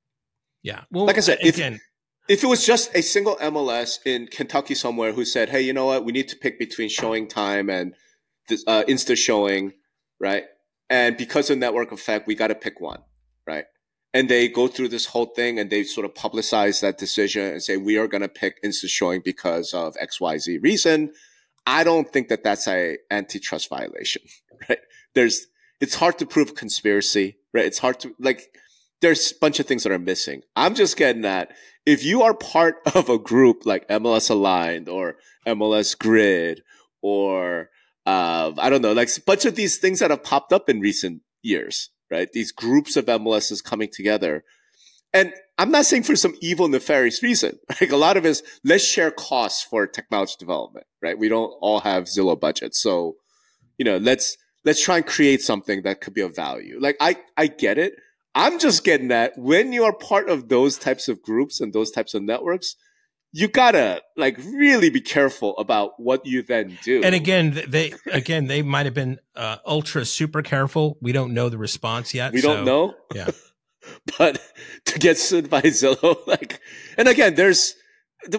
Yeah. 0.63 0.83
Well, 0.91 1.05
like 1.05 1.17
I 1.17 1.21
said, 1.21 1.39
again. 1.43 1.73
If, 2.27 2.39
if 2.39 2.43
it 2.43 2.47
was 2.47 2.65
just 2.65 2.93
a 2.95 3.01
single 3.01 3.35
MLS 3.37 3.99
in 4.05 4.27
Kentucky 4.27 4.75
somewhere 4.75 5.13
who 5.13 5.25
said, 5.25 5.49
"Hey, 5.49 5.61
you 5.61 5.73
know 5.73 5.85
what? 5.85 6.05
We 6.05 6.11
need 6.11 6.27
to 6.29 6.35
pick 6.35 6.59
between 6.59 6.89
ShowingTime 6.89 7.71
and 7.71 7.93
this, 8.47 8.63
uh, 8.67 8.83
InstaShowing, 8.87 9.73
right? 10.19 10.45
And 10.89 11.17
because 11.17 11.49
of 11.49 11.57
network 11.57 11.91
effect, 11.91 12.27
we 12.27 12.35
got 12.35 12.47
to 12.47 12.55
pick 12.55 12.79
one, 12.79 13.01
right? 13.45 13.65
And 14.13 14.29
they 14.29 14.47
go 14.47 14.67
through 14.67 14.87
this 14.89 15.05
whole 15.05 15.27
thing 15.27 15.59
and 15.59 15.69
they 15.69 15.83
sort 15.83 16.05
of 16.05 16.13
publicize 16.13 16.81
that 16.81 16.97
decision 16.97 17.45
and 17.45 17.61
say, 17.61 17.77
we 17.77 17.97
are 17.97 18.07
going 18.07 18.21
to 18.21 18.29
pick 18.29 18.63
InstaShowing 18.63 19.23
because 19.23 19.73
of 19.73 19.95
XYZ 19.95 20.63
reason. 20.63 21.11
I 21.65 21.83
don't 21.83 22.11
think 22.11 22.29
that 22.29 22.43
that's 22.43 22.67
a 22.67 22.97
antitrust 23.11 23.69
violation, 23.69 24.23
right? 24.69 24.79
There's, 25.13 25.47
it's 25.81 25.95
hard 25.95 26.17
to 26.19 26.25
prove 26.25 26.55
conspiracy, 26.55 27.37
right? 27.53 27.65
It's 27.65 27.79
hard 27.79 27.99
to, 27.99 28.15
like, 28.19 28.49
there's 29.01 29.31
a 29.31 29.35
bunch 29.39 29.59
of 29.59 29.65
things 29.67 29.83
that 29.83 29.91
are 29.91 29.99
missing. 29.99 30.41
I'm 30.55 30.73
just 30.73 30.97
getting 30.97 31.21
that 31.21 31.51
if 31.87 32.03
you 32.03 32.21
are 32.23 32.33
part 32.33 32.75
of 32.95 33.09
a 33.09 33.17
group 33.17 33.65
like 33.65 33.87
MLS 33.87 34.29
Aligned 34.29 34.89
or 34.89 35.17
MLS 35.47 35.97
Grid 35.97 36.61
or 37.01 37.69
uh, 38.07 38.53
I 38.57 38.69
don't 38.69 38.81
know, 38.81 38.93
like 38.93 39.09
a 39.15 39.21
bunch 39.21 39.43
of 39.43 39.55
these 39.55 39.77
things 39.77 39.99
that 39.99 40.11
have 40.11 40.23
popped 40.23 40.53
up 40.53 40.69
in 40.69 40.79
recent 40.79 41.23
years, 41.43 41.89
right? 42.09 42.31
These 42.31 42.53
groups 42.53 42.95
of 42.95 43.05
MLSs 43.05 43.61
coming 43.61 43.89
together. 43.91 44.45
And 45.13 45.33
I'm 45.57 45.71
not 45.71 45.85
saying 45.85 46.03
for 46.03 46.15
some 46.15 46.33
evil, 46.39 46.69
nefarious 46.69 47.21
reason. 47.21 47.59
Like 47.81 47.91
a 47.91 47.97
lot 47.97 48.15
of 48.15 48.25
it 48.25 48.29
is 48.29 48.43
let's 48.63 48.85
share 48.85 49.11
costs 49.11 49.61
for 49.61 49.85
technology 49.85 50.35
development, 50.39 50.87
right? 51.01 51.19
We 51.19 51.27
don't 51.27 51.51
all 51.59 51.81
have 51.81 52.05
Zillow 52.05 52.39
budgets. 52.39 52.81
So, 52.81 53.17
you 53.77 53.83
know, 53.83 53.97
let's, 53.97 54.37
let's 54.63 54.81
try 54.81 54.97
and 54.97 55.05
create 55.05 55.41
something 55.41 55.81
that 55.81 55.99
could 55.99 56.13
be 56.13 56.21
of 56.21 56.33
value. 56.33 56.77
Like 56.79 56.95
I, 57.01 57.17
I 57.35 57.47
get 57.47 57.77
it. 57.77 57.95
I'm 58.33 58.57
just 58.57 58.85
getting 58.85 59.09
that 59.09 59.37
when 59.37 59.73
you 59.73 59.83
are 59.83 59.93
part 59.93 60.29
of 60.29 60.47
those 60.47 60.77
types 60.77 61.09
of 61.09 61.21
groups 61.21 61.59
and 61.59 61.73
those 61.73 61.91
types 61.91 62.13
of 62.13 62.23
networks, 62.23 62.77
you 63.31 63.47
gotta 63.47 64.01
like 64.15 64.37
really 64.37 64.89
be 64.89 65.01
careful 65.01 65.57
about 65.57 65.99
what 65.99 66.25
you 66.25 66.41
then 66.41 66.77
do. 66.83 67.03
And 67.03 67.13
again, 67.13 67.61
they 67.67 67.93
again 68.11 68.47
they 68.47 68.61
might 68.61 68.85
have 68.85 68.95
been 68.95 69.19
uh, 69.35 69.57
ultra 69.65 70.05
super 70.05 70.41
careful. 70.41 70.97
We 71.01 71.11
don't 71.11 71.33
know 71.33 71.49
the 71.49 71.57
response 71.57 72.13
yet. 72.13 72.33
We 72.33 72.41
so, 72.41 72.55
don't 72.55 72.65
know. 72.65 72.95
Yeah, 73.13 73.29
but 74.17 74.41
to 74.85 74.99
get 74.99 75.17
sued 75.17 75.49
by 75.49 75.61
Zillow, 75.61 76.17
like, 76.27 76.61
and 76.97 77.07
again, 77.07 77.35
there's 77.35 77.75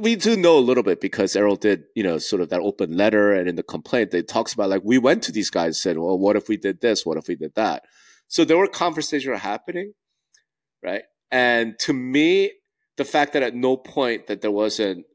we 0.00 0.16
do 0.16 0.36
know 0.36 0.58
a 0.58 0.60
little 0.60 0.82
bit 0.82 1.00
because 1.00 1.36
Errol 1.36 1.56
did, 1.56 1.84
you 1.94 2.02
know, 2.02 2.18
sort 2.18 2.42
of 2.42 2.48
that 2.50 2.60
open 2.60 2.96
letter, 2.96 3.32
and 3.32 3.48
in 3.48 3.56
the 3.56 3.62
complaint, 3.62 4.12
it 4.14 4.28
talks 4.28 4.52
about 4.52 4.70
like 4.70 4.82
we 4.84 4.98
went 4.98 5.22
to 5.24 5.32
these 5.32 5.50
guys 5.50 5.66
and 5.66 5.76
said, 5.76 5.98
well, 5.98 6.18
what 6.18 6.36
if 6.36 6.48
we 6.48 6.56
did 6.56 6.80
this? 6.80 7.06
What 7.06 7.18
if 7.18 7.28
we 7.28 7.36
did 7.36 7.54
that? 7.54 7.84
So 8.28 8.44
there 8.44 8.58
were 8.58 8.68
conversations 8.68 9.40
happening, 9.40 9.94
right? 10.82 11.02
And 11.30 11.78
to 11.80 11.92
me, 11.92 12.52
the 12.98 13.04
fact 13.04 13.32
that 13.32 13.42
at 13.42 13.54
no 13.54 13.76
point 13.76 14.26
that 14.26 14.42
there 14.42 14.50
wasn't, 14.50 15.06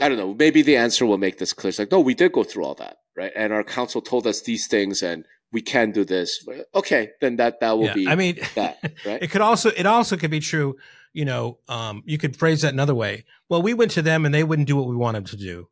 I 0.00 0.08
don't 0.08 0.18
know, 0.18 0.34
maybe 0.34 0.60
the 0.60 0.76
answer 0.76 1.06
will 1.06 1.16
make 1.16 1.38
this 1.38 1.54
clear. 1.54 1.70
It's 1.70 1.78
like, 1.78 1.90
no, 1.90 2.00
we 2.00 2.14
did 2.14 2.32
go 2.32 2.44
through 2.44 2.64
all 2.64 2.74
that, 2.74 2.98
right? 3.16 3.32
And 3.34 3.52
our 3.52 3.64
counsel 3.64 4.02
told 4.02 4.26
us 4.26 4.42
these 4.42 4.66
things 4.66 5.02
and 5.02 5.24
we 5.50 5.62
can 5.62 5.92
do 5.92 6.04
this. 6.04 6.46
Okay, 6.74 7.10
then 7.22 7.36
that 7.36 7.60
that 7.60 7.78
will 7.78 7.86
yeah, 7.86 7.94
be 7.94 8.08
I 8.08 8.14
mean 8.16 8.38
that, 8.54 8.78
right? 9.06 9.22
it 9.22 9.30
could 9.30 9.40
also 9.40 9.70
it 9.70 9.86
also 9.86 10.18
could 10.18 10.30
be 10.30 10.40
true, 10.40 10.76
you 11.14 11.24
know, 11.24 11.58
um, 11.68 12.02
you 12.04 12.18
could 12.18 12.36
phrase 12.36 12.60
that 12.62 12.74
another 12.74 12.94
way. 12.94 13.24
Well, 13.48 13.62
we 13.62 13.72
went 13.72 13.92
to 13.92 14.02
them 14.02 14.26
and 14.26 14.34
they 14.34 14.44
wouldn't 14.44 14.68
do 14.68 14.76
what 14.76 14.86
we 14.86 14.96
wanted 14.96 15.26
to 15.26 15.36
do 15.36 15.68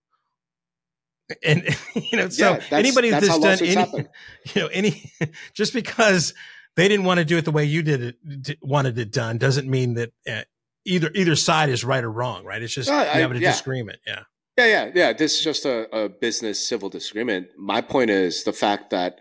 and 1.44 1.64
you 1.94 2.16
know 2.16 2.28
so 2.28 2.52
yeah, 2.52 2.60
anybody 2.70 3.10
that's, 3.10 3.26
that's 3.26 3.40
done 3.40 3.58
any 3.58 3.74
happen. 3.74 4.08
you 4.54 4.62
know 4.62 4.68
any 4.68 5.12
just 5.54 5.72
because 5.72 6.34
they 6.76 6.88
didn't 6.88 7.04
want 7.04 7.18
to 7.18 7.24
do 7.24 7.36
it 7.36 7.44
the 7.44 7.50
way 7.50 7.64
you 7.64 7.82
did 7.82 8.16
it 8.24 8.58
wanted 8.62 8.98
it 8.98 9.10
done 9.10 9.38
doesn't 9.38 9.68
mean 9.68 9.94
that 9.94 10.12
uh, 10.30 10.42
either 10.86 11.10
either 11.14 11.36
side 11.36 11.68
is 11.68 11.84
right 11.84 12.04
or 12.04 12.10
wrong 12.10 12.44
right 12.44 12.62
it's 12.62 12.74
just 12.74 12.90
uh, 12.90 13.04
having 13.04 13.36
a 13.36 13.40
yeah. 13.40 13.50
disagreement 13.50 13.98
yeah 14.06 14.22
yeah 14.56 14.66
yeah 14.66 14.90
yeah 14.94 15.12
this 15.12 15.38
is 15.38 15.44
just 15.44 15.64
a, 15.64 15.88
a 15.96 16.08
business 16.08 16.66
civil 16.66 16.88
disagreement 16.88 17.48
my 17.58 17.80
point 17.80 18.10
is 18.10 18.44
the 18.44 18.52
fact 18.52 18.90
that 18.90 19.20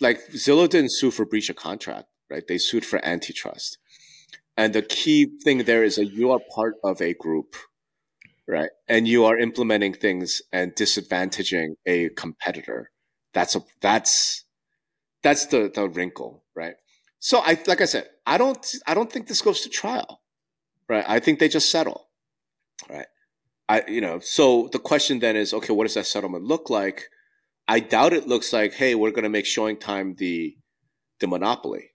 like 0.00 0.18
zillow 0.32 0.68
didn't 0.68 0.92
sue 0.92 1.10
for 1.10 1.24
breach 1.24 1.48
of 1.48 1.56
contract 1.56 2.06
right 2.30 2.44
they 2.48 2.58
sued 2.58 2.84
for 2.84 3.04
antitrust 3.04 3.78
and 4.56 4.72
the 4.72 4.82
key 4.82 5.28
thing 5.44 5.64
there 5.64 5.84
is 5.84 5.96
that 5.96 6.06
you 6.06 6.30
are 6.32 6.40
part 6.54 6.74
of 6.82 7.00
a 7.00 7.14
group 7.14 7.56
right? 8.46 8.70
And 8.88 9.08
you 9.08 9.24
are 9.24 9.38
implementing 9.38 9.94
things 9.94 10.42
and 10.52 10.72
disadvantaging 10.74 11.74
a 11.86 12.10
competitor. 12.10 12.90
That's 13.32 13.56
a 13.56 13.62
that's 13.80 14.44
that's 15.22 15.46
the 15.46 15.70
the 15.74 15.88
wrinkle, 15.88 16.44
right? 16.54 16.74
So 17.18 17.38
I 17.38 17.58
like 17.66 17.80
I 17.80 17.86
said, 17.86 18.08
I 18.26 18.38
don't 18.38 18.64
I 18.86 18.94
don't 18.94 19.10
think 19.10 19.26
this 19.26 19.42
goes 19.42 19.62
to 19.62 19.68
trial, 19.68 20.20
right? 20.88 21.04
I 21.06 21.18
think 21.20 21.38
they 21.38 21.48
just 21.48 21.70
settle, 21.70 22.08
right? 22.88 23.06
I 23.68 23.82
you 23.88 24.00
know 24.00 24.18
so 24.20 24.68
the 24.72 24.78
question 24.78 25.20
then 25.20 25.36
is 25.36 25.54
okay, 25.54 25.72
what 25.72 25.84
does 25.84 25.94
that 25.94 26.06
settlement 26.06 26.44
look 26.44 26.70
like? 26.70 27.04
I 27.66 27.80
doubt 27.80 28.12
it 28.12 28.28
looks 28.28 28.52
like 28.52 28.74
hey, 28.74 28.94
we're 28.94 29.10
going 29.10 29.24
to 29.24 29.30
make 29.30 29.46
ShowingTime 29.46 30.18
the 30.18 30.56
the 31.20 31.26
monopoly, 31.26 31.90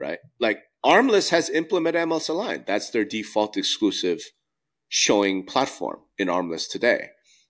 right? 0.00 0.18
Like 0.40 0.62
ARMLS 0.84 1.30
has 1.30 1.48
implemented 1.48 2.08
MLS 2.08 2.28
Align. 2.28 2.64
That's 2.66 2.90
their 2.90 3.04
default 3.04 3.56
exclusive 3.56 4.20
showing 4.88 5.44
platform 5.44 6.00
in 6.18 6.28
ARMLS 6.28 6.68
today. 6.68 7.08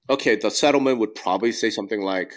Okay, 0.09 0.37
the 0.37 0.51
settlement 0.51 0.99
would 0.99 1.15
probably 1.15 1.51
say 1.51 1.71
something 1.71 2.01
like, 2.01 2.33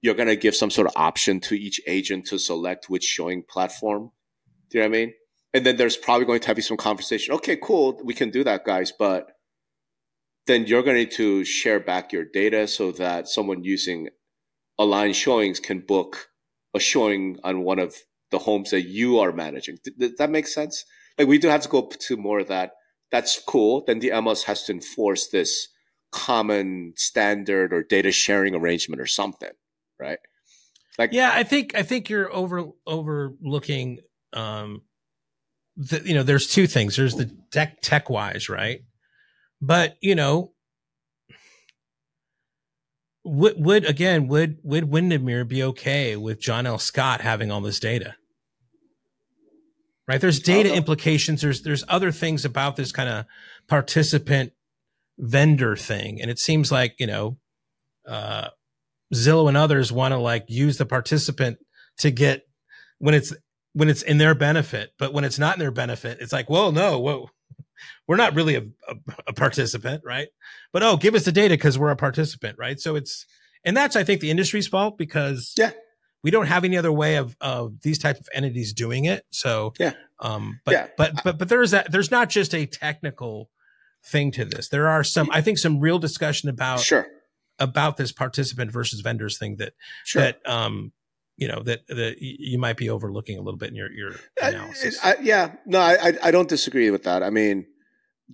you're 0.00 0.14
going 0.14 0.28
to 0.28 0.36
give 0.36 0.56
some 0.56 0.70
sort 0.70 0.88
of 0.88 0.94
option 0.96 1.40
to 1.40 1.54
each 1.54 1.80
agent 1.86 2.26
to 2.26 2.38
select 2.38 2.90
which 2.90 3.04
showing 3.04 3.44
platform. 3.48 4.10
Do 4.70 4.78
you 4.78 4.84
know 4.84 4.90
what 4.90 4.96
I 4.96 5.00
mean? 5.00 5.14
And 5.54 5.66
then 5.66 5.76
there's 5.76 5.96
probably 5.96 6.26
going 6.26 6.40
to 6.40 6.46
have 6.48 6.64
some 6.64 6.76
conversation. 6.76 7.34
Okay, 7.34 7.56
cool. 7.62 8.00
We 8.02 8.14
can 8.14 8.30
do 8.30 8.42
that, 8.44 8.64
guys. 8.64 8.92
But 8.96 9.32
then 10.46 10.66
you're 10.66 10.82
going 10.82 11.08
to 11.08 11.44
share 11.44 11.78
back 11.78 12.12
your 12.12 12.24
data 12.24 12.66
so 12.66 12.92
that 12.92 13.28
someone 13.28 13.62
using 13.62 14.08
Aligned 14.78 15.16
Showings 15.16 15.60
can 15.60 15.80
book 15.80 16.28
a 16.74 16.80
showing 16.80 17.38
on 17.44 17.62
one 17.62 17.78
of 17.78 17.94
the 18.30 18.38
homes 18.38 18.70
that 18.70 18.82
you 18.82 19.18
are 19.18 19.32
managing. 19.32 19.78
Does 19.98 20.16
that 20.16 20.30
make 20.30 20.46
sense? 20.46 20.84
Like 21.18 21.28
we 21.28 21.38
do 21.38 21.48
have 21.48 21.60
to 21.62 21.68
go 21.68 21.82
to 21.86 22.16
more 22.16 22.40
of 22.40 22.48
that 22.48 22.72
that's 23.12 23.38
cool. 23.46 23.84
Then 23.86 24.00
the 24.00 24.08
MLS 24.08 24.44
has 24.44 24.64
to 24.64 24.72
enforce 24.72 25.28
this 25.28 25.68
common 26.10 26.94
standard 26.96 27.72
or 27.72 27.82
data 27.82 28.10
sharing 28.10 28.54
arrangement 28.54 29.00
or 29.00 29.06
something, 29.06 29.50
right? 30.00 30.18
Like, 30.98 31.12
yeah, 31.12 31.30
I 31.32 31.42
think 31.42 31.74
I 31.74 31.82
think 31.82 32.08
you're 32.08 32.34
over 32.34 32.64
overlooking. 32.86 34.00
Um, 34.32 34.82
the, 35.76 36.02
you 36.04 36.14
know, 36.14 36.22
there's 36.22 36.46
two 36.46 36.66
things. 36.66 36.96
There's 36.96 37.14
the 37.14 37.30
tech 37.50 37.80
tech 37.80 38.10
wise, 38.10 38.48
right? 38.48 38.80
But 39.60 39.96
you 40.00 40.14
know, 40.14 40.52
would 43.24 43.54
would 43.56 43.84
again 43.84 44.28
would 44.28 44.58
would 44.62 44.84
Windermere 44.84 45.44
be 45.44 45.62
okay 45.62 46.16
with 46.16 46.40
John 46.40 46.66
L. 46.66 46.78
Scott 46.78 47.20
having 47.20 47.50
all 47.50 47.60
this 47.60 47.80
data? 47.80 48.16
right? 50.08 50.20
There's 50.20 50.40
data 50.40 50.74
implications. 50.74 51.40
There's 51.40 51.62
there's 51.62 51.84
other 51.88 52.12
things 52.12 52.44
about 52.44 52.76
this 52.76 52.92
kind 52.92 53.08
of 53.08 53.24
participant 53.68 54.52
vendor 55.18 55.76
thing, 55.76 56.20
and 56.20 56.30
it 56.30 56.38
seems 56.38 56.72
like 56.72 56.94
you 56.98 57.06
know, 57.06 57.38
uh, 58.06 58.48
Zillow 59.14 59.48
and 59.48 59.56
others 59.56 59.92
want 59.92 60.12
to 60.12 60.18
like 60.18 60.44
use 60.48 60.78
the 60.78 60.86
participant 60.86 61.58
to 61.98 62.10
get 62.10 62.42
when 62.98 63.14
it's 63.14 63.32
when 63.74 63.88
it's 63.88 64.02
in 64.02 64.18
their 64.18 64.34
benefit, 64.34 64.92
but 64.98 65.12
when 65.12 65.24
it's 65.24 65.38
not 65.38 65.54
in 65.56 65.60
their 65.60 65.70
benefit, 65.70 66.18
it's 66.20 66.32
like, 66.32 66.50
well, 66.50 66.72
no, 66.72 66.98
whoa, 66.98 67.30
we're 68.06 68.16
not 68.16 68.34
really 68.34 68.54
a, 68.56 68.62
a, 68.88 68.94
a 69.28 69.32
participant, 69.32 70.02
right? 70.04 70.28
But 70.72 70.82
oh, 70.82 70.96
give 70.96 71.14
us 71.14 71.24
the 71.24 71.32
data 71.32 71.54
because 71.54 71.78
we're 71.78 71.90
a 71.90 71.96
participant, 71.96 72.58
right? 72.58 72.78
So 72.78 72.96
it's 72.96 73.26
and 73.64 73.76
that's 73.76 73.96
I 73.96 74.04
think 74.04 74.20
the 74.20 74.30
industry's 74.30 74.68
fault 74.68 74.98
because 74.98 75.54
yeah 75.56 75.72
we 76.22 76.30
don't 76.30 76.46
have 76.46 76.64
any 76.64 76.76
other 76.76 76.92
way 76.92 77.16
of 77.16 77.36
of 77.40 77.80
these 77.82 77.98
type 77.98 78.18
of 78.18 78.28
entities 78.32 78.72
doing 78.72 79.04
it. 79.04 79.24
So 79.30 79.72
yeah, 79.78 79.92
um, 80.20 80.60
but 80.64 80.72
yeah. 80.72 80.86
but 80.96 81.24
but 81.24 81.38
but 81.38 81.48
there's 81.48 81.72
that. 81.72 81.90
There's 81.90 82.10
not 82.10 82.30
just 82.30 82.54
a 82.54 82.66
technical 82.66 83.50
thing 84.04 84.30
to 84.32 84.44
this. 84.44 84.68
There 84.68 84.88
are 84.88 85.04
some, 85.04 85.28
I 85.32 85.40
think, 85.40 85.58
some 85.58 85.80
real 85.80 85.98
discussion 85.98 86.48
about 86.48 86.80
sure 86.80 87.06
about 87.58 87.96
this 87.96 88.12
participant 88.12 88.72
versus 88.72 89.00
vendors 89.00 89.38
thing 89.38 89.56
that 89.56 89.74
sure. 90.04 90.22
that 90.22 90.40
um 90.46 90.92
you 91.36 91.48
know 91.48 91.62
that 91.62 91.86
that 91.88 92.16
you 92.20 92.58
might 92.58 92.76
be 92.76 92.90
overlooking 92.90 93.38
a 93.38 93.42
little 93.42 93.58
bit 93.58 93.70
in 93.70 93.76
your 93.76 93.90
your 93.92 94.12
uh, 94.42 94.48
analysis. 94.48 94.98
I, 95.02 95.12
I, 95.12 95.16
yeah, 95.22 95.54
no, 95.66 95.80
I 95.80 96.12
I 96.22 96.30
don't 96.30 96.48
disagree 96.48 96.90
with 96.90 97.04
that. 97.04 97.22
I 97.22 97.30
mean, 97.30 97.66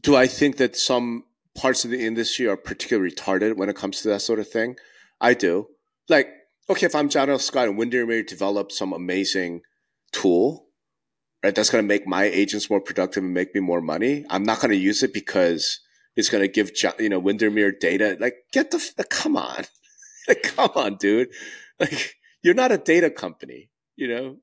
do 0.01 0.17
I 0.17 0.27
think 0.27 0.57
that 0.57 0.77
some 0.77 1.25
parts 1.55 1.85
of 1.85 1.91
the 1.91 2.05
industry 2.05 2.47
are 2.47 2.57
particularly 2.57 3.11
retarded 3.11 3.57
when 3.57 3.69
it 3.69 3.77
comes 3.77 4.01
to 4.03 4.09
that 4.09 4.21
sort 4.21 4.39
of 4.39 4.49
thing? 4.49 4.77
I 5.21 5.35
do. 5.35 5.69
Like 6.09 6.29
okay, 6.71 6.87
if 6.87 6.95
I'm 6.95 7.09
John 7.09 7.31
L. 7.31 7.39
Scott 7.39 7.69
and 7.69 7.79
Windermere 7.79 8.23
develop 8.23 8.73
some 8.73 8.93
amazing 8.93 9.63
tool, 10.13 10.67
right, 11.43 11.55
that's 11.55 11.71
going 11.71 11.83
to 11.83 11.89
make 11.89 12.07
my 12.07 12.25
agents 12.25 12.69
more 12.69 12.81
productive 12.81 13.25
and 13.25 13.35
make 13.35 13.55
me 13.55 13.61
more 13.61 13.81
money, 13.81 14.25
I'm 14.29 14.43
not 14.43 14.61
going 14.61 14.71
to 14.71 14.77
use 14.77 15.03
it 15.03 15.15
because 15.15 15.81
it's 16.17 16.29
going 16.29 16.43
to 16.43 16.49
give, 16.49 16.71
you 16.99 17.09
know, 17.09 17.19
Windermere 17.19 17.73
data. 17.73 18.17
Like, 18.21 18.37
get 18.53 18.71
the, 18.71 19.07
come 19.09 19.37
on. 19.37 19.65
like, 20.27 20.43
come 20.57 20.71
on, 20.75 20.97
dude. 20.97 21.29
Like, 21.81 22.17
you're 22.43 22.55
not 22.55 22.73
a 22.73 22.79
data 22.79 23.11
company, 23.11 23.71
you 23.97 24.09
know? 24.09 24.37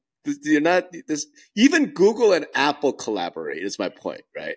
You're 0.44 0.62
not, 0.62 0.92
this, 1.08 1.28
even 1.56 1.88
Google 1.88 2.34
and 2.34 2.48
Apple 2.56 2.94
collaborate 2.94 3.62
is 3.62 3.78
my 3.78 3.90
point, 3.90 4.24
right? 4.36 4.56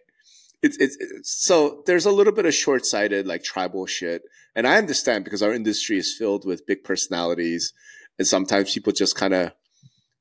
it's, 0.63 0.77
it's, 0.79 0.97
it's 1.01 1.31
so 1.31 1.83
there's 1.87 2.07
a 2.07 2.11
little 2.11 2.33
bit 2.33 2.47
of 2.47 2.55
short-sighted 2.55 3.27
like 3.27 3.43
tribal 3.43 3.87
shit. 3.87 4.23
And 4.55 4.67
i 4.67 4.77
understand 4.77 5.25
because 5.25 5.43
our 5.43 5.53
industry 5.53 5.99
is 5.99 6.15
filled 6.17 6.45
with 6.45 6.67
big 6.67 6.85
personalities. 6.85 7.73
And 8.19 8.27
sometimes 8.27 8.75
people 8.75 8.93
just 8.93 9.17
kind 9.17 9.35
of 9.35 9.53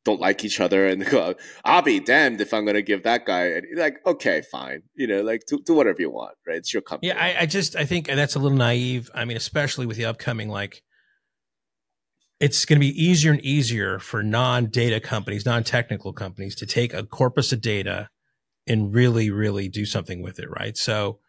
don't 0.05 0.21
like 0.21 0.45
each 0.45 0.61
other 0.61 0.87
and 0.87 1.05
go 1.09 1.35
i'll 1.65 1.81
be 1.81 1.99
damned 1.99 2.39
if 2.39 2.53
i'm 2.53 2.63
going 2.63 2.75
to 2.75 2.81
give 2.81 3.03
that 3.03 3.25
guy 3.25 3.47
and 3.47 3.65
like 3.75 3.97
okay 4.05 4.41
fine. 4.41 4.83
You 4.95 5.07
know 5.07 5.21
like 5.21 5.45
do, 5.47 5.59
do 5.65 5.73
whatever 5.73 6.01
you 6.01 6.11
want 6.11 6.35
right? 6.47 6.57
It's 6.57 6.73
your 6.73 6.81
company. 6.81 7.09
Yeah 7.09 7.21
I, 7.21 7.41
I 7.41 7.45
just 7.45 7.75
i 7.75 7.85
think 7.85 8.07
that's 8.07 8.35
a 8.35 8.39
little 8.39 8.57
naive. 8.57 9.09
I 9.13 9.25
mean 9.25 9.37
especially 9.37 9.85
with 9.85 9.97
the 9.97 10.05
upcoming 10.05 10.49
like 10.49 10.83
it's 12.39 12.65
going 12.65 12.77
to 12.77 12.79
be 12.79 13.03
easier 13.03 13.31
and 13.31 13.41
easier 13.41 13.99
for 13.99 14.21
non-data 14.21 14.99
companies 14.99 15.45
non-technical 15.45 16.13
companies 16.13 16.55
to 16.55 16.65
take 16.65 16.93
a 16.93 17.03
corpus 17.03 17.51
of 17.51 17.61
data 17.61 18.09
and 18.67 18.93
really, 18.93 19.31
really 19.31 19.69
do 19.69 19.85
something 19.85 20.21
with 20.21 20.39
it, 20.39 20.49
right? 20.49 20.77
So, 20.77 21.19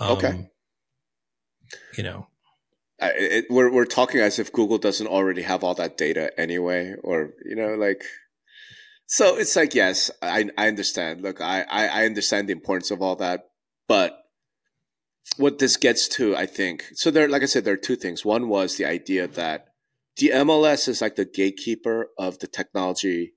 um, 0.00 0.10
okay, 0.12 0.50
you 1.96 2.02
know, 2.02 2.26
I, 3.00 3.12
it, 3.14 3.44
we're 3.48 3.72
we're 3.72 3.84
talking 3.84 4.20
as 4.20 4.38
if 4.38 4.52
Google 4.52 4.78
doesn't 4.78 5.06
already 5.06 5.42
have 5.42 5.62
all 5.62 5.74
that 5.74 5.96
data 5.96 6.38
anyway, 6.38 6.94
or 7.02 7.30
you 7.44 7.56
know, 7.56 7.74
like. 7.74 8.02
So 9.06 9.38
it's 9.38 9.56
like 9.56 9.74
yes, 9.74 10.10
I 10.20 10.50
I 10.58 10.68
understand. 10.68 11.22
Look, 11.22 11.40
I, 11.40 11.62
I 11.62 11.86
I 11.86 12.04
understand 12.04 12.48
the 12.48 12.52
importance 12.52 12.90
of 12.90 13.00
all 13.00 13.16
that, 13.16 13.48
but 13.86 14.18
what 15.36 15.58
this 15.58 15.76
gets 15.76 16.08
to, 16.08 16.34
I 16.36 16.46
think, 16.46 16.84
so 16.94 17.10
there, 17.10 17.28
like 17.28 17.42
I 17.42 17.46
said, 17.46 17.64
there 17.64 17.74
are 17.74 17.76
two 17.76 17.96
things. 17.96 18.24
One 18.24 18.48
was 18.48 18.76
the 18.76 18.86
idea 18.86 19.28
that 19.28 19.67
the 20.18 20.30
MLS 20.34 20.88
is 20.88 21.00
like 21.00 21.16
the 21.16 21.24
gatekeeper 21.24 22.08
of 22.18 22.38
the 22.40 22.46
technology 22.46 23.32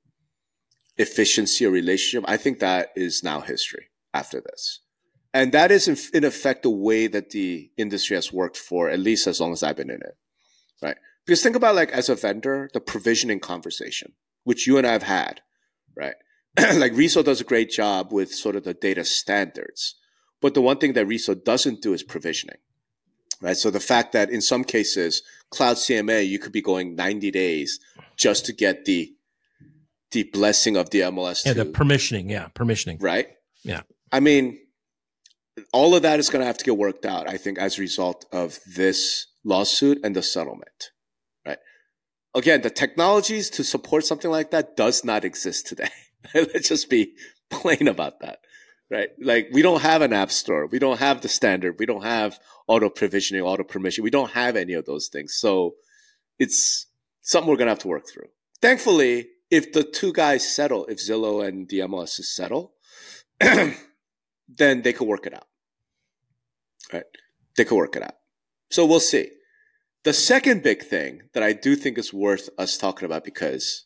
efficiency 0.97 1.65
or 1.65 1.71
relationship, 1.71 2.27
I 2.27 2.37
think 2.37 2.59
that 2.59 2.89
is 2.95 3.23
now 3.23 3.41
history 3.41 3.87
after 4.13 4.41
this. 4.41 4.81
And 5.33 5.51
that 5.53 5.71
is 5.71 5.87
in, 5.87 5.97
in 6.13 6.23
effect 6.23 6.63
the 6.63 6.69
way 6.69 7.07
that 7.07 7.29
the 7.29 7.71
industry 7.77 8.15
has 8.15 8.33
worked 8.33 8.57
for 8.57 8.89
at 8.89 8.99
least 8.99 9.27
as 9.27 9.39
long 9.39 9.53
as 9.53 9.63
I've 9.63 9.77
been 9.77 9.89
in 9.89 10.01
it. 10.01 10.17
Right. 10.81 10.97
Because 11.25 11.41
think 11.41 11.55
about 11.55 11.75
like 11.75 11.91
as 11.91 12.09
a 12.09 12.15
vendor, 12.15 12.69
the 12.73 12.81
provisioning 12.81 13.39
conversation, 13.39 14.13
which 14.43 14.67
you 14.67 14.77
and 14.77 14.85
I 14.85 14.91
have 14.91 15.03
had, 15.03 15.41
right? 15.95 16.15
like 16.75 16.97
RESO 16.97 17.23
does 17.23 17.39
a 17.39 17.45
great 17.45 17.69
job 17.69 18.11
with 18.11 18.33
sort 18.33 18.55
of 18.55 18.63
the 18.63 18.73
data 18.73 19.05
standards. 19.05 19.95
But 20.41 20.55
the 20.55 20.61
one 20.61 20.79
thing 20.79 20.93
that 20.93 21.05
RESO 21.05 21.35
doesn't 21.35 21.81
do 21.81 21.93
is 21.93 22.03
provisioning. 22.03 22.57
Right. 23.41 23.57
So 23.57 23.71
the 23.71 23.79
fact 23.79 24.13
that 24.13 24.29
in 24.29 24.39
some 24.41 24.63
cases, 24.63 25.23
cloud 25.49 25.77
CMA, 25.77 26.27
you 26.27 26.37
could 26.37 26.51
be 26.51 26.61
going 26.61 26.95
90 26.95 27.31
days 27.31 27.79
just 28.15 28.45
to 28.45 28.53
get 28.53 28.85
the 28.85 29.13
the 30.11 30.23
blessing 30.23 30.75
of 30.75 30.89
the 30.89 30.99
MLS. 31.01 31.45
Yeah, 31.45 31.53
the 31.53 31.65
permissioning. 31.65 32.29
Yeah, 32.29 32.49
permissioning. 32.53 33.01
Right. 33.01 33.29
Yeah. 33.63 33.81
I 34.11 34.19
mean, 34.19 34.59
all 35.71 35.95
of 35.95 36.01
that 36.01 36.19
is 36.19 36.29
going 36.29 36.41
to 36.41 36.45
have 36.45 36.57
to 36.57 36.65
get 36.65 36.77
worked 36.77 37.05
out. 37.05 37.29
I 37.29 37.37
think 37.37 37.57
as 37.57 37.77
a 37.77 37.81
result 37.81 38.25
of 38.31 38.59
this 38.75 39.27
lawsuit 39.43 39.99
and 40.03 40.15
the 40.15 40.21
settlement. 40.21 40.91
Right. 41.45 41.59
Again, 42.35 42.61
the 42.61 42.69
technologies 42.69 43.49
to 43.51 43.63
support 43.63 44.05
something 44.05 44.29
like 44.29 44.51
that 44.51 44.75
does 44.75 45.03
not 45.03 45.23
exist 45.25 45.67
today. 45.67 45.89
Let's 46.33 46.67
just 46.67 46.89
be 46.89 47.13
plain 47.49 47.87
about 47.87 48.19
that. 48.19 48.39
Right. 48.91 49.09
Like 49.21 49.47
we 49.53 49.61
don't 49.61 49.81
have 49.81 50.01
an 50.01 50.11
app 50.11 50.31
store. 50.31 50.67
We 50.67 50.77
don't 50.77 50.99
have 50.99 51.21
the 51.21 51.29
standard. 51.29 51.79
We 51.79 51.85
don't 51.85 52.03
have 52.03 52.37
auto 52.67 52.89
provisioning, 52.89 53.41
auto 53.41 53.63
permission. 53.63 54.03
We 54.03 54.09
don't 54.09 54.31
have 54.31 54.57
any 54.57 54.73
of 54.73 54.85
those 54.85 55.07
things. 55.07 55.33
So 55.35 55.75
it's 56.37 56.87
something 57.21 57.49
we're 57.49 57.55
going 57.55 57.67
to 57.67 57.71
have 57.71 57.79
to 57.79 57.87
work 57.87 58.03
through. 58.11 58.27
Thankfully, 58.61 59.29
if 59.49 59.71
the 59.71 59.83
two 59.83 60.11
guys 60.11 60.45
settle, 60.53 60.85
if 60.87 60.97
Zillow 60.97 61.47
and 61.47 61.69
the 61.69 61.79
MLS 61.79 62.09
settle, 62.09 62.73
then 63.39 64.81
they 64.81 64.91
could 64.91 65.07
work 65.07 65.25
it 65.25 65.33
out. 65.33 65.47
Right? 66.91 67.05
They 67.55 67.63
could 67.63 67.77
work 67.77 67.95
it 67.95 68.03
out. 68.03 68.15
So 68.71 68.85
we'll 68.85 68.99
see. 68.99 69.29
The 70.03 70.13
second 70.13 70.63
big 70.63 70.83
thing 70.83 71.21
that 71.33 71.43
I 71.43 71.53
do 71.53 71.77
think 71.77 71.97
is 71.97 72.13
worth 72.13 72.49
us 72.57 72.77
talking 72.77 73.05
about 73.05 73.23
because 73.23 73.85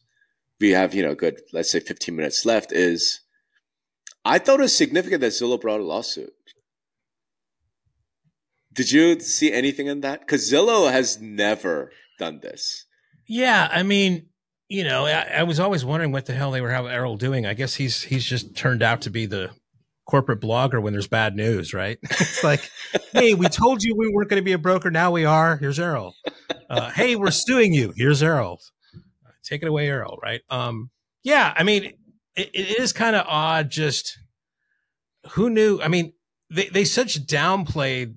we 0.60 0.72
have, 0.72 0.96
you 0.96 1.04
know, 1.04 1.14
good, 1.14 1.42
let's 1.54 1.72
say 1.72 1.80
15 1.80 2.16
minutes 2.16 2.46
left 2.46 2.72
is 2.72 3.22
I 4.26 4.40
thought 4.40 4.60
it 4.60 4.64
was 4.64 4.76
significant 4.76 5.22
that 5.22 5.32
Zillow 5.32 5.62
brought 5.62 5.80
a 5.80 5.84
lawsuit. 5.84 6.34
Did 8.74 8.92
you 8.92 9.20
see 9.20 9.54
anything 9.54 9.88
in 9.88 10.02
that? 10.02 10.20
Because 10.22 10.52
Zillow 10.52 10.92
has 10.92 11.22
never 11.22 11.92
done 12.20 12.40
this. 12.42 12.86
Yeah, 13.28 13.70
I 13.72 13.84
mean, 13.84 14.28
you 14.68 14.84
know, 14.84 15.06
I, 15.06 15.22
I, 15.38 15.44
was 15.44 15.60
always 15.60 15.86
wondering 15.86 16.12
what 16.12 16.26
the 16.26 16.34
hell 16.34 16.52
they 16.52 16.62
were 16.62 16.72
having 16.72 16.92
Errol 16.92 17.18
doing. 17.18 17.46
I 17.46 17.54
guess 17.54 17.76
he's 17.76 18.02
he's 18.02 18.26
just 18.26 18.56
turned 18.56 18.84
out 18.84 19.02
to 19.02 19.10
be 19.10 19.26
the 19.26 19.52
corporate 20.06 20.42
blogger 20.42 20.82
when 20.82 20.94
there's 20.94 21.08
bad 21.08 21.36
news, 21.36 21.74
right? 21.74 21.98
it's 22.04 22.44
like, 22.44 22.70
hey, 23.14 23.34
we 23.34 23.48
told 23.48 23.84
you 23.84 23.96
we 23.96 24.12
weren't 24.12 24.30
going 24.30 24.42
to 24.42 24.46
be 24.46 24.54
a 24.54 24.58
broker. 24.58 24.92
Now 24.92 25.12
we 25.12 25.26
are. 25.26 25.58
Here's 25.58 25.80
Errol. 25.80 26.16
Uh, 26.70 26.90
hey, 26.92 27.16
we're 27.16 27.32
suing 27.32 27.74
you. 27.74 27.94
Here's 27.96 28.22
Errol. 28.22 28.60
Take 29.44 29.62
it 29.62 29.68
away, 29.68 29.88
Errol. 29.88 30.20
Right? 30.22 30.42
Um, 30.50 30.90
yeah. 31.24 31.54
I 31.56 31.64
mean, 31.64 31.94
it, 32.36 32.50
it 32.54 32.80
is 32.80 32.94
kind 32.94 33.16
of 33.16 33.26
odd. 33.28 33.70
Just 33.70 34.18
who 35.32 35.50
knew? 35.50 35.82
I 35.82 35.88
mean, 35.88 36.14
they 36.50 36.68
they 36.68 36.86
such 36.86 37.26
downplayed 37.26 38.16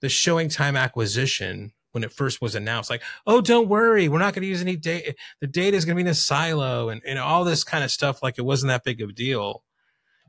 the 0.00 0.08
ShowingTime 0.08 0.78
acquisition 0.78 1.72
when 1.92 2.04
it 2.04 2.12
first 2.12 2.40
was 2.40 2.54
announced 2.54 2.90
like 2.90 3.02
oh 3.26 3.40
don't 3.40 3.68
worry 3.68 4.08
we're 4.08 4.18
not 4.18 4.34
going 4.34 4.42
to 4.42 4.48
use 4.48 4.60
any 4.60 4.76
data 4.76 5.14
the 5.40 5.46
data 5.46 5.76
is 5.76 5.84
going 5.84 5.96
to 5.96 6.02
be 6.02 6.06
in 6.06 6.10
a 6.10 6.14
silo 6.14 6.88
and, 6.90 7.00
and 7.06 7.18
all 7.18 7.44
this 7.44 7.64
kind 7.64 7.82
of 7.82 7.90
stuff 7.90 8.22
like 8.22 8.38
it 8.38 8.44
wasn't 8.44 8.68
that 8.68 8.84
big 8.84 9.00
of 9.00 9.08
a 9.08 9.12
deal 9.12 9.64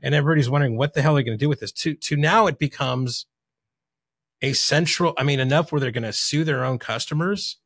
and 0.02 0.14
everybody's 0.14 0.50
wondering 0.50 0.76
what 0.76 0.94
the 0.94 1.02
hell 1.02 1.14
are 1.14 1.20
they 1.20 1.22
going 1.22 1.38
to 1.38 1.42
do 1.44 1.48
with 1.48 1.60
this 1.60 1.70
to 1.72 1.94
to 1.94 2.16
now 2.16 2.46
it 2.46 2.58
becomes 2.58 3.26
a 4.42 4.52
central 4.52 5.12
i 5.18 5.22
mean 5.22 5.38
enough 5.38 5.70
where 5.70 5.80
they're 5.80 5.90
going 5.90 6.02
to 6.02 6.12
sue 6.12 6.44
their 6.44 6.64
own 6.64 6.78
customers 6.78 7.58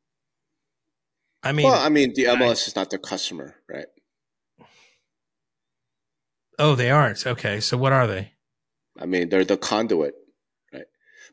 i 1.41 1.51
mean 1.51 1.65
well 1.65 1.81
i 1.81 1.89
mean 1.89 2.13
the 2.15 2.25
mls 2.25 2.47
I, 2.47 2.51
is 2.51 2.75
not 2.75 2.89
their 2.89 2.99
customer 2.99 3.55
right 3.69 3.87
oh 6.59 6.75
they 6.75 6.91
aren't 6.91 7.25
okay 7.25 7.59
so 7.59 7.77
what 7.77 7.93
are 7.93 8.07
they 8.07 8.31
i 8.99 9.05
mean 9.05 9.29
they're 9.29 9.45
the 9.45 9.57
conduit 9.57 10.13
right? 10.73 10.85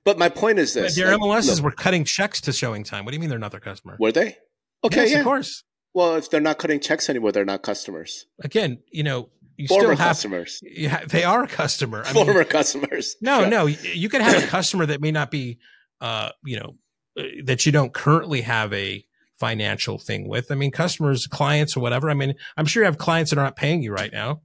but 0.04 0.18
my 0.18 0.28
point 0.28 0.58
is 0.58 0.74
this: 0.74 0.96
their 0.96 1.16
like, 1.16 1.20
MLSs 1.20 1.56
look, 1.56 1.64
were 1.64 1.70
cutting 1.72 2.04
checks 2.04 2.40
to 2.42 2.50
ShowingTime. 2.50 3.04
What 3.04 3.10
do 3.10 3.16
you 3.16 3.20
mean 3.20 3.30
they're 3.30 3.38
not 3.38 3.52
their 3.52 3.60
customer? 3.60 3.96
Were 4.00 4.12
they? 4.12 4.36
Okay, 4.84 5.02
yes, 5.02 5.12
yeah, 5.12 5.18
of 5.18 5.24
course. 5.24 5.62
Well, 5.94 6.16
if 6.16 6.30
they're 6.30 6.40
not 6.40 6.58
cutting 6.58 6.80
checks 6.80 7.08
anymore, 7.10 7.32
they're 7.32 7.44
not 7.44 7.62
customers. 7.62 8.26
Again, 8.42 8.78
you 8.90 9.02
know, 9.02 9.28
you 9.56 9.68
former 9.68 9.84
still 9.84 9.96
have, 9.96 10.08
customers. 10.08 10.60
Yeah, 10.62 11.04
they 11.04 11.24
are 11.24 11.44
a 11.44 11.48
customer. 11.48 12.02
I 12.04 12.12
former 12.12 12.34
mean, 12.34 12.44
customers. 12.44 13.16
No, 13.22 13.48
no, 13.48 13.66
you 13.66 14.08
can 14.08 14.22
have 14.22 14.42
a 14.42 14.46
customer 14.46 14.86
that 14.86 15.00
may 15.00 15.12
not 15.12 15.30
be, 15.30 15.58
uh, 16.00 16.30
you 16.44 16.58
know, 16.58 16.76
uh, 17.18 17.22
that 17.44 17.66
you 17.66 17.72
don't 17.72 17.92
currently 17.92 18.40
have 18.40 18.72
a 18.72 19.04
financial 19.38 19.98
thing 19.98 20.28
with. 20.28 20.50
I 20.50 20.54
mean, 20.54 20.70
customers, 20.70 21.26
clients, 21.26 21.76
or 21.76 21.80
whatever. 21.80 22.10
I 22.10 22.14
mean, 22.14 22.34
I'm 22.56 22.64
sure 22.64 22.82
you 22.82 22.86
have 22.86 22.98
clients 22.98 23.30
that 23.30 23.38
are 23.38 23.44
not 23.44 23.56
paying 23.56 23.82
you 23.82 23.92
right 23.92 24.12
now. 24.12 24.40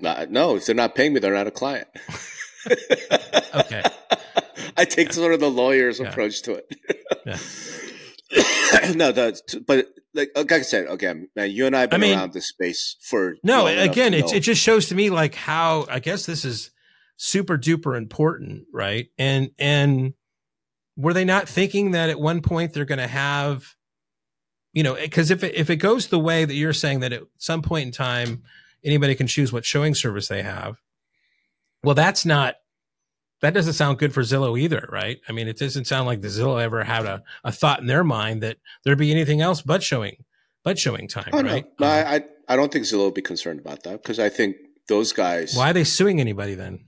No, 0.00 0.56
if 0.56 0.66
they're 0.66 0.74
not 0.74 0.94
paying 0.94 1.12
me, 1.12 1.20
they're 1.20 1.34
not 1.34 1.46
a 1.46 1.52
client. 1.52 1.88
okay. 3.54 3.82
I 4.76 4.84
take 4.84 5.08
yeah. 5.08 5.14
sort 5.14 5.34
of 5.34 5.40
the 5.40 5.50
lawyer's 5.50 5.98
yeah. 5.98 6.08
approach 6.08 6.42
to 6.42 6.54
it. 6.54 6.72
yeah. 7.26 7.38
no, 8.94 9.12
the, 9.12 9.40
but 9.66 9.88
like, 10.14 10.30
like 10.36 10.52
I 10.52 10.60
said, 10.62 10.86
again, 10.88 11.28
man, 11.34 11.50
you 11.50 11.66
and 11.66 11.74
I 11.76 11.80
have 11.80 11.90
been 11.90 12.02
I 12.02 12.06
mean, 12.06 12.18
around 12.18 12.32
this 12.32 12.48
space 12.48 12.96
for 13.02 13.36
no. 13.42 13.66
Again, 13.66 14.14
it 14.14 14.32
it 14.32 14.40
just 14.40 14.60
shows 14.60 14.88
to 14.88 14.94
me 14.94 15.10
like 15.10 15.34
how 15.34 15.86
I 15.88 15.98
guess 15.98 16.26
this 16.26 16.44
is 16.44 16.70
super 17.16 17.56
duper 17.56 17.96
important, 17.96 18.64
right? 18.72 19.08
And 19.18 19.50
and 19.58 20.14
were 20.96 21.14
they 21.14 21.24
not 21.24 21.48
thinking 21.48 21.92
that 21.92 22.10
at 22.10 22.20
one 22.20 22.42
point 22.42 22.72
they're 22.72 22.84
going 22.84 22.98
to 22.98 23.06
have, 23.06 23.74
you 24.72 24.82
know, 24.82 24.94
because 24.94 25.30
if 25.30 25.44
it, 25.44 25.54
if 25.54 25.70
it 25.70 25.76
goes 25.76 26.08
the 26.08 26.18
way 26.18 26.44
that 26.44 26.54
you're 26.54 26.72
saying 26.72 27.00
that 27.00 27.12
at 27.12 27.22
some 27.38 27.62
point 27.62 27.86
in 27.86 27.92
time 27.92 28.42
anybody 28.84 29.14
can 29.14 29.26
choose 29.26 29.52
what 29.52 29.64
showing 29.64 29.94
service 29.94 30.28
they 30.28 30.42
have, 30.42 30.76
well, 31.82 31.94
that's 31.94 32.24
not 32.24 32.56
that 33.40 33.54
doesn't 33.54 33.74
sound 33.74 33.98
good 33.98 34.12
for 34.12 34.22
Zillow 34.22 34.58
either, 34.58 34.88
right? 34.90 35.18
I 35.28 35.32
mean, 35.32 35.46
it 35.48 35.58
doesn't 35.58 35.86
sound 35.86 36.06
like 36.06 36.22
the 36.22 36.28
Zillow 36.28 36.60
ever 36.60 36.84
had 36.84 37.04
a, 37.04 37.22
a 37.44 37.52
thought 37.52 37.80
in 37.80 37.86
their 37.86 38.02
mind 38.02 38.42
that 38.42 38.56
there'd 38.84 38.98
be 38.98 39.12
anything 39.12 39.40
else 39.40 39.62
but 39.62 39.82
showing, 39.82 40.24
but 40.64 40.76
ShowingTime, 40.76 41.30
oh, 41.32 41.42
right? 41.42 41.64
No, 41.78 41.86
um, 41.86 41.92
I, 41.92 42.24
I 42.48 42.56
don't 42.56 42.72
think 42.72 42.84
Zillow 42.84 43.04
would 43.04 43.14
be 43.14 43.22
concerned 43.22 43.60
about 43.60 43.84
that 43.84 44.02
because 44.02 44.18
I 44.18 44.28
think 44.28 44.56
those 44.88 45.12
guys. 45.12 45.54
Why 45.54 45.70
are 45.70 45.72
they 45.72 45.84
suing 45.84 46.20
anybody 46.20 46.54
then? 46.54 46.84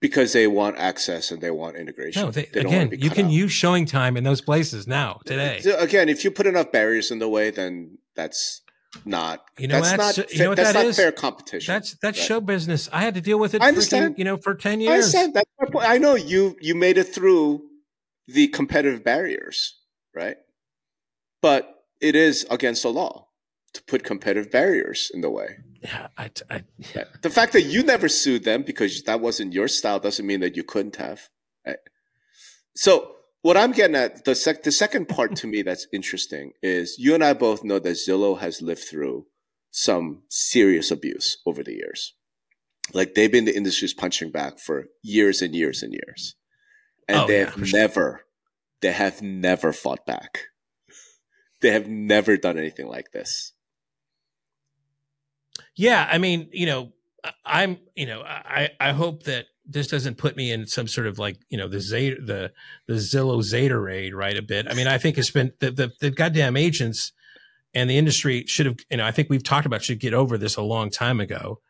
Because 0.00 0.32
they 0.32 0.48
want 0.48 0.78
access 0.78 1.30
and 1.30 1.40
they 1.40 1.52
want 1.52 1.76
integration. 1.76 2.22
No, 2.22 2.32
they, 2.32 2.46
they 2.52 2.60
again, 2.60 2.90
you 2.98 3.10
can 3.10 3.26
out. 3.26 3.32
use 3.32 3.52
ShowingTime 3.52 4.18
in 4.18 4.24
those 4.24 4.40
places 4.40 4.88
now 4.88 5.20
today. 5.24 5.62
Again, 5.78 6.08
if 6.08 6.24
you 6.24 6.32
put 6.32 6.48
enough 6.48 6.72
barriers 6.72 7.12
in 7.12 7.20
the 7.20 7.28
way, 7.28 7.50
then 7.50 7.98
that's 8.16 8.62
not 9.04 9.44
you 9.58 9.68
know 9.68 9.80
that's 9.80 10.18
not 10.18 10.32
you 10.32 10.40
know 10.40 10.50
what 10.50 10.56
that's 10.56 10.72
that 10.72 10.80
not 10.80 10.86
is? 10.86 10.96
fair 10.96 11.12
competition. 11.12 11.72
That's 11.72 11.96
that's 12.02 12.18
right? 12.18 12.26
show 12.26 12.40
business. 12.40 12.88
I 12.92 13.00
had 13.00 13.14
to 13.14 13.20
deal 13.20 13.38
with 13.38 13.54
it. 13.54 13.62
I 13.62 13.68
understand. 13.68 14.14
Freaking, 14.14 14.18
you 14.18 14.24
know, 14.24 14.36
for 14.36 14.54
ten 14.54 14.80
years. 14.80 15.14
I. 15.14 15.28
That's 15.28 15.50
my 15.58 15.70
point. 15.70 15.88
I 15.88 15.98
know 15.98 16.14
you 16.14 16.56
you 16.60 16.74
made 16.74 16.98
it 16.98 17.04
through 17.04 17.62
the 18.28 18.48
competitive 18.48 19.02
barriers, 19.02 19.80
right? 20.14 20.36
But 21.40 21.84
it 22.00 22.14
is 22.14 22.46
against 22.50 22.82
the 22.82 22.92
law 22.92 23.28
to 23.74 23.82
put 23.84 24.04
competitive 24.04 24.50
barriers 24.50 25.10
in 25.12 25.22
the 25.22 25.30
way. 25.30 25.56
Yeah, 25.82 26.08
I, 26.18 26.30
I 26.50 26.62
yeah. 26.94 27.04
the 27.22 27.30
fact 27.30 27.54
that 27.54 27.62
you 27.62 27.82
never 27.82 28.08
sued 28.08 28.44
them 28.44 28.62
because 28.62 29.02
that 29.04 29.20
wasn't 29.20 29.52
your 29.52 29.68
style 29.68 29.98
doesn't 29.98 30.26
mean 30.26 30.40
that 30.40 30.56
you 30.56 30.62
couldn't 30.62 30.96
have. 30.96 31.28
Right? 31.66 31.78
So 32.76 33.16
what 33.42 33.56
I'm 33.56 33.72
getting 33.72 33.96
at 33.96 34.24
the 34.24 34.34
sec- 34.34 34.62
the 34.62 34.72
second 34.72 35.08
part 35.08 35.36
to 35.36 35.46
me 35.46 35.62
that's 35.62 35.86
interesting 35.92 36.52
is 36.62 36.96
you 36.98 37.14
and 37.14 37.24
I 37.24 37.32
both 37.34 37.64
know 37.64 37.78
that 37.78 37.90
Zillow 37.90 38.38
has 38.38 38.62
lived 38.62 38.84
through 38.84 39.26
some 39.70 40.22
serious 40.28 40.90
abuse 40.90 41.38
over 41.44 41.62
the 41.62 41.74
years. 41.74 42.14
Like 42.92 43.14
they've 43.14 43.30
been 43.30 43.44
the 43.44 43.56
industry's 43.56 43.94
punching 43.94 44.30
back 44.30 44.58
for 44.58 44.86
years 45.02 45.42
and 45.42 45.54
years 45.54 45.82
and 45.82 45.92
years, 45.92 46.36
and 47.08 47.18
oh, 47.18 47.26
they 47.26 47.40
yeah, 47.40 47.50
have 47.50 47.72
never, 47.72 47.92
sure. 48.00 48.20
they 48.80 48.92
have 48.92 49.22
never 49.22 49.72
fought 49.72 50.06
back. 50.06 50.46
They 51.60 51.70
have 51.70 51.88
never 51.88 52.36
done 52.36 52.58
anything 52.58 52.88
like 52.88 53.12
this. 53.12 53.52
Yeah, 55.76 56.06
I 56.10 56.18
mean, 56.18 56.48
you 56.52 56.66
know, 56.66 56.92
I'm, 57.44 57.78
you 57.94 58.06
know, 58.06 58.22
I 58.22 58.70
I 58.80 58.92
hope 58.92 59.24
that 59.24 59.46
this 59.64 59.86
doesn't 59.86 60.18
put 60.18 60.36
me 60.36 60.50
in 60.50 60.66
some 60.66 60.88
sort 60.88 61.06
of 61.06 61.18
like 61.18 61.38
you 61.48 61.58
know 61.58 61.68
the 61.68 61.80
Zeta, 61.80 62.20
the 62.20 62.52
the 62.86 62.94
Zillow 62.94 63.42
Zeta 63.42 63.78
raid 63.78 64.14
right 64.14 64.36
a 64.36 64.42
bit. 64.42 64.66
I 64.68 64.74
mean, 64.74 64.86
I 64.86 64.98
think 64.98 65.18
it's 65.18 65.30
been 65.30 65.52
the, 65.60 65.70
the 65.70 65.92
the 66.00 66.10
goddamn 66.10 66.56
agents 66.56 67.12
and 67.74 67.88
the 67.88 67.96
industry 67.96 68.44
should 68.46 68.66
have 68.66 68.76
you 68.90 68.96
know 68.96 69.06
I 69.06 69.10
think 69.10 69.30
we've 69.30 69.44
talked 69.44 69.66
about 69.66 69.82
should 69.82 70.00
get 70.00 70.14
over 70.14 70.36
this 70.36 70.56
a 70.56 70.62
long 70.62 70.90
time 70.90 71.20
ago. 71.20 71.60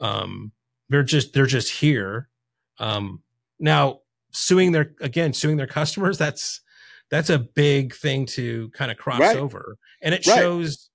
Um, 0.00 0.52
they're 0.88 1.02
just 1.02 1.32
they're 1.34 1.46
just 1.46 1.80
here. 1.80 2.28
Um, 2.78 3.22
now 3.58 4.00
suing 4.30 4.72
their 4.72 4.94
again 5.00 5.32
suing 5.32 5.58
their 5.58 5.66
customers 5.66 6.16
that's 6.16 6.60
that's 7.10 7.28
a 7.28 7.38
big 7.38 7.94
thing 7.94 8.24
to 8.24 8.70
kind 8.70 8.90
of 8.90 8.96
cross 8.96 9.20
right. 9.20 9.36
over, 9.36 9.76
and 10.00 10.14
it 10.14 10.26
right. 10.26 10.36
shows 10.38 10.88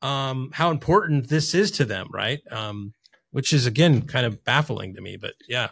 um, 0.00 0.50
how 0.54 0.70
important 0.70 1.28
this 1.28 1.54
is 1.54 1.70
to 1.72 1.84
them, 1.84 2.08
right? 2.12 2.40
Um, 2.50 2.94
which 3.30 3.52
is 3.52 3.66
again 3.66 4.02
kind 4.02 4.24
of 4.24 4.42
baffling 4.44 4.94
to 4.94 5.02
me, 5.02 5.18
but 5.18 5.34
yeah. 5.46 5.68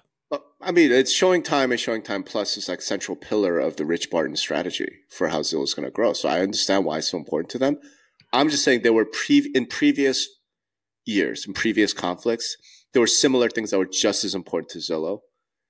I 0.61 0.73
mean, 0.73 0.91
it's 0.91 1.15
ShowingTime 1.15 1.65
and 1.65 1.73
ShowingTime 1.75 2.25
plus 2.25 2.57
is 2.57 2.69
like 2.69 2.81
central 2.81 3.17
pillar 3.17 3.59
of 3.59 3.77
the 3.77 3.85
Rich 3.85 4.11
Barton 4.11 4.37
strategy 4.37 5.01
for 5.11 5.29
how 5.29 5.41
Zillow 5.41 5.65
is 5.65 5.75
going 5.75 5.85
to 5.85 5.91
grow. 5.91 6.13
So 6.15 6.29
I 6.29 6.41
understand 6.41 6.85
why 6.85 6.99
it's 6.99 7.11
so 7.11 7.19
important 7.19 7.51
to 7.51 7.59
them. 7.59 7.79
I'm 8.33 8.49
just 8.49 8.65
saying 8.65 8.83
there 8.83 8.93
were 8.93 9.05
pre- 9.05 9.51
in 9.55 9.67
previous 9.67 10.29
years, 11.05 11.47
in 11.47 11.53
previous 11.53 11.93
conflicts, 11.93 12.57
there 12.93 13.01
were 13.01 13.07
similar 13.07 13.51
things 13.51 13.71
that 13.71 13.79
were 13.79 13.87
just 13.87 14.25
as 14.25 14.35
important 14.35 14.71
to 14.71 14.79
Zillow, 14.79 15.21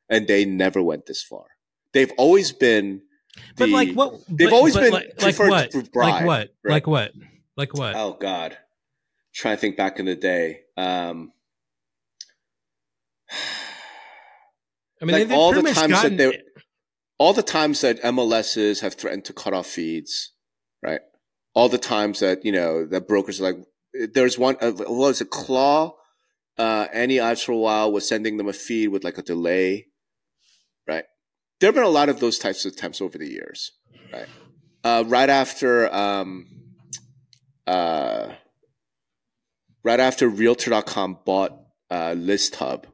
and 0.09 0.29
they 0.29 0.45
never 0.45 0.81
went 0.83 1.07
this 1.07 1.23
far. 1.23 1.45
They've 1.93 2.13
always 2.17 2.53
been. 2.53 3.03
The, 3.57 3.65
but 3.65 3.69
like 3.71 3.93
what? 3.93 4.21
They've 4.29 4.49
but, 4.49 4.57
always 4.57 4.75
but 4.75 4.81
been 4.83 4.93
like, 4.93 5.23
like 5.23 5.39
what? 5.39 5.73
Bribe, 5.93 6.13
like 6.13 6.25
what? 6.25 6.55
Right? 6.65 6.73
Like 6.73 6.87
what? 6.87 7.13
Like 7.57 7.75
what? 7.75 7.95
Oh 7.97 8.17
God. 8.19 8.57
trying 9.37 9.57
to 9.57 9.61
think 9.61 9.77
back 9.77 9.99
in 9.99 10.07
the 10.07 10.15
day. 10.15 10.61
Um, 10.77 11.33
I 15.01 15.05
mean, 15.05 15.29
like 15.29 15.31
all 15.39 15.53
the 15.53 15.63
times 15.63 15.93
gotten- 15.93 16.17
that 16.17 16.31
they 16.33 16.43
all 17.19 17.33
the 17.33 17.43
times 17.43 17.81
that 17.81 18.01
MLSs 18.03 18.81
have 18.81 18.95
threatened 18.95 19.25
to 19.27 19.33
cut 19.33 19.55
off 19.55 19.67
feeds, 19.67 20.33
right? 20.83 21.01
All 21.55 21.69
the 21.69 21.79
times 21.79 22.21
that 22.21 22.45
you 22.45 22.53
know 22.53 22.87
that 22.87 23.09
brokers 23.09 23.41
are 23.41 23.45
like, 23.53 23.57
there's 24.13 24.39
one. 24.39 24.57
Uh, 24.61 24.73
what 24.73 24.91
was 24.91 25.21
it? 25.21 25.31
Claw. 25.31 25.95
Uh, 26.59 26.87
Any 26.93 27.19
odds 27.21 27.43
for 27.43 27.53
a 27.53 27.57
while 27.59 27.93
was 27.93 28.09
sending 28.09 28.39
them 28.39 28.49
a 28.49 28.53
feed 28.53 28.89
with 28.89 29.05
like 29.05 29.19
a 29.19 29.23
delay, 29.23 29.89
right? 30.89 31.05
There 31.61 31.69
have 31.69 31.75
been 31.75 31.85
a 31.85 31.89
lot 31.89 32.09
of 32.09 32.19
those 32.21 32.39
types 32.39 32.65
of 32.65 32.73
attempts 32.73 33.01
over 33.03 33.19
the 33.19 33.29
years, 33.29 33.73
right? 34.13 34.27
Uh, 34.83 35.05
right 35.07 35.29
after, 35.29 35.93
um, 35.95 36.47
uh, 37.67 38.33
right 39.85 40.01
after 40.01 40.29
Realtor.com 40.29 41.19
bought 41.27 41.53
uh, 41.91 42.15
ListHub, 42.17 42.85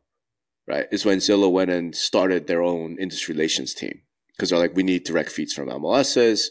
right, 0.72 0.86
is 0.90 1.04
when 1.04 1.18
Zillow 1.18 1.50
went 1.50 1.70
and 1.70 1.94
started 1.94 2.46
their 2.46 2.62
own 2.62 2.96
industry 2.98 3.34
relations 3.34 3.74
team 3.74 4.02
because 4.36 4.50
they're 4.50 4.58
like, 4.58 4.74
we 4.74 4.82
need 4.82 5.04
direct 5.04 5.30
feeds 5.30 5.52
from 5.54 5.68
MLSs. 5.68 6.46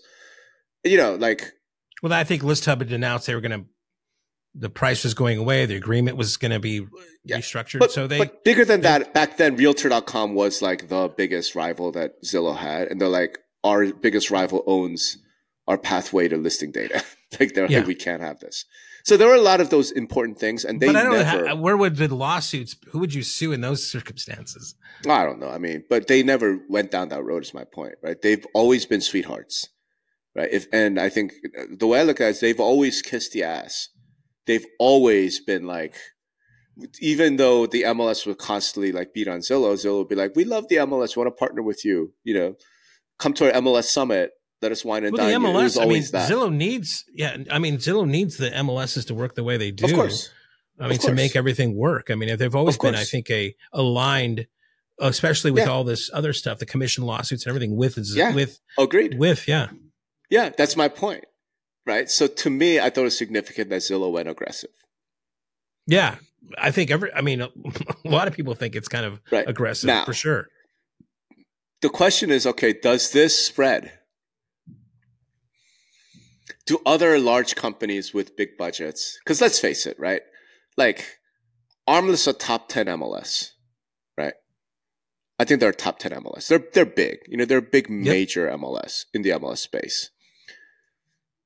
You 0.83 0.97
know, 0.97 1.15
like, 1.15 1.51
Well, 2.01 2.13
I 2.13 2.23
think 2.23 2.41
ListHub 2.43 2.79
had 2.79 2.91
announced 2.91 3.27
they 3.27 3.35
were 3.35 3.41
going 3.41 3.59
to, 3.61 3.65
the 4.53 4.69
price 4.69 5.03
was 5.03 5.13
going 5.13 5.37
away. 5.37 5.65
The 5.65 5.75
agreement 5.75 6.17
was 6.17 6.37
going 6.37 6.51
to 6.51 6.59
be 6.59 6.85
Yeah. 7.23 7.37
restructured. 7.37 7.79
but, 7.79 7.91
so 7.91 8.07
they, 8.07 8.17
but 8.17 8.43
bigger 8.43 8.65
than 8.65 8.81
they- 8.81 8.87
that, 8.89 9.13
back 9.13 9.37
then, 9.37 9.55
Realtor.com 9.55 10.33
was 10.35 10.61
like 10.61 10.89
the 10.89 11.07
biggest 11.15 11.55
rival 11.55 11.91
that 11.93 12.21
Zillow 12.23 12.57
had. 12.57 12.87
And 12.89 12.99
they're 12.99 13.07
like, 13.07 13.39
our 13.63 13.93
biggest 13.93 14.31
rival 14.31 14.63
owns 14.67 15.17
our 15.67 15.77
pathway 15.77 16.27
to 16.27 16.37
listing 16.37 16.71
data. 16.71 17.03
like, 17.39 17.53
they're 17.53 17.67
Yeah. 17.69 17.79
like, 17.79 17.87
we 17.87 17.95
can't 17.95 18.21
have 18.21 18.39
this. 18.39 18.65
So 19.03 19.17
there 19.17 19.27
were 19.27 19.35
a 19.35 19.41
lot 19.41 19.61
of 19.61 19.69
those 19.69 19.91
important 19.91 20.39
things. 20.39 20.63
And 20.63 20.79
they 20.79 20.87
but 20.87 20.95
I 20.95 21.03
don't 21.03 21.13
never, 21.13 21.41
know, 21.41 21.47
how, 21.47 21.55
where 21.55 21.77
would 21.77 21.95
the 21.95 22.13
lawsuits, 22.13 22.75
who 22.89 22.99
would 22.99 23.13
you 23.13 23.23
sue 23.23 23.51
in 23.51 23.61
those 23.61 23.89
circumstances? 23.89 24.75
I 25.07 25.25
don't 25.25 25.39
know. 25.39 25.49
I 25.49 25.57
mean, 25.57 25.83
but 25.89 26.07
they 26.07 26.23
never 26.23 26.59
went 26.69 26.91
down 26.91 27.09
that 27.09 27.23
road. 27.23 27.43
Is 27.43 27.53
my 27.53 27.63
point, 27.63 27.95
right? 28.03 28.21
They've 28.21 28.45
always 28.53 28.85
been 28.85 29.01
sweethearts, 29.01 29.69
right? 30.35 30.49
If 30.51 30.67
and 30.71 30.99
I 30.99 31.09
think 31.09 31.33
uh, 31.57 31.63
the 31.77 31.87
way 31.87 31.99
I 31.99 32.03
look 32.03 32.21
at 32.21 32.27
it 32.27 32.29
is 32.31 32.39
they've 32.39 32.59
always 32.59 33.01
kissed 33.01 33.31
the 33.31 33.43
ass. 33.43 33.89
They've 34.47 34.65
always 34.79 35.39
been 35.39 35.65
like, 35.65 35.95
even 36.99 37.37
though 37.37 37.67
the 37.67 37.83
MLS 37.83 38.25
would 38.25 38.37
constantly 38.37 38.91
like 38.91 39.13
beat 39.13 39.27
on 39.27 39.39
Zillow, 39.39 39.73
Zillow 39.73 39.99
would 39.99 40.09
be 40.09 40.15
like, 40.15 40.35
"We 40.35 40.45
love 40.45 40.67
the 40.67 40.77
MLS. 40.77 41.15
We 41.15 41.23
want 41.23 41.35
to 41.35 41.39
partner 41.39 41.61
with 41.61 41.85
you. 41.85 42.13
You 42.23 42.33
know, 42.33 42.55
come 43.19 43.33
to 43.33 43.45
our 43.53 43.61
MLS 43.61 43.85
summit. 43.85 44.31
Let 44.61 44.71
us 44.71 44.85
wine 44.85 45.03
and 45.05 45.13
Well, 45.13 45.25
the 45.25 45.31
dine." 45.31 45.41
you." 45.41 45.47
It 45.49 45.53
was 45.63 45.75
MLS, 45.77 45.81
I 45.81 45.85
mean, 45.87 46.03
that. 46.11 46.29
Zillow 46.29 46.53
needs, 46.53 47.05
yeah, 47.13 47.37
I 47.49 47.59
mean, 47.59 47.77
Zillow 47.77 48.07
needs 48.07 48.37
the 48.37 48.49
MLSs 48.49 49.05
to 49.07 49.13
work 49.15 49.35
the 49.35 49.43
way 49.43 49.57
they 49.57 49.71
do. 49.71 49.85
of 49.85 49.93
course, 49.93 50.29
I 50.79 50.87
mean, 50.87 50.99
to 50.99 51.13
make 51.13 51.35
everything 51.35 51.75
work. 51.75 52.09
I 52.09 52.15
mean, 52.15 52.35
they've 52.37 52.55
always 52.55 52.77
been, 52.77 52.95
I 52.95 53.03
think, 53.03 53.29
a 53.31 53.55
aligned, 53.73 54.47
especially 54.99 55.51
with 55.51 55.63
Yeah. 55.65 55.69
all 55.71 55.83
this 55.83 56.09
other 56.13 56.33
stuff, 56.33 56.59
the 56.59 56.65
commission 56.65 57.03
lawsuits 57.05 57.45
and 57.45 57.49
everything 57.51 57.75
with, 57.75 57.97
Yeah. 58.13 58.33
with, 58.33 58.59
agreed. 58.77 59.17
with, 59.17 59.47
yeah. 59.47 59.69
Yeah, 60.29 60.49
that's 60.57 60.75
my 60.77 60.87
point, 60.87 61.25
right? 61.85 62.09
So 62.09 62.27
to 62.27 62.49
me, 62.49 62.79
I 62.79 62.89
thought 62.89 63.01
it 63.01 63.05
was 63.05 63.17
significant 63.17 63.69
that 63.69 63.81
Zillow 63.81 64.11
went 64.11 64.29
aggressive. 64.29 64.69
Yeah. 65.87 66.17
I 66.57 66.71
think 66.71 66.89
every, 66.91 67.11
I 67.13 67.21
mean, 67.21 67.41
a 67.41 67.49
lot 68.05 68.27
of 68.27 68.33
people 68.33 68.53
think 68.55 68.75
it's 68.75 68.87
kind 68.87 69.05
of 69.05 69.19
Right. 69.31 69.47
aggressive 69.47 69.87
Now- 69.87 70.05
for 70.05 70.13
sure. 70.13 70.47
the 71.81 71.89
question 71.89 72.29
is 72.29 72.45
okay 72.45 72.73
does 72.73 73.11
this 73.11 73.35
spread 73.43 73.91
do 76.71 76.81
other 76.85 77.19
large 77.19 77.55
companies 77.55 78.13
with 78.13 78.35
big 78.35 78.57
budgets? 78.57 79.19
Because 79.23 79.41
let's 79.41 79.59
face 79.59 79.85
it 79.85 79.99
right? 79.99 80.21
Like 80.77 81.19
ARMLS 81.87 82.27
a 82.27 82.33
top 82.33 82.69
10 82.69 82.85
mls 82.87 83.51
right? 84.17 84.33
I 85.39 85.45
think 85.45 85.59
they're 85.59 85.73
top 85.73 85.99
10 85.99 86.11
mls 86.11 86.47
they're 86.47 86.63
they're 86.73 86.85
big. 86.85 87.19
You 87.27 87.37
know 87.37 87.45
they're 87.45 87.57
a 87.59 87.75
big 87.77 87.89
major 87.89 88.47
mls 88.49 89.05
in 89.13 89.21
the 89.21 89.31
mls 89.31 89.59
space. 89.59 90.11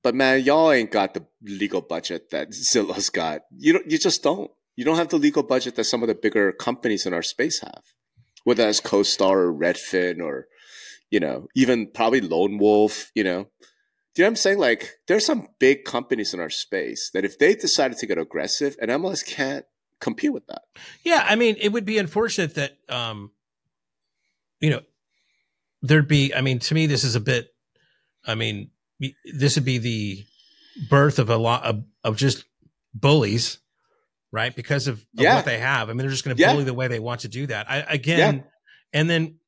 But 0.03 0.15
man 0.15 0.43
y'all 0.43 0.71
ain't 0.71 0.91
got 0.91 1.13
the 1.13 1.25
legal 1.41 1.81
budget 1.81 2.29
that 2.31 2.49
zillow's 2.71 3.09
got. 3.09 3.41
You 3.57 3.73
don't 3.73 3.89
you 3.89 3.97
just 3.97 4.23
don't. 4.23 4.51
You 4.75 4.83
don't 4.83 4.97
have 4.97 5.09
the 5.09 5.17
legal 5.17 5.43
budget 5.43 5.75
that 5.75 5.85
some 5.85 6.03
of 6.03 6.07
the 6.07 6.15
bigger 6.15 6.51
companies 6.51 7.05
in 7.05 7.13
our 7.13 7.23
space 7.23 7.61
have. 7.61 7.83
Whether 8.43 8.65
that's 8.65 8.81
CoStar 8.81 9.31
or 9.31 9.53
Redfin 9.53 10.21
or, 10.21 10.47
you 11.09 11.19
know, 11.19 11.47
even 11.55 11.87
probably 11.87 12.21
Lone 12.21 12.57
Wolf, 12.57 13.11
you 13.15 13.23
know. 13.23 13.47
Do 14.15 14.21
you 14.21 14.23
know 14.23 14.27
what 14.27 14.31
I'm 14.31 14.35
saying? 14.37 14.59
Like, 14.59 14.91
there's 15.07 15.25
some 15.25 15.49
big 15.59 15.83
companies 15.83 16.33
in 16.33 16.39
our 16.39 16.49
space 16.49 17.11
that 17.13 17.25
if 17.25 17.37
they 17.37 17.53
decided 17.53 17.97
to 17.97 18.05
get 18.07 18.17
aggressive, 18.17 18.77
and 18.81 18.89
MLS 18.89 19.25
can't 19.25 19.65
compete 19.99 20.31
with 20.31 20.47
that. 20.47 20.61
Yeah. 21.03 21.25
I 21.27 21.35
mean, 21.35 21.57
it 21.59 21.69
would 21.73 21.83
be 21.85 21.97
unfortunate 21.97 22.55
that, 22.55 22.77
um, 22.87 23.31
you 24.61 24.69
know, 24.69 24.81
there'd 25.81 26.07
be, 26.07 26.33
I 26.33 26.39
mean, 26.41 26.59
to 26.59 26.73
me, 26.73 26.85
this 26.87 27.03
is 27.03 27.15
a 27.15 27.19
bit, 27.19 27.49
I 28.25 28.35
mean, 28.35 28.71
this 29.33 29.55
would 29.55 29.65
be 29.65 29.77
the 29.79 30.25
birth 30.89 31.19
of 31.19 31.29
a 31.29 31.37
lot 31.37 31.63
of, 31.63 31.83
of 32.03 32.15
just 32.15 32.45
bullies, 32.93 33.59
right? 34.31 34.55
Because 34.55 34.87
of, 34.87 34.99
of 34.99 35.05
Yeah. 35.23 35.35
what 35.35 35.45
they 35.45 35.59
have. 35.59 35.89
I 35.89 35.91
mean, 35.93 35.99
they're 35.99 36.09
just 36.09 36.23
going 36.23 36.37
to 36.37 36.41
Yeah. 36.41 36.53
bully 36.53 36.63
the 36.63 36.73
way 36.73 36.87
they 36.87 36.99
want 36.99 37.21
to 37.21 37.27
do 37.27 37.47
that. 37.47 37.69
I, 37.69 37.79
again, 37.79 38.45
and 38.93 39.09
then, 39.09 39.39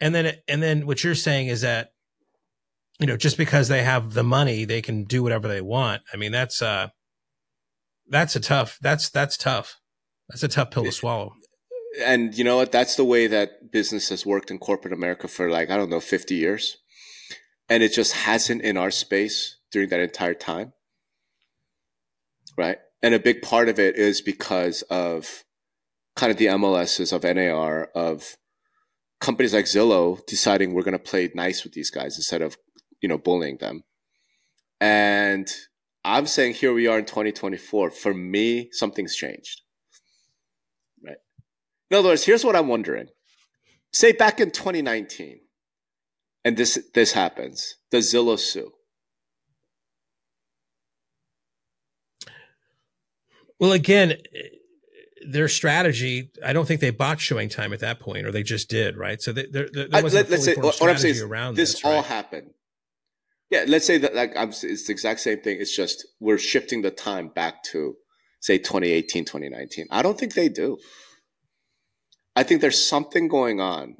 and 0.00 0.12
then, 0.12 0.36
and 0.48 0.60
then 0.60 0.84
what 0.86 1.04
you're 1.04 1.14
saying 1.14 1.46
is 1.46 1.60
that, 1.60 1.92
you 2.98 3.06
know, 3.06 3.16
just 3.16 3.36
because 3.36 3.68
they 3.68 3.82
have 3.82 4.14
the 4.14 4.22
money, 4.22 4.64
they 4.64 4.82
can 4.82 5.04
do 5.04 5.22
whatever 5.22 5.48
they 5.48 5.60
want. 5.60 6.02
I 6.12 6.16
mean, 6.16 6.32
that's, 6.32 6.62
uh, 6.62 6.88
that's 8.08 8.36
a 8.36 8.40
tough, 8.40 8.78
that's, 8.80 9.10
that's 9.10 9.36
tough. 9.36 9.76
That's 10.28 10.42
a 10.42 10.48
tough 10.48 10.70
pill 10.70 10.84
to 10.84 10.92
swallow. 10.92 11.34
And 12.02 12.36
you 12.36 12.44
know 12.44 12.56
what? 12.56 12.72
That's 12.72 12.96
the 12.96 13.04
way 13.04 13.26
that 13.26 13.70
business 13.70 14.08
has 14.08 14.26
worked 14.26 14.50
in 14.50 14.58
corporate 14.58 14.92
America 14.92 15.28
for 15.28 15.50
like, 15.50 15.70
I 15.70 15.76
don't 15.76 15.90
know, 15.90 16.00
50 16.00 16.34
years. 16.34 16.76
And 17.68 17.82
it 17.82 17.92
just 17.92 18.12
hasn't 18.12 18.62
in 18.62 18.76
our 18.76 18.90
space 18.90 19.56
during 19.72 19.88
that 19.90 20.00
entire 20.00 20.34
time. 20.34 20.72
Right. 22.56 22.78
And 23.02 23.14
a 23.14 23.18
big 23.18 23.42
part 23.42 23.68
of 23.68 23.78
it 23.78 23.96
is 23.96 24.20
because 24.20 24.82
of 24.82 25.44
kind 26.16 26.32
of 26.32 26.38
the 26.38 26.46
MLSs 26.46 27.12
of 27.12 27.22
NAR, 27.22 27.90
of 27.94 28.36
companies 29.20 29.54
like 29.54 29.66
Zillow 29.66 30.24
deciding 30.26 30.72
we're 30.72 30.82
going 30.82 30.92
to 30.92 30.98
play 30.98 31.30
nice 31.34 31.62
with 31.62 31.74
these 31.74 31.90
guys 31.90 32.16
instead 32.16 32.42
of, 32.42 32.56
you 33.00 33.08
know, 33.08 33.18
bullying 33.18 33.58
them. 33.58 33.84
And 34.80 35.48
I'm 36.04 36.26
saying 36.26 36.54
here 36.54 36.72
we 36.72 36.86
are 36.86 36.98
in 36.98 37.04
2024. 37.04 37.90
For 37.90 38.14
me, 38.14 38.68
something's 38.72 39.16
changed. 39.16 39.62
Right. 41.04 41.16
In 41.90 41.98
other 41.98 42.10
words, 42.10 42.24
here's 42.24 42.44
what 42.44 42.56
I'm 42.56 42.68
wondering. 42.68 43.08
Say 43.92 44.12
back 44.12 44.40
in 44.40 44.50
2019, 44.50 45.40
and 46.44 46.56
this 46.56 46.78
this 46.94 47.12
happens. 47.12 47.76
the 47.90 47.98
Zillow 47.98 48.38
sue? 48.38 48.72
Well, 53.58 53.72
again, 53.72 54.18
their 55.26 55.48
strategy, 55.48 56.30
I 56.44 56.52
don't 56.52 56.66
think 56.66 56.80
they 56.80 56.90
bought 56.90 57.18
ShowingTime 57.18 57.72
at 57.72 57.80
that 57.80 58.00
point, 58.00 58.26
or 58.26 58.32
they 58.32 58.42
just 58.42 58.68
did, 58.68 58.96
right? 58.96 59.20
So 59.20 59.32
there, 59.32 59.46
there, 59.50 59.68
there 59.72 60.02
wasn't 60.02 60.26
a 60.26 60.28
fully 60.28 60.40
say- 60.42 60.54
formed 60.54 60.64
what 60.66 60.74
I'm 60.82 60.98
saying 60.98 60.98
strategy 60.98 61.10
is 61.10 61.22
around 61.22 61.54
this, 61.56 61.72
this, 61.74 61.84
all 61.84 61.94
right? 61.94 62.04
happened. 62.04 62.50
Yeah, 63.50 63.64
let's 63.68 63.86
say 63.86 63.98
that 63.98 64.14
like 64.14 64.36
I'm, 64.36 64.50
it's 64.50 64.86
the 64.86 64.92
exact 64.92 65.20
same 65.20 65.40
thing. 65.40 65.58
It's 65.60 65.74
just 65.74 66.06
we're 66.20 66.38
shifting 66.38 66.82
the 66.82 66.90
time 66.90 67.28
back 67.28 67.62
to 67.64 67.94
say 68.40 68.58
2018, 68.58 69.24
2019. 69.24 69.86
I 69.90 70.02
don't 70.02 70.18
think 70.18 70.34
they 70.34 70.48
do. 70.48 70.78
I 72.34 72.42
think 72.42 72.60
there's 72.60 72.84
something 72.84 73.28
going 73.28 73.60
on, 73.60 73.96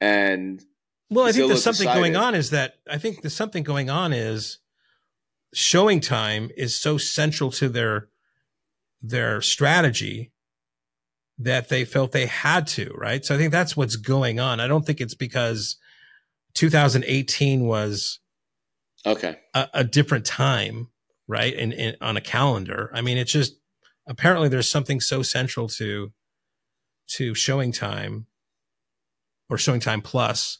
and 0.00 0.62
Well, 1.10 1.26
I 1.26 1.32
think 1.32 1.48
there's 1.48 1.62
something 1.62 1.86
going 1.86 2.16
on 2.16 2.34
is 2.34 2.50
that 2.50 2.74
I 2.90 2.98
think 2.98 3.22
there's 3.22 3.36
something 3.36 3.62
going 3.62 3.90
on 3.90 4.12
is 4.12 4.58
ShowingTime 5.54 6.50
is 6.56 6.74
so 6.74 6.98
central 6.98 7.50
to 7.52 7.68
their 7.68 8.08
their 9.02 9.42
strategy 9.42 10.32
that 11.38 11.68
they 11.68 11.84
felt 11.84 12.12
they 12.12 12.26
had 12.26 12.66
to, 12.66 12.92
right? 12.94 13.24
So 13.24 13.34
I 13.34 13.38
think 13.38 13.52
that's 13.52 13.76
what's 13.76 13.96
going 13.96 14.40
on. 14.40 14.60
I 14.60 14.66
don't 14.66 14.86
think 14.86 15.00
it's 15.00 15.14
because 15.14 15.76
2018 16.54 17.64
was 17.64 18.20
okay, 19.06 19.38
a, 19.54 19.68
a 19.74 19.84
different 19.84 20.24
time, 20.24 20.88
right? 21.28 21.54
And, 21.54 21.72
and 21.72 21.96
on 22.00 22.16
a 22.16 22.20
calendar. 22.20 22.90
I 22.94 23.00
mean, 23.00 23.18
it's 23.18 23.32
just 23.32 23.54
apparently 24.08 24.48
there's 24.48 24.70
something 24.70 25.00
so 25.00 25.22
central 25.22 25.68
to 25.68 26.12
to 27.06 27.32
ShowingTime 27.32 28.24
or 29.50 29.56
ShowingTime 29.56 30.02
plus 30.04 30.58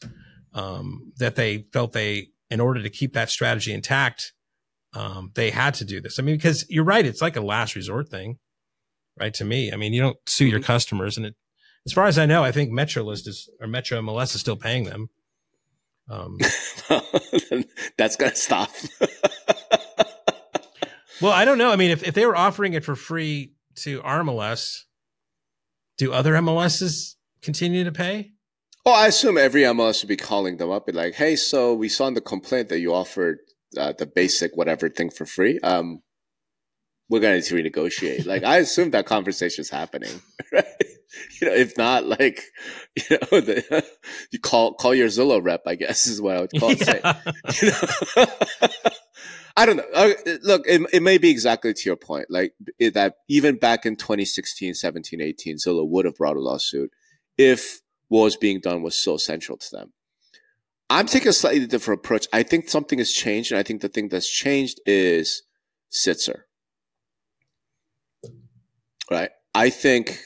um, 0.53 1.11
that 1.17 1.35
they 1.35 1.65
felt 1.73 1.93
they, 1.93 2.29
in 2.49 2.59
order 2.59 2.81
to 2.81 2.89
keep 2.89 3.13
that 3.13 3.29
strategy 3.29 3.73
intact, 3.73 4.33
um, 4.93 5.31
they 5.35 5.49
had 5.49 5.73
to 5.75 5.85
do 5.85 5.99
this. 5.99 6.19
I 6.19 6.23
mean, 6.23 6.35
because 6.35 6.65
you're 6.69 6.85
right, 6.85 7.05
it's 7.05 7.21
like 7.21 7.35
a 7.35 7.41
last 7.41 7.75
resort 7.75 8.09
thing, 8.09 8.37
right? 9.19 9.33
To 9.35 9.43
me, 9.43 9.71
I 9.71 9.75
mean, 9.75 9.91
you 9.91 10.01
don't 10.01 10.17
sue 10.27 10.45
your 10.45 10.61
customers, 10.61 11.17
and 11.17 11.25
it, 11.25 11.35
as 11.85 11.93
far 11.93 12.05
as 12.05 12.17
I 12.17 12.25
know, 12.25 12.43
I 12.43 12.51
think 12.51 12.71
MetroList 12.71 13.27
is 13.27 13.49
or 13.59 13.67
Metro 13.67 14.01
MLS 14.01 14.33
is 14.33 14.41
still 14.41 14.55
paying 14.55 14.85
them. 14.85 15.09
Um, 16.09 16.37
that's 17.97 18.15
gonna 18.15 18.35
stop. 18.35 18.69
well, 21.21 21.31
I 21.31 21.45
don't 21.45 21.57
know. 21.57 21.71
I 21.71 21.75
mean, 21.75 21.91
if, 21.91 22.03
if 22.03 22.13
they 22.13 22.25
were 22.25 22.35
offering 22.35 22.73
it 22.73 22.83
for 22.83 22.95
free 22.95 23.53
to 23.77 24.01
RMLS, 24.01 24.83
do 25.97 26.13
other 26.13 26.33
MLSs 26.33 27.15
continue 27.41 27.83
to 27.83 27.91
pay? 27.91 28.31
Well, 28.85 28.95
I 28.95 29.07
assume 29.07 29.37
every 29.37 29.63
MLS 29.63 30.03
would 30.03 30.09
be 30.09 30.15
calling 30.15 30.57
them 30.57 30.69
up 30.69 30.87
and 30.87 30.95
like, 30.95 31.15
hey, 31.15 31.35
so 31.35 31.73
we 31.73 31.89
saw 31.89 32.07
in 32.07 32.13
the 32.13 32.21
complaint 32.21 32.69
that 32.69 32.79
you 32.79 32.93
offered 32.93 33.39
uh, 33.75 33.93
the 33.97 34.05
basic 34.05 34.55
whatever 34.55 34.89
thing 34.89 35.09
for 35.09 35.25
free. 35.25 35.59
Um, 35.61 36.03
we're 37.09 37.19
going 37.19 37.41
to 37.41 37.55
renegotiate. 37.55 38.25
like, 38.25 38.43
I 38.43 38.57
assume 38.57 38.91
that 38.91 39.05
conversation 39.05 39.61
is 39.61 39.69
happening, 39.69 40.21
right? 40.51 40.65
You 41.41 41.47
know, 41.47 41.53
if 41.53 41.77
not, 41.77 42.05
like, 42.05 42.41
you 42.95 43.17
know, 43.17 43.41
the, 43.41 43.85
you 44.31 44.39
call 44.39 44.73
call 44.73 44.95
your 44.95 45.07
Zillow 45.07 45.43
rep. 45.43 45.63
I 45.65 45.75
guess 45.75 46.07
is 46.07 46.21
what 46.21 46.37
I 46.37 46.41
would 46.41 46.51
call 46.59 46.71
it. 46.71 46.87
Yeah. 46.87 47.21
You 47.61 47.71
know? 47.71 48.25
I 49.57 49.65
don't 49.65 49.77
know. 49.77 49.85
Uh, 49.93 50.13
look, 50.43 50.63
it, 50.67 50.81
it 50.91 51.01
may 51.01 51.17
be 51.17 51.29
exactly 51.29 51.73
to 51.73 51.89
your 51.89 51.95
point, 51.95 52.29
like 52.29 52.53
it, 52.77 52.93
that 52.93 53.15
even 53.29 53.55
back 53.55 53.85
in 53.85 53.95
2016, 53.95 54.73
17, 54.73 55.21
18, 55.21 55.55
Zillow 55.57 55.87
would 55.87 56.05
have 56.05 56.15
brought 56.15 56.35
a 56.35 56.41
lawsuit 56.41 56.91
if 57.37 57.81
what 58.09 58.23
was 58.23 58.35
being 58.35 58.59
done 58.59 58.81
was 58.81 58.95
so 58.95 59.17
central 59.17 59.57
to 59.57 59.67
them. 59.71 59.93
I'm 60.89 61.07
taking 61.07 61.29
a 61.29 61.33
slightly 61.33 61.65
different 61.65 62.01
approach. 62.01 62.27
I 62.31 62.43
think 62.43 62.69
something 62.69 62.99
has 62.99 63.11
changed, 63.11 63.51
and 63.51 63.59
I 63.59 63.63
think 63.63 63.81
the 63.81 63.89
thing 63.89 64.09
that's 64.09 64.29
changed 64.29 64.79
is 64.85 65.43
Sitzer. 65.91 66.41
Right. 69.09 69.31
I 69.53 69.69
think. 69.69 70.19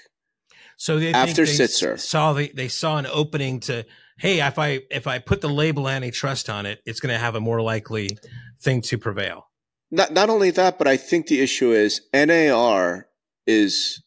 So 0.79 0.97
they 0.97 1.11
after 1.11 1.45
they 1.45 1.51
Sitzer 1.51 1.99
saw 1.99 2.31
the, 2.33 2.51
they 2.53 2.69
saw 2.69 2.97
an 2.97 3.05
opening 3.05 3.59
to 3.61 3.85
hey 4.17 4.39
if 4.39 4.57
I 4.57 4.79
if 4.89 5.07
I 5.07 5.19
put 5.19 5.41
the 5.41 5.49
label 5.49 5.89
antitrust 5.89 6.49
on 6.49 6.65
it, 6.65 6.81
it's 6.85 7.01
going 7.01 7.13
to 7.13 7.19
have 7.19 7.35
a 7.35 7.41
more 7.41 7.61
likely 7.61 8.17
thing 8.61 8.81
to 8.83 8.97
prevail. 8.97 9.49
Not 9.91 10.13
not 10.13 10.29
only 10.29 10.51
that, 10.51 10.77
but 10.77 10.87
I 10.87 10.95
think 10.95 11.27
the 11.27 11.41
issue 11.41 11.71
is 11.71 12.01
NAR 12.13 13.07
is 13.45 14.01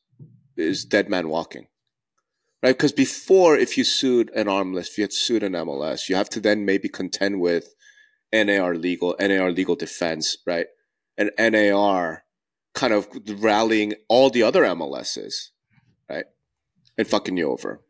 is 0.57 0.85
dead 0.87 1.11
man 1.11 1.29
walking 1.29 1.67
right? 2.63 2.77
Because 2.77 2.93
before, 2.93 3.57
if 3.57 3.77
you 3.77 3.85
sued 3.85 4.31
an 4.35 4.47
ARMLS, 4.47 4.89
if 4.89 4.99
you 4.99 5.05
had 5.05 5.13
sued 5.13 5.43
an 5.43 5.53
MLS, 5.53 6.09
you 6.09 6.17
have 6.17 6.29
to 6.31 6.41
then 6.41 6.65
maybe 6.65 6.89
contend 6.89 7.41
with 7.41 7.75
NAR 8.33 8.75
legal, 8.75 9.17
NAR 9.19 9.51
legal 9.51 9.77
defense, 9.77 10.37
right? 10.47 10.67
And 11.19 11.31
NAR 11.39 12.25
kind 12.75 12.93
of 12.93 13.09
rallying 13.27 13.95
all 14.09 14.31
the 14.31 14.43
other 14.43 14.63
MLSs? 14.63 15.49
And 16.99 17.07
fucking 17.07 17.37
you 17.37 17.51
over. 17.51 17.81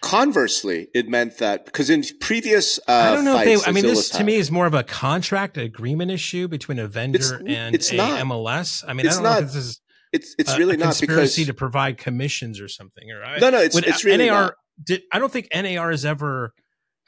Conversely, 0.00 0.88
it 0.94 1.08
meant 1.08 1.38
that 1.38 1.66
because 1.66 1.90
in 1.90 2.02
previous, 2.20 2.78
uh, 2.88 2.92
I 2.92 3.14
don't 3.14 3.24
know 3.24 3.38
if 3.38 3.44
they. 3.44 3.68
I 3.68 3.72
mean, 3.72 3.84
this 3.84 4.08
to 4.10 4.24
me 4.24 4.36
is 4.36 4.50
more 4.50 4.64
of 4.64 4.72
a 4.72 4.82
contract 4.82 5.58
agreement 5.58 6.10
issue 6.10 6.48
between 6.48 6.78
a 6.78 6.88
vendor 6.88 7.18
it's, 7.18 7.32
and 7.46 7.74
it's 7.74 7.92
a 7.92 7.96
not. 7.96 8.20
MLS. 8.20 8.82
I 8.88 8.94
mean, 8.94 9.04
it's 9.04 9.16
I 9.16 9.18
don't 9.18 9.24
not. 9.24 9.40
know 9.40 9.46
if 9.46 9.52
this 9.52 9.56
is 9.56 9.80
it's 10.12 10.34
it's 10.38 10.58
really 10.58 10.76
not 10.76 10.96
conspiracy 10.96 11.42
because 11.42 11.46
to 11.46 11.54
provide 11.54 11.98
commissions 11.98 12.60
or 12.60 12.68
something. 12.68 13.10
Or 13.10 13.38
no, 13.38 13.50
no, 13.50 13.58
it's 13.58 13.76
it's 13.76 14.04
really 14.04 14.26
NAR 14.26 14.42
not. 14.42 14.54
did. 14.82 15.02
I 15.12 15.18
don't 15.18 15.32
think 15.32 15.48
NAR 15.54 15.90
has 15.90 16.04
ever 16.04 16.54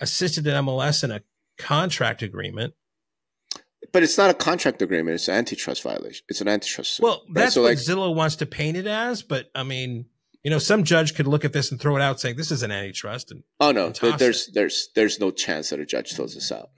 assisted 0.01 0.47
an 0.47 0.65
MLS 0.65 1.03
in 1.03 1.11
a 1.11 1.23
contract 1.59 2.23
agreement. 2.23 2.75
But 3.93 4.03
it's 4.03 4.17
not 4.17 4.31
a 4.31 4.35
contract 4.35 4.81
agreement; 4.83 5.17
it's 5.17 5.29
an 5.29 5.35
antitrust 5.35 5.83
violation. 5.83 6.25
It's 6.29 6.41
an 6.41 6.49
antitrust. 6.49 6.97
Suit, 6.97 7.03
well, 7.03 7.23
that's 7.33 7.55
so 7.55 7.63
what 7.63 7.71
like, 7.71 7.79
Zillow 7.79 8.15
wants 8.15 8.37
to 8.37 8.47
paint 8.47 8.77
it 8.77 8.87
as. 8.87 9.23
But 9.23 9.51
I 9.55 9.65
mean, 9.65 10.07
you 10.43 10.51
know, 10.51 10.59
some 10.59 10.85
judge 10.85 11.15
could 11.15 11.27
look 11.27 11.45
at 11.45 11.53
this 11.53 11.71
and 11.71 11.81
throw 11.81 11.97
it 11.97 12.03
out, 12.03 12.21
saying 12.21 12.37
this 12.37 12.51
is 12.51 12.63
an 12.63 12.71
antitrust. 12.71 13.31
And 13.31 13.43
oh 13.61 13.73
no, 13.73 13.91
there's 13.91 14.49
it. 14.49 14.55
there's 14.55 14.89
there's 14.95 15.21
no 15.21 15.31
chance 15.31 15.71
that 15.71 15.81
a 15.81 15.87
judge 15.87 16.15
throws 16.15 16.35
this 16.35 16.51
out. 16.51 16.71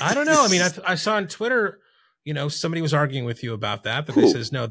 I 0.00 0.14
don't 0.14 0.26
know. 0.26 0.44
I 0.44 0.48
mean, 0.48 0.62
I, 0.86 0.92
I 0.92 0.94
saw 0.94 1.14
on 1.14 1.28
Twitter, 1.28 1.80
you 2.24 2.34
know, 2.34 2.48
somebody 2.48 2.82
was 2.82 2.94
arguing 2.94 3.24
with 3.24 3.42
you 3.42 3.54
about 3.54 3.84
that. 3.84 4.06
That 4.06 4.12
Who? 4.12 4.30
says 4.30 4.52
no, 4.52 4.68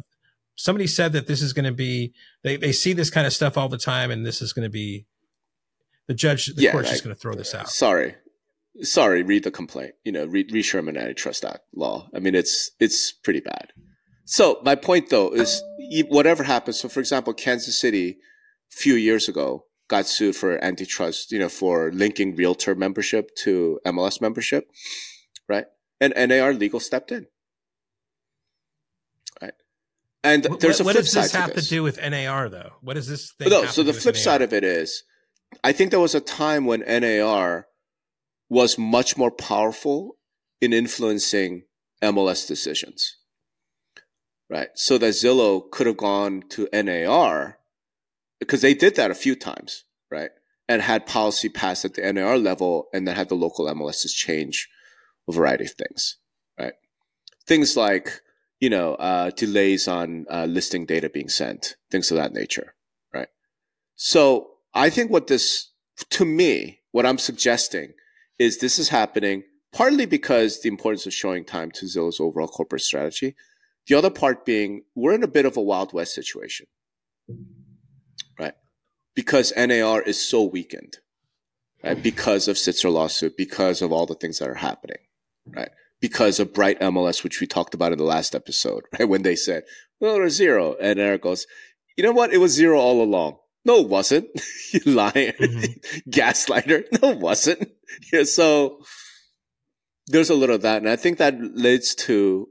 somebody 0.57 0.87
said 0.87 1.13
that 1.13 1.27
this 1.27 1.41
is 1.41 1.53
going 1.53 1.65
to 1.65 1.71
be 1.71 2.13
they, 2.43 2.57
they 2.57 2.73
see 2.73 2.91
this 2.91 3.09
kind 3.09 3.25
of 3.25 3.31
stuff 3.31 3.57
all 3.57 3.69
the 3.69 3.77
time 3.77 4.11
and 4.11 4.25
this 4.25 4.41
is 4.41 4.51
going 4.51 4.63
to 4.63 4.69
be 4.69 5.05
the 6.07 6.13
judge 6.13 6.47
the 6.47 6.63
yeah, 6.63 6.71
court's 6.71 6.89
just 6.89 7.03
going 7.03 7.15
to 7.15 7.19
throw 7.19 7.35
this 7.35 7.55
out 7.55 7.69
sorry 7.69 8.15
sorry 8.81 9.23
read 9.23 9.43
the 9.43 9.51
complaint 9.51 9.93
you 10.03 10.11
know 10.11 10.25
read, 10.25 10.51
read 10.51 10.63
sherman 10.63 10.97
antitrust 10.97 11.45
act 11.45 11.61
law 11.73 12.09
i 12.13 12.19
mean 12.19 12.35
it's 12.35 12.71
it's 12.79 13.11
pretty 13.11 13.39
bad 13.39 13.71
so 14.25 14.59
my 14.63 14.75
point 14.75 15.09
though 15.09 15.31
is 15.33 15.63
whatever 16.09 16.43
happens 16.43 16.79
so 16.79 16.89
for 16.89 16.99
example 16.99 17.33
kansas 17.33 17.79
city 17.79 18.17
few 18.71 18.95
years 18.95 19.27
ago 19.27 19.65
got 19.87 20.05
sued 20.05 20.35
for 20.35 20.63
antitrust 20.63 21.31
you 21.31 21.39
know 21.39 21.49
for 21.49 21.91
linking 21.91 22.35
realtor 22.35 22.75
membership 22.75 23.33
to 23.35 23.79
mls 23.85 24.21
membership 24.21 24.69
right 25.47 25.65
and 26.01 26.13
nar 26.29 26.53
legal 26.53 26.79
stepped 26.79 27.11
in 27.11 27.27
Right. 29.41 29.53
and 30.23 30.45
what, 30.45 30.59
there's 30.59 30.79
a 30.79 30.83
what 30.83 30.93
flip 30.93 31.05
does 31.05 31.13
this 31.13 31.31
have 31.33 31.53
to, 31.53 31.61
to, 31.61 31.67
do 31.67 31.83
with 31.83 31.99
NAR 32.01 32.49
though? 32.49 32.73
What 32.81 32.95
does 32.95 33.07
this 33.07 33.33
thing? 33.33 33.49
No, 33.49 33.65
so 33.65 33.83
the 33.83 33.93
flip 33.93 34.17
side 34.17 34.41
of 34.41 34.51
it 34.51 34.63
is, 34.63 35.03
I 35.63 35.71
think 35.71 35.91
there 35.91 35.99
was 35.99 36.15
a 36.15 36.19
time 36.19 36.65
when 36.65 36.79
NAR 36.79 37.67
was 38.49 38.77
much 38.77 39.17
more 39.17 39.31
powerful 39.31 40.17
in 40.61 40.73
influencing 40.73 41.63
MLS 42.03 42.47
decisions, 42.47 43.17
right? 44.49 44.69
So 44.75 44.97
that 44.97 45.13
Zillow 45.13 45.69
could 45.69 45.87
have 45.87 45.97
gone 45.97 46.43
to 46.49 46.67
NAR 46.73 47.56
because 48.39 48.61
they 48.61 48.73
did 48.73 48.95
that 48.95 49.11
a 49.11 49.15
few 49.15 49.35
times, 49.35 49.83
right? 50.11 50.31
And 50.69 50.81
had 50.81 51.05
policy 51.05 51.49
passed 51.49 51.85
at 51.85 51.93
the 51.93 52.11
NAR 52.11 52.37
level, 52.37 52.87
and 52.93 53.07
then 53.07 53.15
had 53.15 53.29
the 53.29 53.35
local 53.35 53.65
MLSs 53.65 54.13
change 54.13 54.69
a 55.27 55.31
variety 55.31 55.65
of 55.65 55.71
things, 55.71 56.17
right? 56.59 56.73
Things 57.45 57.77
like 57.77 58.21
you 58.59 58.69
know, 58.69 58.95
uh, 58.95 59.31
delays 59.31 59.87
on 59.87 60.25
uh, 60.31 60.45
listing 60.45 60.85
data 60.85 61.09
being 61.09 61.29
sent, 61.29 61.75
things 61.91 62.11
of 62.11 62.17
that 62.17 62.33
nature, 62.33 62.75
right? 63.13 63.27
So 63.95 64.51
I 64.73 64.89
think 64.89 65.11
what 65.11 65.27
this, 65.27 65.69
to 66.09 66.25
me, 66.25 66.79
what 66.91 67.05
I'm 67.05 67.19
suggesting 67.19 67.93
is 68.39 68.57
this 68.57 68.79
is 68.79 68.89
happening 68.89 69.43
partly 69.73 70.05
because 70.05 70.61
the 70.61 70.69
importance 70.69 71.05
of 71.05 71.11
ShowingTime 71.11 71.73
to 71.73 71.85
Zillow's 71.85 72.19
overall 72.19 72.47
corporate 72.47 72.81
strategy. 72.81 73.35
The 73.87 73.95
other 73.95 74.09
part 74.09 74.45
being 74.45 74.83
we're 74.95 75.13
in 75.13 75.23
a 75.23 75.27
bit 75.27 75.45
of 75.45 75.55
a 75.55 75.61
Wild 75.61 75.93
West 75.93 76.13
situation? 76.13 76.65
Because 79.17 79.51
NAR 79.57 80.01
is 80.01 80.21
so 80.21 80.43
weakened, 80.43 80.99
right? 81.83 82.01
Because 82.01 82.47
of 82.47 82.55
Sitzer 82.55 82.91
lawsuit, 82.91 83.35
because 83.35 83.81
of 83.81 83.91
all 83.91 84.05
the 84.05 84.15
things 84.15 84.39
that 84.39 84.47
are 84.47 84.53
happening, 84.69 84.99
right? 85.45 85.71
because 85.99 86.39
of 86.39 86.53
Bright 86.53 86.79
MLS, 86.79 87.23
which 87.23 87.41
we 87.41 87.47
talked 87.47 87.73
about 87.73 87.91
in 87.91 87.97
the 87.97 88.03
last 88.03 88.35
episode, 88.35 88.83
right? 88.99 89.07
When 89.07 89.23
they 89.23 89.35
said, 89.35 89.63
well, 89.99 90.15
it 90.15 90.21
was 90.21 90.35
zero. 90.35 90.75
And 90.79 90.99
Eric 90.99 91.23
goes, 91.23 91.47
you 91.95 92.03
know 92.03 92.11
what? 92.11 92.33
It 92.33 92.37
was 92.37 92.51
zero 92.51 92.79
all 92.79 93.01
along. 93.01 93.37
No, 93.65 93.81
it 93.81 93.89
wasn't. 93.89 94.27
you 94.71 94.79
lying. 94.85 95.33
Mm-hmm. 95.33 96.09
Gaslighter. 96.09 96.85
No, 97.01 97.11
it 97.11 97.19
wasn't. 97.19 97.71
Yeah, 98.13 98.23
so 98.23 98.79
there's 100.07 100.29
a 100.29 100.35
little 100.35 100.55
of 100.55 100.61
that. 100.61 100.77
And 100.77 100.89
I 100.89 100.95
think 100.95 101.17
that 101.17 101.41
leads 101.41 101.95
to 101.95 102.47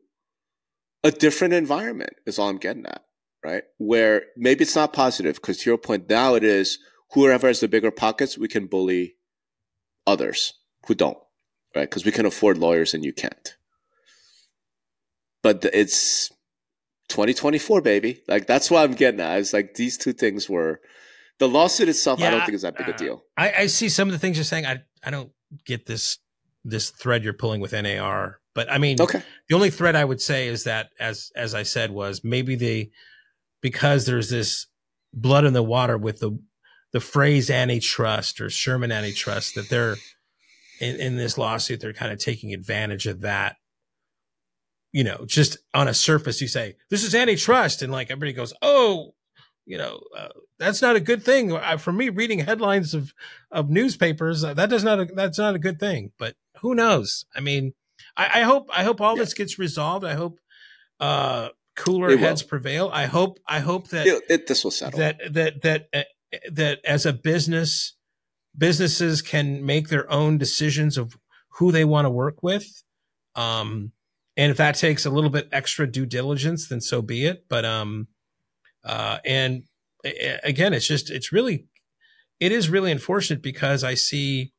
a 1.04 1.10
different 1.10 1.54
environment 1.54 2.14
is 2.26 2.38
all 2.38 2.48
I'm 2.48 2.58
getting 2.58 2.84
at, 2.86 3.04
right? 3.46 3.62
Where 3.78 4.24
maybe 4.36 4.62
it's 4.62 4.76
not 4.76 4.92
positive 4.92 5.36
because 5.36 5.58
to 5.58 5.70
your 5.70 5.78
point, 5.78 6.08
now 6.10 6.34
it 6.34 6.44
is 6.44 6.78
whoever 7.12 7.46
has 7.46 7.60
the 7.60 7.68
bigger 7.68 7.90
pockets, 7.90 8.36
we 8.36 8.48
can 8.48 8.66
bully 8.66 9.16
others 10.06 10.54
who 10.86 10.94
don't 10.94 11.18
right? 11.76 11.88
Because 11.88 12.04
we 12.04 12.10
can 12.10 12.26
afford 12.26 12.58
lawyers 12.58 12.94
and 12.94 13.04
you 13.04 13.12
can't. 13.12 13.56
But 15.42 15.64
it's 15.72 16.30
2024, 17.10 17.82
baby. 17.82 18.22
Like 18.26 18.46
that's 18.46 18.70
what 18.70 18.82
I'm 18.82 18.94
getting 18.94 19.20
at. 19.20 19.38
It's 19.38 19.52
like 19.52 19.74
these 19.74 19.96
two 19.96 20.12
things 20.12 20.48
were 20.48 20.80
the 21.38 21.46
lawsuit 21.46 21.88
itself. 21.88 22.18
Yeah, 22.18 22.28
I 22.28 22.30
don't 22.30 22.40
think 22.40 22.54
is 22.54 22.62
that 22.62 22.76
big 22.76 22.88
uh, 22.88 22.92
a 22.92 22.96
deal. 22.96 23.22
I, 23.36 23.52
I 23.52 23.66
see 23.66 23.88
some 23.88 24.08
of 24.08 24.12
the 24.12 24.18
things 24.18 24.38
you're 24.38 24.44
saying. 24.44 24.66
I 24.66 24.82
I 25.04 25.10
don't 25.10 25.30
get 25.64 25.86
this 25.86 26.18
this 26.64 26.90
thread 26.90 27.22
you're 27.22 27.34
pulling 27.34 27.60
with 27.60 27.72
NAR. 27.72 28.40
But 28.54 28.72
I 28.72 28.78
mean, 28.78 29.00
okay. 29.00 29.22
the 29.48 29.54
only 29.54 29.70
thread 29.70 29.94
I 29.94 30.04
would 30.04 30.20
say 30.20 30.48
is 30.48 30.64
that, 30.64 30.88
as 30.98 31.30
as 31.36 31.54
I 31.54 31.62
said, 31.62 31.92
was 31.92 32.24
maybe 32.24 32.56
they 32.56 32.90
because 33.66 34.06
there's 34.06 34.30
this 34.30 34.68
blood 35.12 35.44
in 35.44 35.52
the 35.52 35.60
water 35.60 35.98
with 35.98 36.20
the 36.20 36.38
the 36.92 37.00
phrase 37.00 37.50
antitrust 37.50 38.40
or 38.40 38.48
Sherman 38.48 38.92
antitrust 38.92 39.56
that 39.56 39.68
they're 39.68 39.96
in, 40.80 40.94
in 41.00 41.16
this 41.16 41.36
lawsuit, 41.36 41.80
they're 41.80 41.92
kind 41.92 42.12
of 42.12 42.20
taking 42.20 42.54
advantage 42.54 43.08
of 43.08 43.22
that. 43.22 43.56
You 44.92 45.02
know, 45.02 45.24
just 45.26 45.58
on 45.74 45.88
a 45.88 45.94
surface, 45.94 46.40
you 46.40 46.46
say, 46.46 46.76
this 46.90 47.02
is 47.02 47.12
antitrust. 47.12 47.82
And 47.82 47.92
like 47.92 48.12
everybody 48.12 48.34
goes, 48.34 48.54
oh, 48.62 49.16
you 49.64 49.78
know, 49.78 49.98
uh, 50.16 50.28
that's 50.60 50.80
not 50.80 50.94
a 50.94 51.00
good 51.00 51.24
thing. 51.24 51.52
I, 51.52 51.76
for 51.76 51.90
me, 51.90 52.08
reading 52.08 52.38
headlines 52.38 52.94
of, 52.94 53.12
of 53.50 53.68
newspapers, 53.68 54.44
uh, 54.44 54.54
that 54.54 54.70
does 54.70 54.84
not, 54.84 55.00
a, 55.00 55.06
that's 55.06 55.38
not 55.38 55.56
a 55.56 55.58
good 55.58 55.80
thing, 55.80 56.12
but 56.20 56.36
who 56.60 56.72
knows? 56.72 57.24
I 57.34 57.40
mean, 57.40 57.74
I, 58.16 58.42
I 58.42 58.42
hope, 58.42 58.70
I 58.72 58.84
hope 58.84 59.00
all 59.00 59.16
yeah. 59.16 59.24
this 59.24 59.34
gets 59.34 59.58
resolved. 59.58 60.04
I 60.04 60.14
hope, 60.14 60.38
uh, 61.00 61.48
cooler 61.86 62.16
heads 62.16 62.42
prevail. 62.42 62.90
I 62.92 63.06
hope, 63.06 63.38
I 63.48 63.60
hope 63.60 63.88
that 63.88 64.06
it, 64.06 64.22
it, 64.28 64.46
this 64.46 64.64
will 64.64 64.70
settle 64.70 64.98
that, 64.98 65.20
that, 65.32 65.62
that, 65.62 65.88
uh, 65.94 66.02
that 66.52 66.80
as 66.84 67.06
a 67.06 67.12
business, 67.12 67.96
businesses 68.56 69.22
can 69.22 69.64
make 69.64 69.88
their 69.88 70.10
own 70.10 70.38
decisions 70.38 70.98
of 70.98 71.16
who 71.58 71.72
they 71.72 71.84
want 71.84 72.04
to 72.04 72.10
work 72.10 72.42
with. 72.42 72.66
Um, 73.34 73.92
and 74.36 74.50
if 74.50 74.58
that 74.58 74.74
takes 74.74 75.06
a 75.06 75.10
little 75.10 75.30
bit 75.30 75.48
extra 75.52 75.86
due 75.86 76.06
diligence, 76.06 76.68
then 76.68 76.80
so 76.80 77.00
be 77.00 77.24
it. 77.24 77.44
But 77.48 77.64
um, 77.64 78.08
uh, 78.84 79.18
and 79.24 79.64
again, 80.44 80.74
it's 80.74 80.86
just 80.86 81.10
it's 81.10 81.32
really 81.32 81.66
it 82.38 82.52
is 82.52 82.68
really 82.68 82.92
unfortunate 82.92 83.42
because 83.42 83.82
I 83.82 83.94
see, 83.94 84.52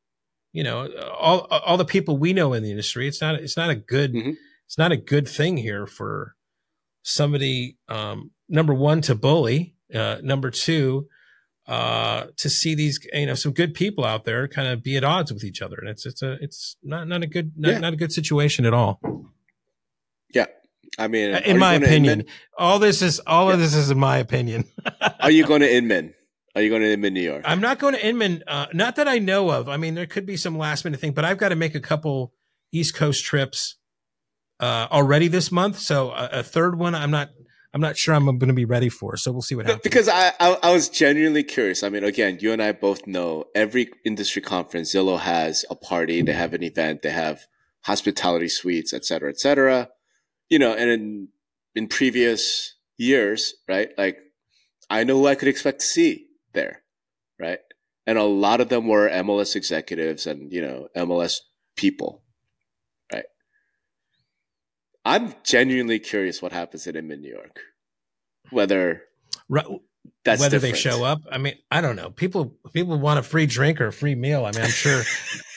you 0.52 0.64
know, 0.64 0.88
all 1.18 1.42
all 1.42 1.78
the 1.78 1.86
people 1.86 2.18
we 2.18 2.34
know 2.34 2.54
in 2.54 2.64
the 2.64 2.72
industry. 2.72 3.08
It's 3.08 3.22
not 3.22 3.36
it's 3.36 3.58
not 3.58 3.70
a 3.70 3.76
good 3.76 4.14
mm-hmm. 4.14 4.32
it's 4.66 4.78
not 4.78 4.92
a 4.92 4.98
good 4.98 5.28
thing 5.28 5.58
here 5.58 5.86
for 5.86 6.36
somebody 7.08 7.78
um, 7.88 8.32
number 8.50 8.74
one 8.74 9.02
to 9.02 9.16
bully, 9.16 9.76
uh, 9.94 10.18
number 10.22 10.52
two 10.52 11.08
uh, 11.68 12.28
to 12.38 12.50
see 12.50 12.76
these 12.76 13.00
you 13.14 13.26
know 13.26 13.34
some 13.34 13.54
good 13.54 13.74
people 13.74 14.06
out 14.06 14.26
there 14.26 14.48
kind 14.48 14.68
of 14.68 14.84
be 14.84 14.98
at 14.98 15.04
odds 15.04 15.34
with 15.34 15.44
each 15.44 15.62
other, 15.62 15.78
and 15.80 15.90
it's 15.90 16.06
it's 16.06 16.22
a 16.22 16.38
it's 16.42 16.76
not 16.84 17.08
not 17.08 17.24
a 17.24 17.28
good 17.28 17.54
not, 17.56 17.72
yeah. 17.72 17.80
not 17.80 17.94
a 17.94 17.98
good 17.98 18.12
situation 18.12 18.66
at 18.66 18.74
all. 18.74 19.00
Yeah, 20.34 20.46
I 20.98 21.08
mean, 21.08 21.36
in 21.36 21.58
my 21.58 21.76
opinion, 21.76 22.26
all 22.58 22.80
this 22.80 23.02
is 23.02 23.20
all 23.26 23.48
yeah. 23.48 23.54
of 23.54 23.60
this 23.60 23.74
is 23.74 23.90
in 23.90 24.00
my 24.00 24.18
opinion. 24.18 24.66
are 25.20 25.32
you 25.32 25.46
going 25.46 25.62
to 25.62 25.74
Inman? 25.74 26.14
Are 26.56 26.62
you 26.62 26.70
going 26.70 26.82
to 26.82 26.92
Inman, 26.92 27.14
New 27.14 27.22
York? 27.22 27.44
I'm 27.46 27.62
not 27.62 27.78
going 27.80 27.94
to 27.94 28.06
Inman. 28.06 28.44
Uh, 28.48 28.66
not 28.74 28.96
that 28.96 29.08
I 29.08 29.20
know 29.20 29.52
of. 29.52 29.70
I 29.70 29.78
mean, 29.78 29.94
there 29.94 30.08
could 30.08 30.26
be 30.26 30.38
some 30.38 30.58
last 30.58 30.86
minute 30.86 31.00
thing, 31.00 31.12
but 31.12 31.24
I've 31.24 31.38
got 31.38 31.50
to 31.50 31.56
make 31.56 31.76
a 31.76 31.80
couple 31.80 32.34
East 32.72 32.96
Coast 32.96 33.24
trips 33.24 33.78
uh, 34.60 34.88
already 34.92 35.28
this 35.28 35.52
month. 35.52 35.80
So 35.80 36.12
a, 36.12 36.30
a, 36.34 36.44
third 36.44 36.78
one, 36.78 36.96
I'm 36.96 37.12
not. 37.12 37.30
I'm 37.74 37.82
not 37.82 37.98
sure 37.98 38.16
I'm 38.16 38.26
going 38.26 38.48
to 38.48 38.54
be 38.54 38.66
ready 38.66 38.90
for. 38.90 39.18
So 39.18 39.32
we'll 39.32 39.42
see 39.42 39.54
what 39.54 39.66
happens. 39.66 39.84
Because 39.84 40.08
I, 40.08 40.32
I, 40.40 40.58
I 40.64 40.72
was 40.72 40.90
genuinely 40.90 41.44
curious. 41.44 41.84
I 41.84 41.90
mean, 41.90 42.04
again, 42.04 42.40
you 42.42 42.52
and 42.52 42.64
I 42.64 42.72
both 42.72 43.06
know 43.06 43.44
every 43.54 43.92
industry 44.04 44.42
conference, 44.42 44.96
Zillow 44.96 45.20
has 45.20 45.64
a 45.70 45.76
party, 45.76 46.22
they 46.24 46.34
have 46.34 46.54
an 46.54 46.64
event, 46.64 47.04
they 47.04 47.12
have 47.12 47.46
hospitality 47.82 48.48
suites, 48.48 48.94
et 48.94 49.06
cetera, 49.06 49.30
et 49.30 49.40
cetera 49.40 49.90
you 50.50 50.60
know, 50.60 50.74
and 50.74 50.90
in 50.90 51.28
in 51.76 51.88
previous 51.88 52.76
years, 52.98 53.56
right? 53.68 53.90
Like 53.98 54.20
I 54.90 55.04
know 55.04 55.20
who 55.20 55.28
I 55.28 55.36
could 55.36 55.48
expect 55.48 55.82
to 55.82 55.86
see 55.86 56.28
there, 56.54 56.84
right? 57.40 57.60
And 58.06 58.18
a 58.18 58.24
lot 58.24 58.62
of 58.62 58.70
them 58.70 58.88
were 58.88 59.10
MLS 59.10 59.56
executives 59.56 60.26
and 60.28 60.52
you 60.52 60.62
know 60.62 60.88
MLS 60.96 61.40
people? 61.76 62.24
I'm 65.08 65.34
genuinely 65.44 66.00
curious 66.00 66.42
what 66.42 66.52
happens 66.52 66.86
in 66.86 66.98
Inman, 66.98 67.22
New 67.22 67.32
York, 67.32 67.62
whether 68.50 69.04
right. 69.48 69.66
That's 70.26 70.42
whether 70.42 70.58
different. 70.58 70.76
they 70.76 70.80
show 70.80 71.06
up. 71.06 71.22
I 71.32 71.38
mean, 71.38 71.56
I 71.72 71.80
don't 71.80 71.96
know. 71.96 72.10
People 72.10 72.58
people 72.74 73.00
want 73.00 73.18
a 73.18 73.24
free 73.24 73.46
drink 73.46 73.80
or 73.80 73.88
a 73.88 73.94
free 73.94 74.16
meal. 74.16 74.46
I 74.46 74.52
mean, 74.52 74.64
I'm 74.64 74.70
sure 74.70 75.04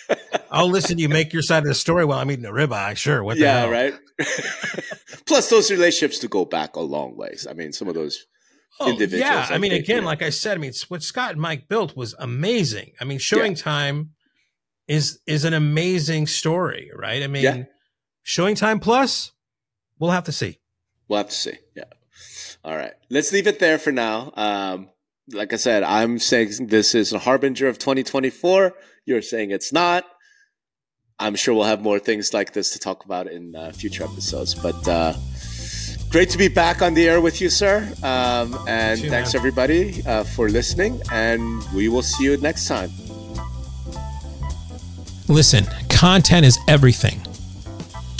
I'll 0.51 0.71
listen 0.71 0.97
to 0.97 1.03
you 1.03 1.09
make 1.09 1.33
your 1.33 1.43
side 1.43 1.65
of 1.65 1.69
the 1.69 1.75
story 1.75 2.05
while 2.05 2.21
I'm 2.21 2.31
eating 2.31 2.45
a 2.45 2.53
ribeye. 2.53 2.97
Sure. 2.97 3.25
What 3.25 3.39
yeah, 3.39 3.69
right. 3.69 3.95
Plus, 5.27 5.51
those 5.51 5.71
relationships 5.71 6.21
to 6.21 6.29
go 6.29 6.45
back 6.45 6.77
a 6.77 6.81
long 6.81 7.17
ways. 7.17 7.47
I 7.51 7.53
mean, 7.53 7.73
some 7.73 7.89
of 7.89 7.95
those 7.95 8.27
oh, 8.79 8.89
individuals. 8.89 9.29
Yeah. 9.29 9.47
I, 9.51 9.55
I 9.55 9.59
mean, 9.59 9.73
think, 9.73 9.85
again, 9.85 10.05
like 10.05 10.23
I 10.23 10.31
said, 10.31 10.57
I 10.57 10.61
mean, 10.61 10.73
what 10.89 11.03
Scott 11.03 11.33
and 11.33 11.41
Mike 11.41 11.69
built 11.69 11.97
was 11.97 12.15
amazing. 12.21 12.93
I 13.01 13.05
mean, 13.05 13.19
Showing 13.19 13.53
yeah. 13.53 13.63
Time 13.63 14.11
is 14.87 15.19
is 15.27 15.45
an 15.45 15.55
amazing 15.55 16.29
story, 16.29 16.91
right? 16.95 17.23
I 17.23 17.27
mean, 17.27 17.43
yeah. 17.43 17.63
ShowingTime 18.25 18.81
Plus, 18.81 19.33
we'll 20.01 20.11
have 20.11 20.25
to 20.25 20.33
see. 20.33 20.59
We'll 21.09 21.19
have 21.19 21.29
to 21.29 21.35
see. 21.35 21.59
Yeah. 21.77 21.85
All 22.65 22.77
right. 22.77 22.93
Let's 23.09 23.33
leave 23.33 23.47
it 23.47 23.61
there 23.61 23.79
for 23.79 23.93
now. 23.93 24.33
Um, 24.37 24.89
like 25.33 25.53
I 25.53 25.57
said, 25.57 25.83
I'm 25.83 26.19
saying 26.19 26.67
this 26.67 26.95
is 26.95 27.13
a 27.13 27.19
harbinger 27.19 27.69
of 27.69 27.79
2024. 27.79 28.73
You're 29.07 29.23
saying 29.23 29.53
it's 29.53 29.73
not. 29.73 30.05
I'm 31.19 31.35
sure 31.35 31.55
we'll 31.55 31.65
have 31.65 31.83
more 31.83 31.99
things 31.99 32.33
like 32.33 32.53
this 32.53 32.71
to 32.73 32.79
talk 32.79 33.05
about 33.05 33.27
in 33.27 33.55
uh, 33.55 33.73
future 33.73 34.05
episodes. 34.05 34.55
But 34.55 34.89
uh, 34.89 35.15
great 36.11 36.31
to 36.31 36.39
be 36.39 36.49
back 36.49 36.81
on 36.81 36.95
the 36.95 37.09
air 37.09 37.21
with 37.21 37.41
you, 37.41 37.51
sir. 37.51 37.87
Um, 38.03 38.59
and 38.67 39.01
you, 39.01 39.11
thanks 39.11 39.35
man. 39.35 39.41
everybody 39.41 40.03
uh, 40.07 40.25
for 40.25 40.49
listening. 40.49 41.01
And 41.13 41.63
we 41.75 41.89
will 41.89 42.03
see 42.03 42.25
you 42.25 42.37
next 42.39 42.67
time. 42.67 42.91
Listen, 45.29 45.65
content 45.89 46.45
is 46.45 46.59
everything. 46.67 47.21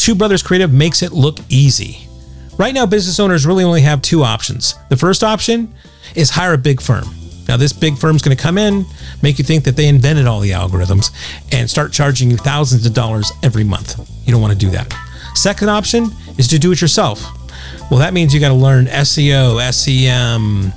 Two 0.01 0.15
Brothers 0.15 0.43
Creative 0.43 0.73
makes 0.73 1.03
it 1.03 1.13
look 1.13 1.41
easy. 1.51 2.09
Right 2.57 2.73
now, 2.73 2.87
business 2.87 3.21
owners 3.21 3.45
really 3.45 3.65
only 3.65 3.83
have 3.83 4.01
two 4.01 4.23
options. 4.23 4.75
The 4.89 4.97
first 4.97 5.23
option 5.23 5.75
is 6.15 6.31
hire 6.31 6.55
a 6.55 6.59
big 6.59 6.81
firm. 6.81 7.05
Now, 7.47 7.59
this 7.59 7.75
big 7.75 7.99
firm's 7.99 8.23
going 8.23 8.35
to 8.35 8.43
come 8.43 8.57
in, 8.57 8.87
make 9.23 9.39
you 9.39 9.45
think 9.45 9.65
that 9.65 9.77
they 9.77 9.89
invented 9.89 10.27
all 10.27 10.41
the 10.41 10.53
algorithms, 10.53 11.11
and 11.53 11.69
start 11.69 11.93
charging 11.93 12.31
you 12.31 12.39
thousands 12.39 12.87
of 12.87 12.95
dollars 12.95 13.31
every 13.43 13.63
month. 13.63 13.99
You 14.25 14.33
don't 14.33 14.41
want 14.41 14.55
to 14.55 14.59
do 14.59 14.71
that. 14.71 14.91
Second 15.35 15.69
option 15.69 16.07
is 16.39 16.49
to 16.49 16.59
do 16.59 16.73
it 16.73 16.81
yourself. 16.81 17.23
Well, 17.91 18.01
that 18.01 18.15
means 18.15 18.33
you 18.33 18.41
got 18.41 18.49
to 18.49 18.55
learn 18.55 18.87
SEO, 18.87 19.61
SEM, 19.71 20.73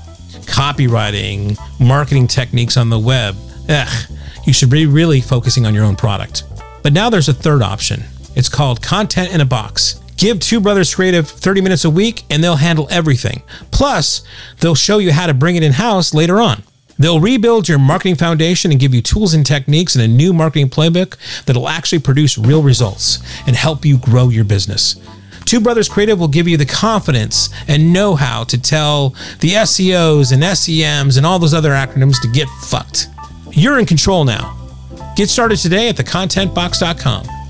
copywriting, 0.47 1.57
marketing 1.79 2.27
techniques 2.27 2.75
on 2.75 2.89
the 2.89 2.99
web. 2.99 3.37
Ugh, 3.69 4.09
you 4.45 4.51
should 4.51 4.69
be 4.69 4.85
really 4.85 5.21
focusing 5.21 5.65
on 5.65 5.73
your 5.73 5.85
own 5.85 5.95
product. 5.95 6.43
But 6.81 6.91
now 6.91 7.09
there's 7.09 7.29
a 7.29 7.33
third 7.33 7.61
option. 7.61 8.03
It's 8.35 8.49
called 8.49 8.81
content 8.81 9.33
in 9.33 9.41
a 9.41 9.45
box. 9.45 9.99
Give 10.17 10.39
Two 10.39 10.59
Brothers 10.59 10.93
Creative 10.93 11.27
30 11.27 11.61
minutes 11.61 11.85
a 11.85 11.89
week 11.89 12.23
and 12.29 12.43
they'll 12.43 12.55
handle 12.55 12.87
everything. 12.89 13.43
Plus, 13.71 14.21
they'll 14.59 14.75
show 14.75 14.97
you 14.97 15.11
how 15.11 15.27
to 15.27 15.33
bring 15.33 15.55
it 15.55 15.63
in 15.63 15.73
house 15.73 16.13
later 16.13 16.39
on. 16.39 16.63
They'll 16.97 17.19
rebuild 17.19 17.67
your 17.67 17.79
marketing 17.79 18.15
foundation 18.15 18.71
and 18.71 18.79
give 18.79 18.93
you 18.93 19.01
tools 19.01 19.33
and 19.33 19.45
techniques 19.45 19.95
and 19.95 20.03
a 20.03 20.07
new 20.07 20.31
marketing 20.31 20.69
playbook 20.69 21.17
that'll 21.45 21.67
actually 21.67 21.99
produce 21.99 22.37
real 22.37 22.61
results 22.61 23.19
and 23.47 23.55
help 23.55 23.83
you 23.83 23.97
grow 23.97 24.29
your 24.29 24.45
business. 24.45 24.95
Two 25.45 25.59
Brothers 25.59 25.89
Creative 25.89 26.19
will 26.19 26.27
give 26.27 26.47
you 26.47 26.55
the 26.55 26.65
confidence 26.65 27.49
and 27.67 27.91
know 27.91 28.15
how 28.15 28.43
to 28.45 28.61
tell 28.61 29.09
the 29.39 29.49
SEOs 29.49 30.31
and 30.31 30.41
SEMs 30.41 31.17
and 31.17 31.25
all 31.25 31.39
those 31.39 31.53
other 31.53 31.71
acronyms 31.71 32.21
to 32.21 32.29
get 32.29 32.47
fucked. 32.61 33.07
You're 33.51 33.79
in 33.79 33.85
control 33.85 34.23
now. 34.23 34.57
Get 35.15 35.29
started 35.29 35.57
today 35.57 35.89
at 35.89 35.97
thecontentbox.com. 35.97 37.42